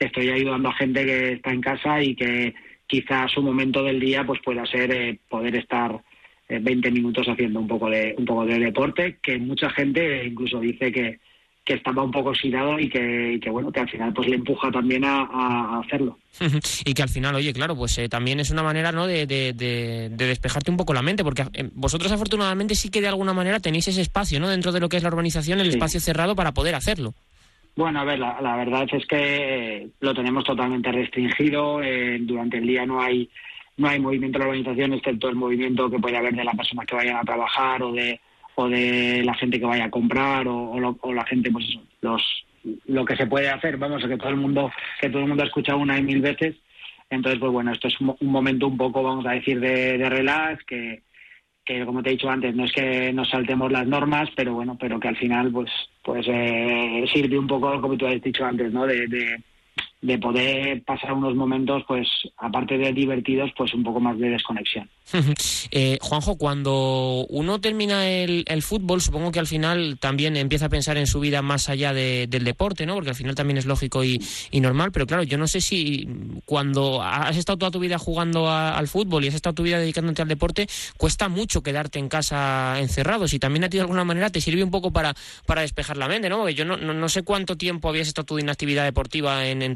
estoy 0.00 0.30
ayudando 0.30 0.68
a 0.68 0.74
gente 0.74 1.06
que 1.06 1.32
está 1.34 1.52
en 1.52 1.60
casa 1.60 2.02
y 2.02 2.16
que 2.16 2.52
quizá 2.88 3.28
su 3.28 3.40
momento 3.40 3.84
del 3.84 4.00
día 4.00 4.26
pues 4.26 4.40
pueda 4.42 4.66
ser 4.66 4.92
eh, 4.92 5.20
poder 5.28 5.54
estar 5.54 6.02
eh, 6.48 6.58
20 6.60 6.90
minutos 6.90 7.26
haciendo 7.28 7.60
un 7.60 7.68
poco 7.68 7.88
de 7.88 8.14
un 8.18 8.24
poco 8.24 8.46
de 8.46 8.58
deporte, 8.58 9.18
que 9.22 9.38
mucha 9.38 9.70
gente 9.70 10.26
incluso 10.26 10.58
dice 10.58 10.90
que 10.90 11.20
que 11.66 11.74
estaba 11.74 12.02
un 12.04 12.12
poco 12.12 12.30
oxidado 12.30 12.78
y 12.78 12.88
que, 12.88 13.32
y 13.34 13.40
que 13.40 13.50
bueno, 13.50 13.72
que 13.72 13.80
al 13.80 13.90
final 13.90 14.12
pues 14.14 14.28
le 14.28 14.36
empuja 14.36 14.70
también 14.70 15.04
a, 15.04 15.22
a 15.24 15.80
hacerlo. 15.80 16.16
y 16.84 16.94
que 16.94 17.02
al 17.02 17.08
final, 17.08 17.34
oye, 17.34 17.52
claro, 17.52 17.74
pues 17.76 17.98
eh, 17.98 18.08
también 18.08 18.38
es 18.38 18.50
una 18.50 18.62
manera, 18.62 18.92
¿no?, 18.92 19.06
de, 19.08 19.26
de, 19.26 19.52
de- 19.52 20.08
de 20.10 20.26
despejarte 20.26 20.70
un 20.70 20.76
poco 20.76 20.94
la 20.94 21.02
mente, 21.02 21.24
porque 21.24 21.42
eh, 21.52 21.68
vosotros 21.74 22.12
afortunadamente 22.12 22.76
sí 22.76 22.88
que 22.88 23.00
de 23.00 23.08
alguna 23.08 23.32
manera 23.34 23.58
tenéis 23.58 23.88
ese 23.88 24.00
espacio, 24.00 24.38
¿no?, 24.38 24.48
dentro 24.48 24.70
de 24.70 24.78
lo 24.78 24.88
que 24.88 24.96
es 24.96 25.02
la 25.02 25.08
urbanización, 25.08 25.58
el 25.58 25.66
Sí. 25.66 25.72
espacio 25.72 25.98
cerrado 25.98 26.36
para 26.36 26.52
poder 26.52 26.76
hacerlo. 26.76 27.14
Bueno, 27.74 28.00
a 28.00 28.04
ver, 28.04 28.20
la, 28.20 28.40
la 28.40 28.56
verdad 28.56 28.86
es 28.92 29.04
que 29.04 29.16
eh, 29.82 29.88
lo 30.00 30.14
tenemos 30.14 30.44
totalmente 30.44 30.92
restringido. 30.92 31.82
eh, 31.82 32.16
durante 32.20 32.58
el 32.58 32.66
día 32.66 32.86
no 32.86 33.02
hay 33.02 33.28
no 33.78 33.88
hay 33.88 34.00
movimiento 34.00 34.38
en 34.38 34.44
la 34.44 34.48
organización, 34.50 34.92
excepto 34.94 35.28
el 35.28 35.34
movimiento 35.34 35.90
que 35.90 35.98
puede 35.98 36.16
haber 36.16 36.34
de 36.34 36.44
las 36.44 36.56
personas 36.56 36.86
que 36.86 36.94
vayan 36.94 37.16
a 37.16 37.24
trabajar 37.24 37.82
o 37.82 37.92
de 37.92 38.18
o 38.56 38.68
de 38.68 39.22
la 39.24 39.34
gente 39.34 39.58
que 39.60 39.66
vaya 39.66 39.84
a 39.84 39.90
comprar 39.90 40.48
o, 40.48 40.78
lo- 40.80 40.98
la 41.14 41.24
gente, 41.26 41.50
pues 41.50 41.66
eso, 41.68 41.82
los 42.00 42.22
lo 42.86 43.04
que 43.04 43.14
se 43.16 43.26
puede 43.28 43.48
hacer, 43.48 43.76
vamos, 43.76 44.04
que 44.04 44.16
todo 44.16 44.30
el 44.30 44.36
mundo 44.36 44.72
que 45.00 45.08
todo 45.08 45.22
el 45.22 45.28
mundo 45.28 45.44
ha 45.44 45.46
escuchado 45.46 45.78
una 45.78 45.98
y 45.98 46.02
mil 46.02 46.20
veces. 46.20 46.56
Entonces, 47.08 47.38
pues 47.38 47.52
bueno, 47.52 47.70
esto 47.70 47.86
es 47.86 48.00
un, 48.00 48.16
un 48.18 48.28
momento 48.28 48.66
un 48.66 48.76
poco, 48.76 49.02
vamos 49.04 49.24
a 49.26 49.32
decir, 49.32 49.60
de, 49.60 49.96
de 49.96 50.08
relax, 50.10 50.64
que, 50.64 51.02
que 51.64 51.84
como 51.86 52.02
te 52.02 52.08
he 52.10 52.12
dicho 52.14 52.28
antes, 52.28 52.54
no 52.56 52.64
es 52.64 52.72
que 52.72 53.12
nos 53.12 53.28
saltemos 53.30 53.70
las 53.70 53.86
normas, 53.86 54.28
pero 54.34 54.54
bueno, 54.54 54.76
pero 54.80 54.98
que 54.98 55.08
al 55.08 55.16
final 55.16 55.52
pues 55.52 55.70
pues 56.02 56.26
eh, 56.28 57.04
sirve 57.12 57.38
un 57.38 57.46
poco, 57.46 57.80
como 57.80 57.96
tú 57.96 58.06
has 58.06 58.20
dicho 58.20 58.44
antes, 58.44 58.72
¿no? 58.72 58.86
De, 58.86 59.06
de, 59.06 59.40
de 60.02 60.18
poder 60.18 60.82
pasar 60.84 61.12
unos 61.14 61.34
momentos, 61.34 61.82
pues 61.88 62.06
aparte 62.36 62.76
de 62.78 62.92
divertidos, 62.92 63.50
pues 63.56 63.72
un 63.74 63.82
poco 63.82 63.98
más 63.98 64.18
de 64.18 64.28
desconexión. 64.30 64.88
Eh, 65.70 65.98
Juanjo, 66.00 66.36
cuando 66.36 67.26
uno 67.28 67.60
termina 67.60 68.08
el, 68.08 68.44
el 68.46 68.62
fútbol, 68.62 69.00
supongo 69.00 69.32
que 69.32 69.38
al 69.38 69.46
final 69.46 69.98
también 70.00 70.36
empieza 70.36 70.66
a 70.66 70.68
pensar 70.68 70.96
en 70.96 71.06
su 71.06 71.18
vida 71.20 71.42
más 71.42 71.68
allá 71.68 71.92
de- 71.92 72.26
del 72.28 72.44
deporte, 72.44 72.86
¿no? 72.86 72.94
Porque 72.94 73.10
al 73.10 73.16
final 73.16 73.34
también 73.34 73.56
es 73.56 73.66
lógico 73.66 74.04
y, 74.04 74.20
y 74.50 74.60
normal, 74.60 74.92
pero 74.92 75.06
claro, 75.06 75.22
yo 75.22 75.38
no 75.38 75.46
sé 75.46 75.60
si 75.60 76.08
cuando 76.44 77.02
has 77.02 77.36
estado 77.36 77.58
toda 77.58 77.70
tu 77.70 77.78
vida 77.80 77.98
jugando 77.98 78.48
a- 78.48 78.76
al 78.76 78.88
fútbol 78.88 79.24
y 79.24 79.28
has 79.28 79.34
estado 79.34 79.54
tu 79.54 79.62
vida 79.62 79.78
dedicándote 79.78 80.22
al 80.22 80.28
deporte, 80.28 80.66
cuesta 80.96 81.28
mucho 81.28 81.62
quedarte 81.62 81.98
en 81.98 82.08
casa 82.08 82.78
encerrado. 82.80 83.28
Si 83.28 83.38
también 83.38 83.64
a 83.64 83.68
ti 83.68 83.76
de 83.78 83.82
alguna 83.82 84.04
manera 84.04 84.30
te 84.30 84.40
sirve 84.40 84.62
un 84.62 84.70
poco 84.70 84.90
para, 84.92 85.14
para 85.46 85.62
despejar 85.62 85.96
la 85.96 86.08
mente, 86.08 86.28
¿no? 86.28 86.38
Porque 86.38 86.54
yo 86.54 86.64
no, 86.64 86.76
no, 86.76 86.92
no 86.94 87.08
sé 87.08 87.22
cuánto 87.22 87.56
tiempo 87.56 87.88
habías 87.88 88.08
estado 88.08 88.26
tú 88.26 88.38
en 88.38 88.50
actividad 88.50 88.84
deportiva 88.84 89.46
en 89.46 89.62
tu 89.62 89.66